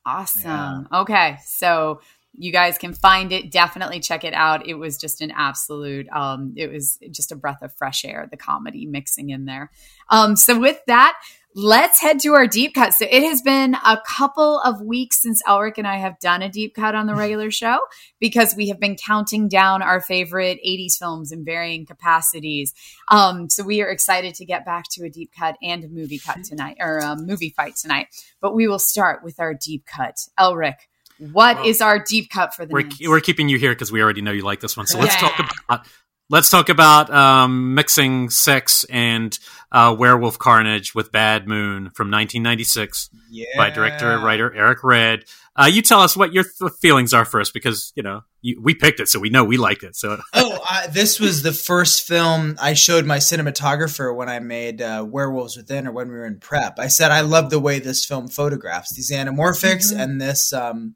[0.07, 0.89] Awesome.
[0.91, 1.01] Yeah.
[1.01, 1.39] Okay.
[1.45, 2.01] So
[2.39, 3.51] you guys can find it.
[3.51, 4.67] Definitely check it out.
[4.67, 8.37] It was just an absolute, um, it was just a breath of fresh air, the
[8.37, 9.71] comedy mixing in there.
[10.11, 11.19] Um, so with that,
[11.57, 12.93] let's head to our deep cut.
[12.93, 16.51] So it has been a couple of weeks since Elric and I have done a
[16.51, 17.79] deep cut on the regular show
[18.21, 22.75] because we have been counting down our favorite 80s films in varying capacities.
[23.11, 26.19] Um, so we are excited to get back to a deep cut and a movie
[26.19, 28.09] cut tonight or a movie fight tonight.
[28.43, 30.17] But we will start with our deep cut.
[30.39, 30.77] Elric,
[31.19, 34.03] what well, is our deep cut for the we're, we're keeping you here because we
[34.03, 34.87] already know you like this one.
[34.87, 35.31] So let's yeah.
[35.31, 35.87] talk about
[36.29, 39.39] let's talk about um, mixing sex and
[39.73, 43.45] uh, werewolf carnage with Bad Moon from 1996 yeah.
[43.57, 45.25] by director and writer Eric Red.
[45.59, 48.75] Uh, you tell us what your th- feelings are first, because you know you, we
[48.75, 49.97] picked it, so we know we liked it.
[49.97, 54.83] So oh, uh, this was the first film I showed my cinematographer when I made
[54.83, 56.79] uh, Werewolves Within, or when we were in prep.
[56.79, 60.01] I said I love the way this film photographs these anamorphics mm-hmm.
[60.01, 60.53] and this.
[60.53, 60.95] Um,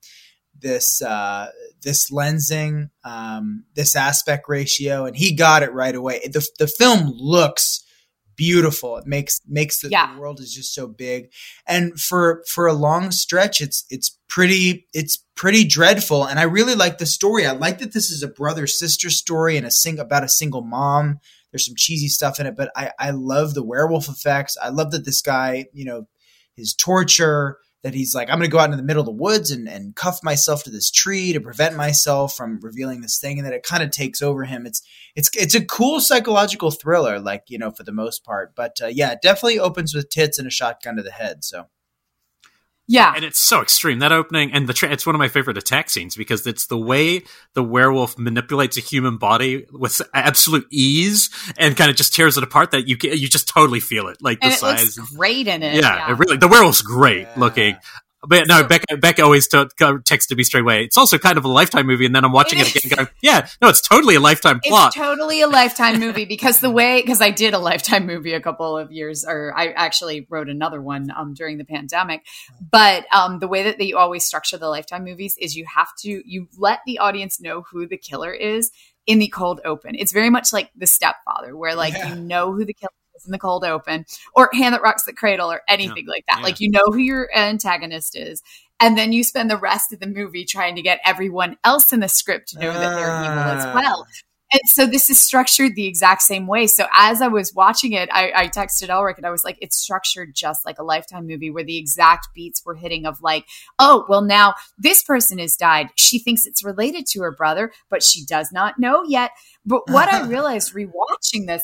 [0.63, 1.51] this uh,
[1.83, 6.21] this lensing, um, this aspect ratio, and he got it right away.
[6.25, 7.85] The the film looks
[8.37, 8.97] beautiful.
[8.97, 10.15] It makes makes the, yeah.
[10.15, 11.31] the, world is just so big,
[11.67, 16.25] and for for a long stretch, it's it's pretty it's pretty dreadful.
[16.25, 17.47] And I really like the story.
[17.47, 20.63] I like that this is a brother sister story and a sing about a single
[20.63, 21.21] mom.
[21.53, 24.57] There's some cheesy stuff in it, but I I love the werewolf effects.
[24.63, 26.07] I love that this guy, you know,
[26.57, 29.13] his torture that he's like, I'm going to go out into the middle of the
[29.13, 33.39] woods and, and cuff myself to this tree to prevent myself from revealing this thing.
[33.39, 34.67] And then it kind of takes over him.
[34.67, 34.83] It's,
[35.17, 38.55] it's, it's a cool psychological thriller, like, you know, for the most part.
[38.55, 41.45] But uh, yeah, it definitely opens with tits and a shotgun to the head.
[41.45, 41.65] So.
[42.91, 45.57] Yeah, and it's so extreme that opening, and the tra- it's one of my favorite
[45.57, 47.23] attack scenes because it's the way
[47.55, 52.43] the werewolf manipulates a human body with absolute ease and kind of just tears it
[52.43, 52.73] apart.
[52.73, 54.99] That you you just totally feel it, like and the it size.
[54.99, 55.77] Looks great in it.
[55.77, 56.11] Yeah, yeah.
[56.11, 57.35] It really the werewolf's great yeah.
[57.37, 57.77] looking.
[58.27, 60.85] But no, so, Becca, Becca always t- texted me straight away.
[60.85, 63.09] It's also kind of a lifetime movie, and then I'm watching it, it again, going,
[63.23, 64.89] "Yeah, no, it's totally a lifetime plot.
[64.89, 68.41] It's totally a lifetime movie because the way because I did a lifetime movie a
[68.41, 72.27] couple of years, or I actually wrote another one um, during the pandemic.
[72.71, 76.23] But um, the way that they always structure the lifetime movies is you have to
[76.27, 78.71] you let the audience know who the killer is
[79.07, 79.95] in the cold open.
[79.95, 82.11] It's very much like The Stepfather, where like yeah.
[82.11, 82.91] you know who the killer
[83.25, 86.13] in the cold open or hand that rocks the cradle or anything yeah.
[86.13, 86.39] like that.
[86.39, 86.45] Yeah.
[86.45, 88.43] Like you know who your antagonist is.
[88.83, 92.01] And then you spend the rest of the movie trying to get everyone else in
[92.01, 92.81] the script to know uh.
[92.81, 93.73] that they're evil as ah.
[93.75, 94.07] well.
[94.53, 96.67] And so this is structured the exact same way.
[96.67, 99.77] So as I was watching it, I, I, texted Elric and I was like, it's
[99.77, 103.47] structured just like a lifetime movie where the exact beats were hitting of like,
[103.79, 105.91] oh, well, now this person has died.
[105.95, 109.31] She thinks it's related to her brother, but she does not know yet.
[109.65, 111.63] But what I realized rewatching this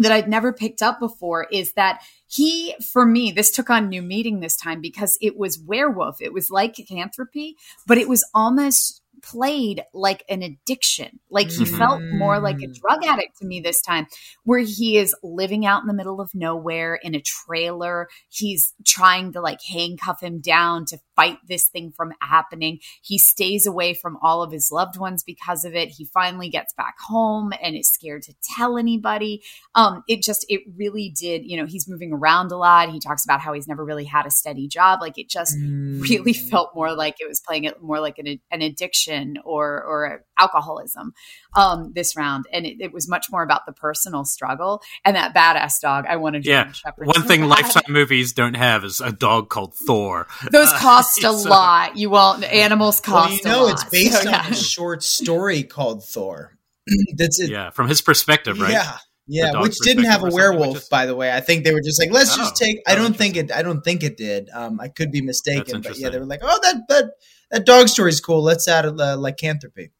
[0.00, 4.02] that I'd never picked up before is that he, for me, this took on new
[4.02, 6.20] meaning this time because it was werewolf.
[6.20, 7.56] It was like lycanthropy,
[7.86, 11.20] but it was almost played like an addiction.
[11.30, 11.76] Like he mm-hmm.
[11.76, 12.74] felt more like a mm.
[12.74, 14.06] drug addict to me this time,
[14.44, 18.08] where he is living out in the middle of nowhere in a trailer.
[18.28, 22.78] He's trying to like handcuff him down to fight this thing from happening.
[23.02, 25.88] He stays away from all of his loved ones because of it.
[25.90, 29.42] He finally gets back home and is scared to tell anybody.
[29.74, 32.90] Um, it just, it really did, you know, he's moving around a lot.
[32.90, 35.00] He talks about how he's never really had a steady job.
[35.00, 36.00] Like it just mm.
[36.00, 40.24] really felt more like it was playing it more like an, an addiction or, or
[40.38, 41.12] alcoholism
[41.54, 42.46] um, this round.
[42.52, 46.06] And it, it, was much more about the personal struggle and that badass dog.
[46.08, 46.72] I wanted to yeah.
[46.96, 50.26] One thing Lifetime movies don't have is a dog called Thor.
[50.50, 51.96] Those cost cost a lot.
[51.96, 52.44] You won't.
[52.44, 53.44] Animals cost.
[53.44, 54.48] Well, you know, it's based so, on yeah.
[54.48, 56.56] a short story called Thor.
[57.16, 57.50] That's it.
[57.50, 58.72] Yeah, from his perspective, right?
[58.72, 58.98] Yeah.
[59.32, 60.88] Yeah, which didn't have a werewolf, is...
[60.88, 61.32] by the way.
[61.32, 62.80] I think they were just like, let's oh, just take.
[62.84, 63.52] I don't think it.
[63.52, 64.50] I don't think it did.
[64.52, 67.04] Um, I could be mistaken, but yeah, they were like, oh, that that
[67.52, 68.42] that dog story is cool.
[68.42, 69.92] Let's add a, uh, lycanthropy.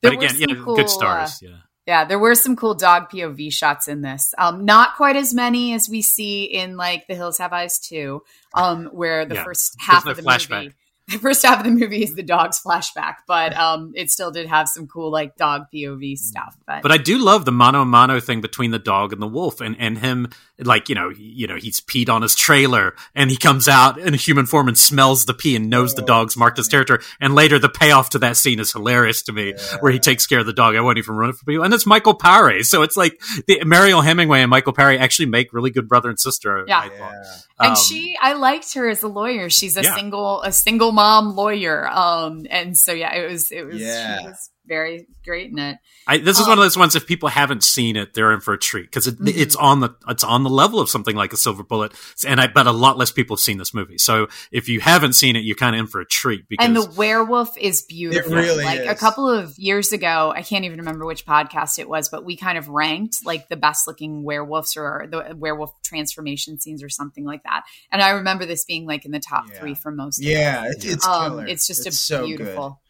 [0.00, 1.42] But again, yeah, cool, good stars.
[1.42, 1.56] Uh, yeah.
[1.86, 4.34] Yeah, there were some cool dog POV shots in this.
[4.38, 8.22] Um, not quite as many as we see in like The Hills Have Eyes 2,
[8.54, 9.44] um, where the yeah.
[9.44, 10.64] first half of the flashback.
[10.64, 10.74] movie
[11.08, 14.46] the first half of the movie is the dog's flashback, but um, it still did
[14.46, 16.56] have some cool like dog POV stuff.
[16.66, 19.60] But but I do love the mano mano thing between the dog and the wolf,
[19.60, 23.36] and and him like you know you know he's peed on his trailer, and he
[23.36, 26.36] comes out in a human form and smells the pee and knows oh, the dog's
[26.36, 27.00] marked his territory.
[27.20, 29.76] And later the payoff to that scene is hilarious to me, yeah.
[29.80, 30.76] where he takes care of the dog.
[30.76, 33.64] I won't even run it for people, and it's Michael Paré, so it's like the
[33.64, 36.64] Mariel Hemingway and Michael Paré actually make really good brother and sister.
[36.66, 37.22] Yeah, yeah.
[37.58, 39.50] and um, she I liked her as a lawyer.
[39.50, 39.94] She's a yeah.
[39.94, 41.88] single a single mom lawyer.
[41.88, 44.24] Um, and so yeah, it was it was, yeah.
[44.24, 45.76] was very great in it.
[46.06, 46.96] I, this is Um, one of those ones.
[46.96, 49.36] If people haven't seen it, they're in for a treat because it, Mhm.
[49.36, 51.92] it's on the it's on the level of something like a Silver Bullet,
[52.26, 53.98] and I bet a lot less people have seen this movie.
[53.98, 56.74] So if you haven't seen it, you're kind of in for a treat because And
[56.76, 58.32] the werewolf is beautiful.
[58.32, 61.88] It really like a couple of years ago, I can't even remember which podcast it
[61.88, 66.58] was, but we kind of ranked like the best looking werewolves or the werewolf transformation
[66.58, 67.62] scenes or something like that.
[67.90, 69.58] And I remember this being like in the top Yeah.
[69.60, 70.18] three for most.
[70.18, 72.80] of Yeah, it's, it's um, it's just a so beautiful.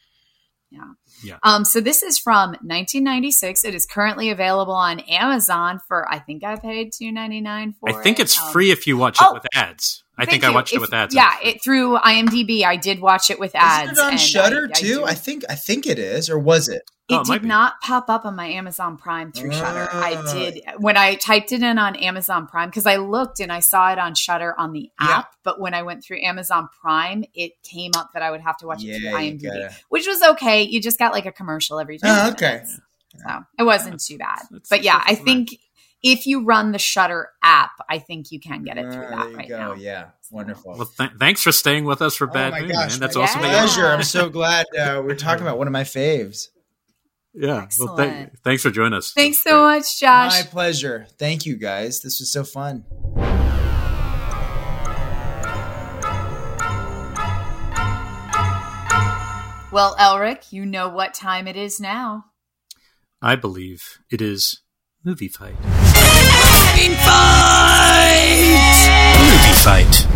[0.70, 0.80] Yeah.
[1.22, 1.38] Yeah.
[1.42, 3.64] Um, so this is from 1996.
[3.64, 7.88] It is currently available on Amazon for I think I paid two ninety nine for.
[7.90, 8.24] I think it.
[8.24, 10.02] it's Um, free if you watch oh, it with ads.
[10.16, 10.54] I thank think I you.
[10.54, 11.14] watched it with ads.
[11.14, 11.50] Yeah, actually.
[11.50, 12.64] it through IMDb.
[12.64, 13.92] I did watch it with ads.
[13.92, 15.04] Isn't it on and Shudder I- I too?
[15.04, 16.82] I think I think it is, or was it?
[17.10, 17.48] Oh, It it did be.
[17.48, 19.88] not pop up on my Amazon Prime through Shudder.
[19.92, 23.60] I did when I typed it in on Amazon Prime because I looked and I
[23.60, 25.18] saw it on Shudder on the Yeah.
[25.18, 25.34] app.
[25.42, 28.66] But when I went through Amazon Prime, it came up that I would have to
[28.66, 30.62] watch it through IMDb, gotta- which was okay.
[30.62, 32.10] You just got like a commercial every time.
[32.26, 32.62] Oh, okay.
[32.66, 34.38] So it wasn't too bad.
[34.50, 35.26] That's- But yeah, I that's fine.
[35.46, 35.60] think
[36.02, 39.18] if you run the Shudder app, I think you can get it through Ah, that
[39.18, 39.58] there you right go.
[39.58, 39.74] now.
[39.74, 40.74] Yeah, wonderful.
[40.76, 42.98] Well, th- thanks for staying with us for Oh Bad my Moon, man.
[42.98, 43.42] That's my awesome.
[43.42, 43.86] that pleasure.
[43.88, 46.48] I'm so glad uh, we're talking about one of my faves.
[47.34, 47.66] Yeah.
[47.78, 49.12] Well, th- thanks for joining us.
[49.12, 49.78] Thanks so great.
[49.78, 50.32] much, Josh.
[50.32, 51.06] My pleasure.
[51.18, 52.00] Thank you guys.
[52.00, 52.84] This was so fun.
[59.72, 62.26] well, Elric, you know what time it is now.
[63.20, 64.60] I believe it is
[65.04, 65.56] movie fight.
[65.60, 66.94] Movie
[69.64, 70.06] fight.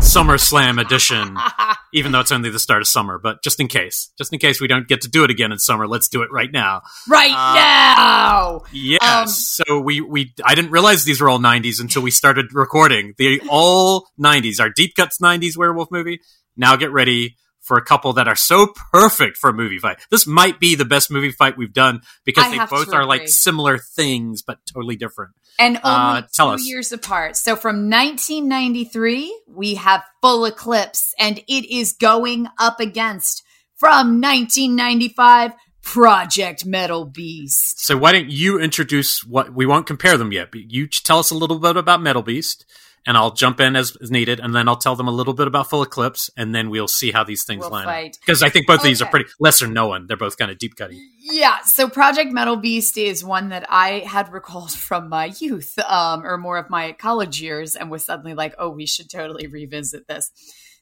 [0.00, 1.36] SummerSlam edition.
[1.96, 4.60] Even though it's only the start of summer, but just in case, just in case
[4.60, 6.82] we don't get to do it again in summer, let's do it right now.
[7.08, 8.60] right Uh, now.
[8.72, 9.00] Yes.
[9.02, 13.14] Um, so we we I didn't realize these were all 90s until we started recording.
[13.16, 16.20] The all 90s, our deep cuts 90s werewolf movie.
[16.56, 19.98] Now get ready for a couple that are so perfect for a movie fight.
[20.10, 23.26] This might be the best movie fight we've done because I they both are like
[23.28, 25.32] similar things but totally different.
[25.58, 26.66] And only Uh, tell two us.
[26.66, 27.36] years apart.
[27.36, 33.42] So from 1993, we have Full Eclipse, and it is going up against
[33.76, 37.84] from 1995 Project Metal Beast.
[37.84, 41.30] So why don't you introduce what we won't compare them yet, but you tell us
[41.30, 42.64] a little bit about Metal Beast
[43.06, 45.46] and I'll jump in as, as needed and then I'll tell them a little bit
[45.46, 48.16] about Full Eclipse and then we'll see how these things We'll line fight.
[48.16, 48.20] up.
[48.20, 50.06] Because I think both of these are pretty lesser known.
[50.06, 51.00] They're both kind of deep cutting.
[51.20, 56.24] Yeah, so Project Metal Beast is one that I had recalled from my youth, um,
[56.24, 60.06] or more of my college years, and was suddenly like, oh, we should totally revisit
[60.08, 60.30] this.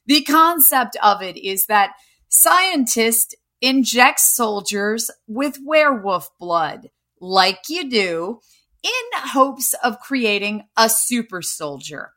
[0.05, 1.91] The concept of it is that
[2.27, 6.89] scientists inject soldiers with werewolf blood,
[7.21, 8.39] like you do,
[8.83, 12.11] in hopes of creating a super soldier.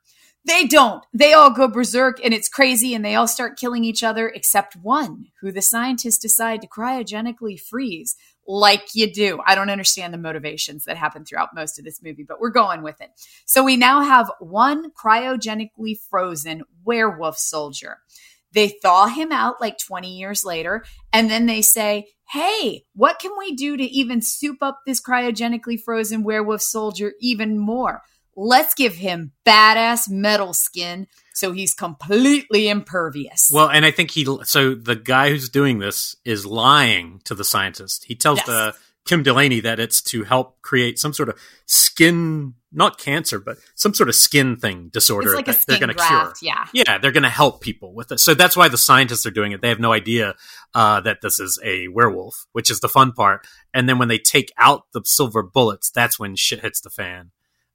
[0.46, 1.04] They don't.
[1.12, 4.76] They all go berserk and it's crazy and they all start killing each other except
[4.76, 8.14] one who the scientists decide to cryogenically freeze
[8.46, 9.40] like you do.
[9.44, 12.82] I don't understand the motivations that happen throughout most of this movie, but we're going
[12.82, 13.10] with it.
[13.44, 17.98] So we now have one cryogenically frozen werewolf soldier.
[18.56, 23.30] They thaw him out like 20 years later, and then they say, Hey, what can
[23.38, 28.00] we do to even soup up this cryogenically frozen werewolf soldier even more?
[28.34, 33.50] Let's give him badass metal skin so he's completely impervious.
[33.52, 37.44] Well, and I think he so the guy who's doing this is lying to the
[37.44, 38.04] scientist.
[38.04, 38.46] He tells Yes.
[38.46, 38.74] the
[39.06, 43.94] Kim Delaney that it's to help create some sort of skin, not cancer, but some
[43.94, 46.34] sort of skin thing disorder it's like a that they're going to cure.
[46.42, 46.66] Yeah.
[46.72, 48.20] Yeah, they're going to help people with it.
[48.20, 49.62] So that's why the scientists are doing it.
[49.62, 50.34] They have no idea
[50.74, 53.46] uh, that this is a werewolf, which is the fun part.
[53.72, 57.30] And then when they take out the silver bullets, that's when shit hits the fan.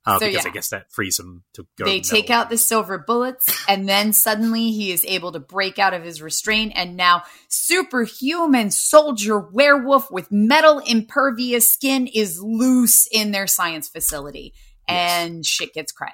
[0.06, 0.50] Uh, So, because yeah.
[0.50, 1.86] I guess that frees him to go.
[1.86, 5.94] They take out the silver bullets, and then suddenly he is able to break out
[5.94, 13.32] of his restraint, and now superhuman soldier werewolf with metal impervious skin is loose in
[13.32, 14.54] their science facility,
[14.88, 15.12] Yes.
[15.28, 16.10] and shit gets cray.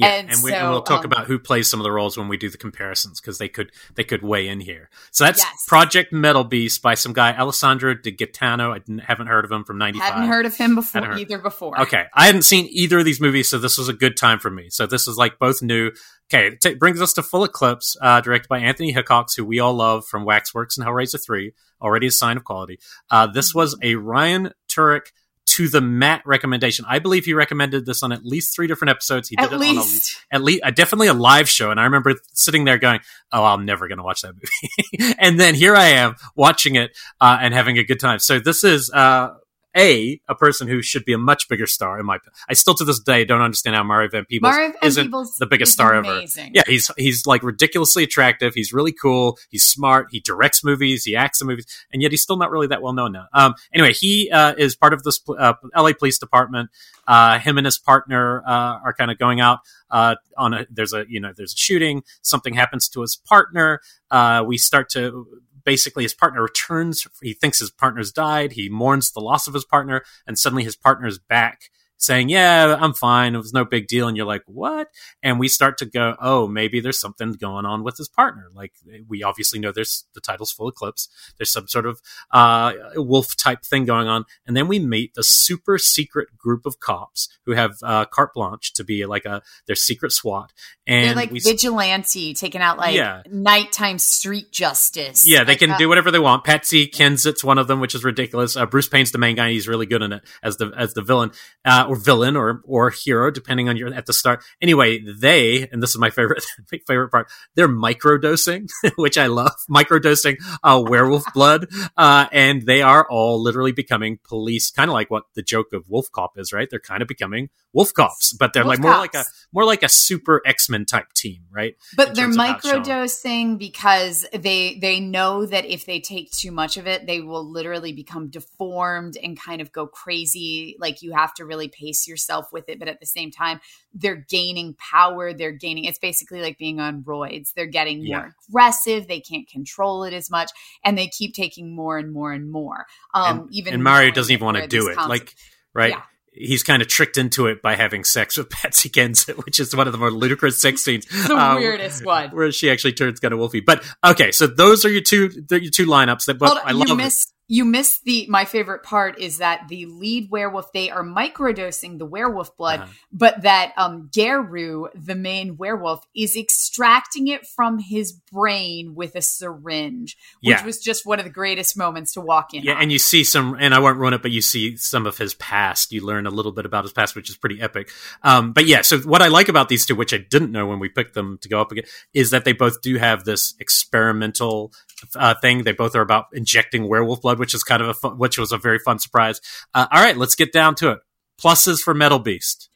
[0.00, 1.92] Yeah, And and, we, so, and we'll talk um, about who plays some of the
[1.92, 4.88] roles when we do the comparisons because they could they could weigh in here.
[5.10, 5.64] So that's Yes.
[5.66, 8.72] Project Metal Beast by some guy Alessandro De Gaetano.
[8.72, 10.08] I didn't, haven't heard of him from '95.
[10.08, 11.18] Hadn't heard of him before heard.
[11.18, 11.80] either before.
[11.80, 14.50] Okay, I hadn't seen either of these movies, so this was a good time for
[14.50, 14.68] me.
[14.70, 15.92] So this is like both new.
[16.32, 19.58] Okay, it t- brings us to Full Eclipse, uh, directed by Anthony Hickox, who we
[19.58, 21.52] all love from Waxworks and Hellraiser Three.
[21.82, 22.78] Already a sign of quality.
[23.10, 25.12] Uh, this was a Ryan Turek
[25.50, 26.84] to the Matt recommendation.
[26.88, 29.28] I believe he recommended this on at least three different episodes.
[29.28, 31.80] He did At it least on a, at least uh, definitely a live show, and
[31.80, 33.00] I remember sitting there going,
[33.32, 36.96] "Oh, I'm never going to watch that movie." and then here I am watching it
[37.20, 38.20] uh, and having a good time.
[38.20, 39.30] So this is uh,
[39.76, 42.18] a a person who should be a much bigger star in my.
[42.48, 45.36] I still to this day don't understand how Mario Van Peebles Mario Van isn't Peebles
[45.38, 46.44] the biggest star amazing.
[46.44, 46.52] ever.
[46.54, 48.54] Yeah, he's he's like ridiculously attractive.
[48.54, 49.38] He's really cool.
[49.48, 50.08] He's smart.
[50.10, 51.04] He directs movies.
[51.04, 53.26] He acts in movies, and yet he's still not really that well known now.
[53.32, 55.94] Um, anyway, he uh, is part of this uh, L.A.
[55.94, 56.70] Police Department.
[57.06, 59.60] Uh, him and his partner uh, are kind of going out
[59.90, 60.66] uh, on a.
[60.70, 62.02] There's a you know there's a shooting.
[62.22, 63.80] Something happens to his partner.
[64.10, 65.26] Uh, we start to
[65.64, 67.06] basically his partner returns.
[67.22, 68.52] He thinks his partner's died.
[68.52, 71.70] He mourns the loss of his partner, and suddenly his partner's back
[72.02, 73.34] saying, Yeah, I'm fine.
[73.34, 74.08] It was no big deal.
[74.08, 74.88] And you're like, What?
[75.22, 78.48] And we start to go, Oh, maybe there's something going on with his partner.
[78.54, 78.72] Like,
[79.08, 81.08] we obviously know there's the title's full eclipse.
[81.38, 82.00] There's some sort of
[82.30, 84.24] uh, wolf type thing going on.
[84.46, 88.72] And then we meet the super secret group of cops who have uh, carte blanche
[88.74, 90.52] to be like a their secret SWAT.
[90.86, 93.22] And They're like we, vigilante, taking out like Yeah.
[93.30, 95.26] nighttime street justice.
[95.28, 96.44] Yeah, they Like, can uh, do whatever they want.
[96.44, 98.56] Patsy Kensit's one of them, which is ridiculous.
[98.56, 101.02] Uh, Bruce Payne's the main guy; he's really good in it as the as the
[101.02, 101.30] villain,
[101.64, 104.44] uh, or villain, or or hero, depending on your at the start.
[104.62, 107.28] Anyway, they and this is my favorite my favorite part.
[107.56, 109.54] They're microdosing, which I love.
[109.68, 115.10] Microdosing uh, werewolf blood, uh, and they are all literally becoming police, kind of like
[115.10, 116.68] what the joke of Wolf Cop is, right?
[116.70, 119.82] They're kind of becoming wolf cops, but they're Wolf like more like a more like
[119.82, 121.76] a super X Men type team, right?
[121.96, 122.84] But they're terms of how it's shown.
[122.84, 127.48] microdosing because they they know that if they take too much of it, they will
[127.48, 130.76] literally become deformed and kind of go crazy.
[130.78, 133.60] Like you have to really pace yourself with it, but at the same time,
[133.94, 135.32] they're gaining power.
[135.32, 135.84] They're gaining.
[135.84, 137.52] It's basically like being on roids.
[137.54, 138.18] They're getting Yeah.
[138.18, 139.08] more aggressive.
[139.08, 140.50] They can't control it as much,
[140.84, 142.86] and they keep taking more and more and more.
[143.14, 144.96] Um, and, even and Mario doesn't even want to do it.
[144.96, 145.34] Like,
[145.74, 145.90] right?
[145.92, 146.02] Yeah.
[146.32, 149.88] He's kind of tricked into it by having sex with Patsy Kensit, which is one
[149.88, 151.04] of the more ludicrous sex scenes.
[151.06, 152.30] the uh, weirdest one.
[152.30, 153.64] Where she actually turns kind of wolfy.
[153.64, 156.26] But okay, so those are your two, your two lineups.
[156.26, 156.98] That, but I love you it.
[156.98, 161.98] miss you miss the my favorite part is that the lead werewolf they are microdosing
[161.98, 162.92] the werewolf blood, Uh-huh.
[163.12, 169.20] but that um Garou, the main werewolf, is extracting it from his brain with a
[169.22, 170.64] syringe, which Yeah.
[170.64, 172.62] was just one of the greatest moments to walk in.
[172.62, 172.82] Yeah, on.
[172.82, 175.34] and you see some, and I won't ruin it, but you see some of his
[175.34, 175.90] past.
[175.92, 177.90] You learn a little bit about his past, which is pretty epic.
[178.22, 180.78] Um, but yeah, so what I like about these two, which I didn't know when
[180.78, 184.72] we picked them to go up again, is that they both do have this experimental
[185.14, 185.64] uh, thing.
[185.64, 188.58] They both are about injecting werewolf blood, which is kind of a which was a
[188.58, 189.40] very fun surprise.
[189.74, 190.98] Uh, all right, let's get down to it.
[191.40, 192.70] Pluses for Metal Beast.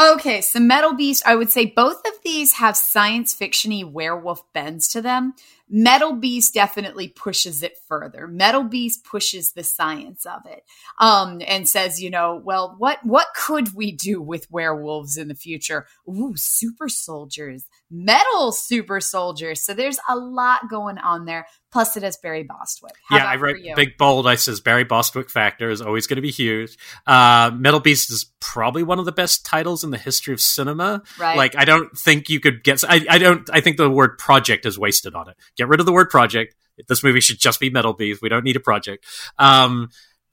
[0.00, 4.88] Okay, so Metal Beast, I would say both of these have science fictiony werewolf bends
[4.88, 5.34] to them.
[5.68, 8.26] Metal Beast definitely pushes it further.
[8.26, 10.64] Metal Beast pushes the science of it,
[11.00, 15.34] um, and says, you know, well, what what could we do with werewolves in the
[15.34, 15.86] future?
[16.08, 19.64] Ooh, super soldiers, metal super soldiers.
[19.64, 21.46] So there's a lot going on there.
[21.72, 22.94] Plus, it has Barry Bostwick.
[23.08, 24.26] How yeah, I wrote big bold.
[24.26, 26.76] I says Barry Bostwick factor is always going to be huge.
[27.06, 31.02] Uh, Metal Beast is probably one of the best titles in the history of cinema.
[31.18, 31.36] right?
[31.36, 32.82] Like, I don't think you could get.
[32.84, 33.48] I, I don't.
[33.52, 35.36] I think the word project is wasted on it.
[35.56, 36.54] Get rid of the word project.
[36.88, 38.22] This movie should just be Metal Beast.
[38.22, 39.04] We don't need a project.
[39.38, 39.90] Um,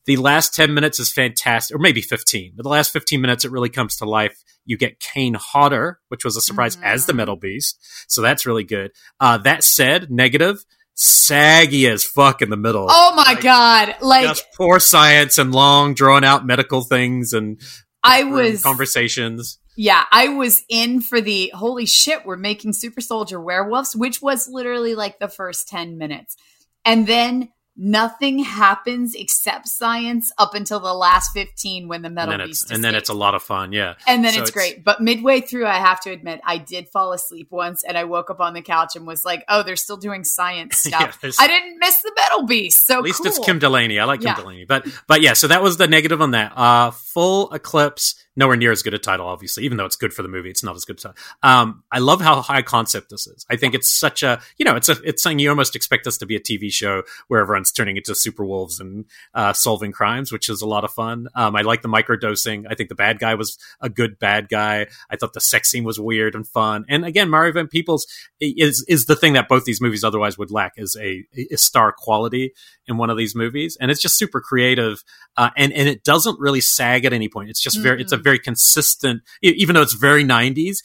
[0.07, 2.53] the last ten minutes is fantastic, or maybe fifteen.
[2.55, 4.43] But the last fifteen minutes, it really comes to life.
[4.65, 6.83] You get Kane Hodder, which was a surprise Mhm.
[6.83, 7.77] as the Metal Beast,
[8.07, 8.91] so that's really good.
[9.19, 10.65] Uh, that said, negative,
[10.95, 12.87] saggy as fuck in the middle.
[12.89, 13.95] oh my like, god!
[14.01, 17.61] Like poor science and long drawn out medical things and
[18.03, 19.59] I was conversations.
[19.75, 24.47] Yeah, I was in for the holy shit, we're making super soldier werewolves, which was
[24.49, 26.35] literally like the first 10 minutes.
[26.83, 32.37] And then nothing happens except science up until the last 15 when the And metal
[32.37, 33.93] then it's and then it's a lot of fun, yeah.
[34.07, 34.83] and then so it's, it's- great.
[34.83, 38.29] But midway through, I have to admit, I did fall asleep once and I woke
[38.29, 41.21] up on the couch and was like, oh, they're still doing science stuff.
[41.21, 42.85] there's- I didn't miss the metal beast.
[42.87, 43.27] So At least cool.
[43.27, 43.99] it's Kim Delaney.
[43.99, 44.35] I like Kim Yeah.
[44.35, 45.33] Delaney, but but yeah.
[45.33, 46.53] So that was the negative on that.
[46.57, 49.65] Uh, Full Eclipse, nowhere near as good a title, obviously.
[49.65, 50.99] Even though it's good for the movie, it's not as good.
[50.99, 51.17] A title.
[51.43, 53.45] Um, I love how high concept this is.
[53.49, 56.17] I think it's such a you know it's a it's something you almost expect this
[56.19, 60.31] to be a TV show where everyone's turning into super wolves and uh, solving crimes,
[60.31, 61.27] which is a lot of fun.
[61.35, 62.65] Um, I like the microdosing.
[62.69, 64.87] I think the bad guy was a good bad guy.
[65.09, 66.85] I thought the sex scene was weird and fun.
[66.87, 68.05] And again, Mario Van Peebles
[68.39, 71.91] is is the thing that both these movies otherwise would lack is a, a star
[71.91, 72.53] quality
[72.87, 75.03] in one of these movies, and it's just super creative,
[75.35, 77.49] uh, and and it doesn't really sag at any point.
[77.49, 78.17] It's just very, it's a.
[78.27, 80.77] very consistent, even though it's very '90s,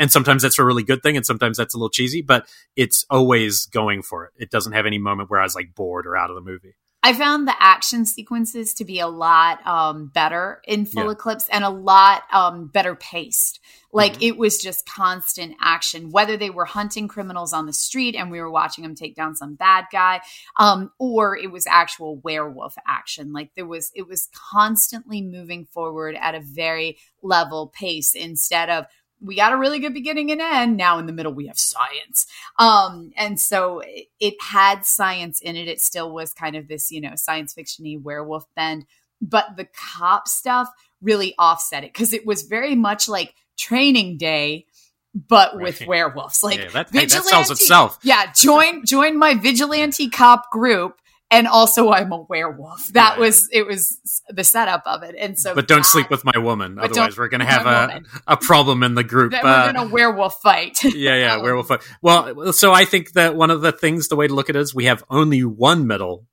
[0.00, 3.06] and sometimes that's a really good thing, and sometimes that's a little cheesy, but it's
[3.08, 4.32] always going for it.
[4.36, 6.74] It doesn't have any moment where I was like bored or out of the movie.
[7.08, 11.12] I found the action sequences to be a lot um, better in Full Yeah.
[11.12, 13.60] Eclipse and a lot um, better paced.
[13.90, 14.26] Like Mhm.
[14.28, 18.38] it was just constant action, whether they were hunting criminals on the street and we
[18.42, 20.20] were watching them take down some bad guy,
[20.60, 23.32] um, or it was actual werewolf action.
[23.32, 28.84] Like there was, it was constantly moving forward at a very level pace instead of
[29.20, 30.76] we got a really good beginning and end.
[30.76, 32.26] Now in the middle we have science.
[32.58, 35.68] Um, and so it, it had science in it.
[35.68, 38.86] It still was kind of this, you know, science fictiony werewolf bend,
[39.20, 40.68] but the cop stuff
[41.02, 44.66] really offset it because it was very much like training day,
[45.14, 46.42] but with werewolves.
[46.42, 47.98] Like yeah, that, hey, that sells vigilante- itself.
[48.02, 51.00] yeah, join join my vigilante cop group.
[51.30, 52.86] And also, I'm a werewolf.
[52.94, 53.20] That Yeah.
[53.20, 53.66] was it.
[53.66, 55.54] Was the setup of it, and so.
[55.54, 58.06] But don't that- sleep with my woman, otherwise we're going to have a, woman.
[58.26, 59.32] a problem in the group.
[59.32, 60.82] That uh, we're gonna werewolf fight.
[60.84, 61.68] yeah, yeah, Um, werewolf.
[61.68, 61.82] fight.
[62.00, 64.60] Well, so I think that one of the things, the way to look at it
[64.60, 66.24] is, we have only one metal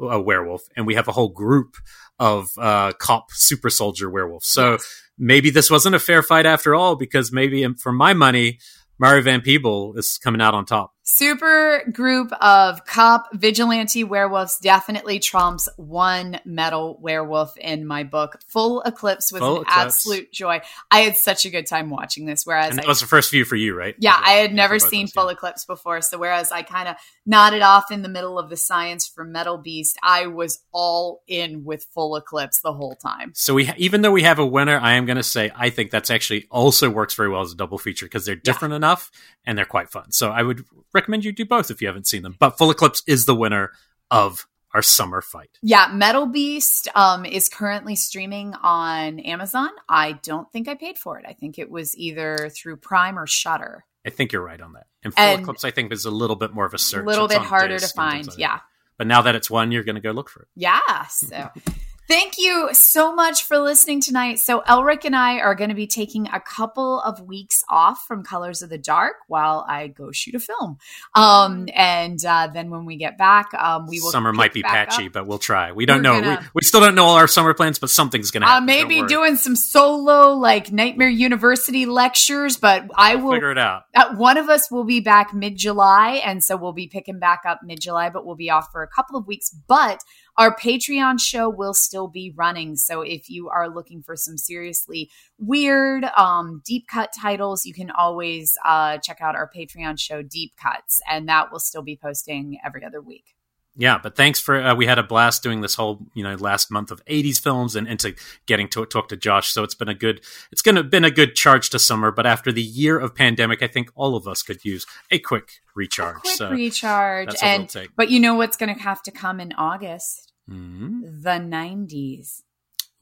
[0.00, 1.76] a werewolf, and we have a whole group
[2.18, 4.46] of uh, cop super soldier werewolves.
[4.48, 5.02] So Yes.
[5.18, 8.58] maybe this wasn't a fair fight after all, because maybe for my money,
[8.98, 10.93] Mario Van Peebles is coming out on top.
[11.06, 18.40] Super group of cop vigilante werewolves definitely trumps one metal werewolf in my book.
[18.46, 19.76] Full Eclipse was Full an Eclipse.
[19.76, 20.62] absolute joy.
[20.90, 22.46] I had such a good time watching this.
[22.46, 23.94] Whereas And I was the first view for you, right?
[23.98, 25.32] Yeah, I had Yeah, never seen Full yeah.
[25.32, 26.00] Eclipse before.
[26.00, 29.58] So whereas I kind of nodded off in the middle of the science for Metal
[29.58, 33.32] Beast, I was all in with Full Eclipse the whole time.
[33.34, 35.90] So we, even though we have a winner, I am going to say I think
[35.90, 39.10] that's actually also works very well as a double feature because they're different enough
[39.44, 40.10] and they're quite fun.
[40.10, 40.64] So I would
[40.94, 42.36] recommend you do both if you haven't seen them.
[42.38, 43.72] But Full Eclipse is the winner
[44.10, 45.50] of our summer fight.
[45.62, 49.68] Yeah, Metal Beast um, is currently streaming on Amazon.
[49.88, 51.24] I don't think I paid for it.
[51.28, 53.84] I think it was either through Prime or Shudder.
[54.06, 54.86] I think you're right on that.
[55.02, 57.04] And Full And- Eclipse, I think, is a little bit more of a search.
[57.04, 58.38] A little It's bit harder to disc and things find.
[58.38, 58.60] Yeah.
[58.98, 60.48] But now that it's one, you're going to go look for it.
[60.56, 61.06] Yeah.
[61.06, 61.50] So
[62.08, 64.38] thank you so much for listening tonight.
[64.38, 68.22] So Elric and I are going to be taking a couple of weeks off from
[68.22, 70.78] Colors of the Dark while I go shoot a film.
[71.14, 74.10] Um, and uh, then when we get back, um, we will.
[74.10, 75.12] Summer might be patchy, up.
[75.12, 75.72] but we'll try.
[75.72, 76.20] We don't We're know.
[76.20, 78.50] gonna- we, we still don't know all our summer plans, but something's going to Uh,
[78.60, 78.66] happen.
[78.66, 83.58] Don't maybe doing some solo like Nightmare University lectures, but I We'll will figure it
[83.58, 83.82] out.
[83.94, 87.42] Uh, one of us will be back mid July, and so we'll be picking back
[87.46, 89.50] up mid July, but we'll be off for a couple of weeks.
[89.50, 90.00] But
[90.36, 92.76] our Patreon show will still be running.
[92.76, 97.90] So if you are looking for some seriously weird, um, deep cut titles, you can
[97.90, 102.58] always uh, check out our Patreon show, Deep Cuts, and that will still be posting
[102.64, 103.34] every other week.
[103.76, 106.70] Yeah, but thanks for uh, we had a blast doing this whole you know last
[106.70, 108.14] month of '80s films and into
[108.46, 109.48] getting to talk to Josh.
[109.52, 110.20] So it's been a good
[110.52, 112.12] it's gonna been a good charge to summer.
[112.12, 115.60] But after the year of pandemic, I think all of us could use a quick
[115.74, 116.20] recharge.
[116.20, 117.34] Quick so recharge.
[117.42, 120.23] And but you know what's going to have to come in August?
[120.48, 121.22] Mhm.
[121.22, 122.44] The 90s.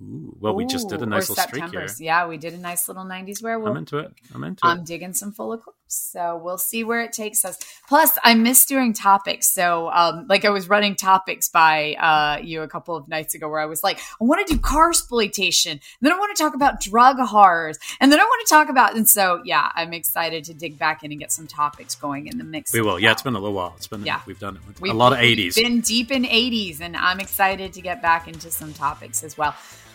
[0.02, 1.86] Ooh, well, we just did a nice little streak here.
[1.98, 3.70] Yeah, we did a nice little 90s werewolf.
[3.70, 4.12] I'm into it.
[4.34, 4.68] I'm into it.
[4.68, 5.78] I'm digging some full eclipse.
[5.86, 7.58] So we'll see where it takes us.
[7.86, 9.52] Plus, I miss doing topics.
[9.52, 13.48] So, um, like I was running topics by uh, you a couple of nights ago
[13.48, 15.80] where I was like, I want to do car exploitation.
[16.00, 17.78] Then I want to talk about drug horrors.
[18.00, 21.04] And then I want to talk about, and so, yeah, I'm excited to dig back
[21.04, 22.72] in and get some topics going in the mix.
[22.72, 22.98] We will.
[22.98, 23.74] Yeah, it's been a little while.
[23.76, 24.22] It's been Yeah.
[24.26, 24.62] we've done it.
[24.80, 25.56] We've- a lot of we've '80s.
[25.56, 29.54] Been deep in 80s, and I'm excited to get back into some topics as well.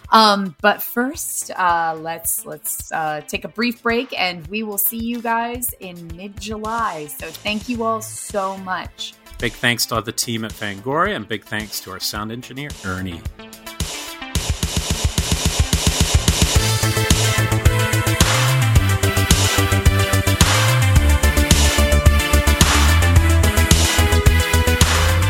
[0.10, 4.98] Um, but first, uh, let's let's uh, take a brief break, and we will see
[5.04, 7.08] you guys in mid July.
[7.08, 9.14] So thank you all so much.
[9.40, 12.70] Big thanks to all the team at Fangoria, and big thanks to our sound engineer
[12.86, 13.22] Ernie.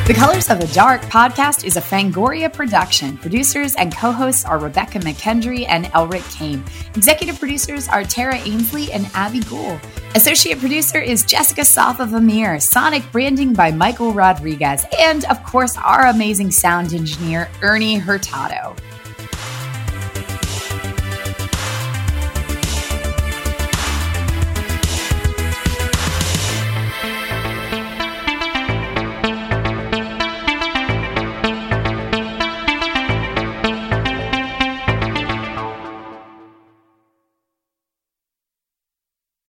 [0.07, 3.17] The Colors of the Dark podcast is a Fangoria production.
[3.17, 6.63] Producers and co hosts are Rebekah McKendry and Elric Kane.
[6.95, 9.81] Executive producers are Tara Ainsley and Abby Gould.
[10.15, 12.61] Associate producer is Jessica Safavimehr.
[12.61, 14.85] Sonic branding by Michael Rodriguez.
[14.97, 18.77] And of course, our amazing sound engineer, Ernie Hurtado.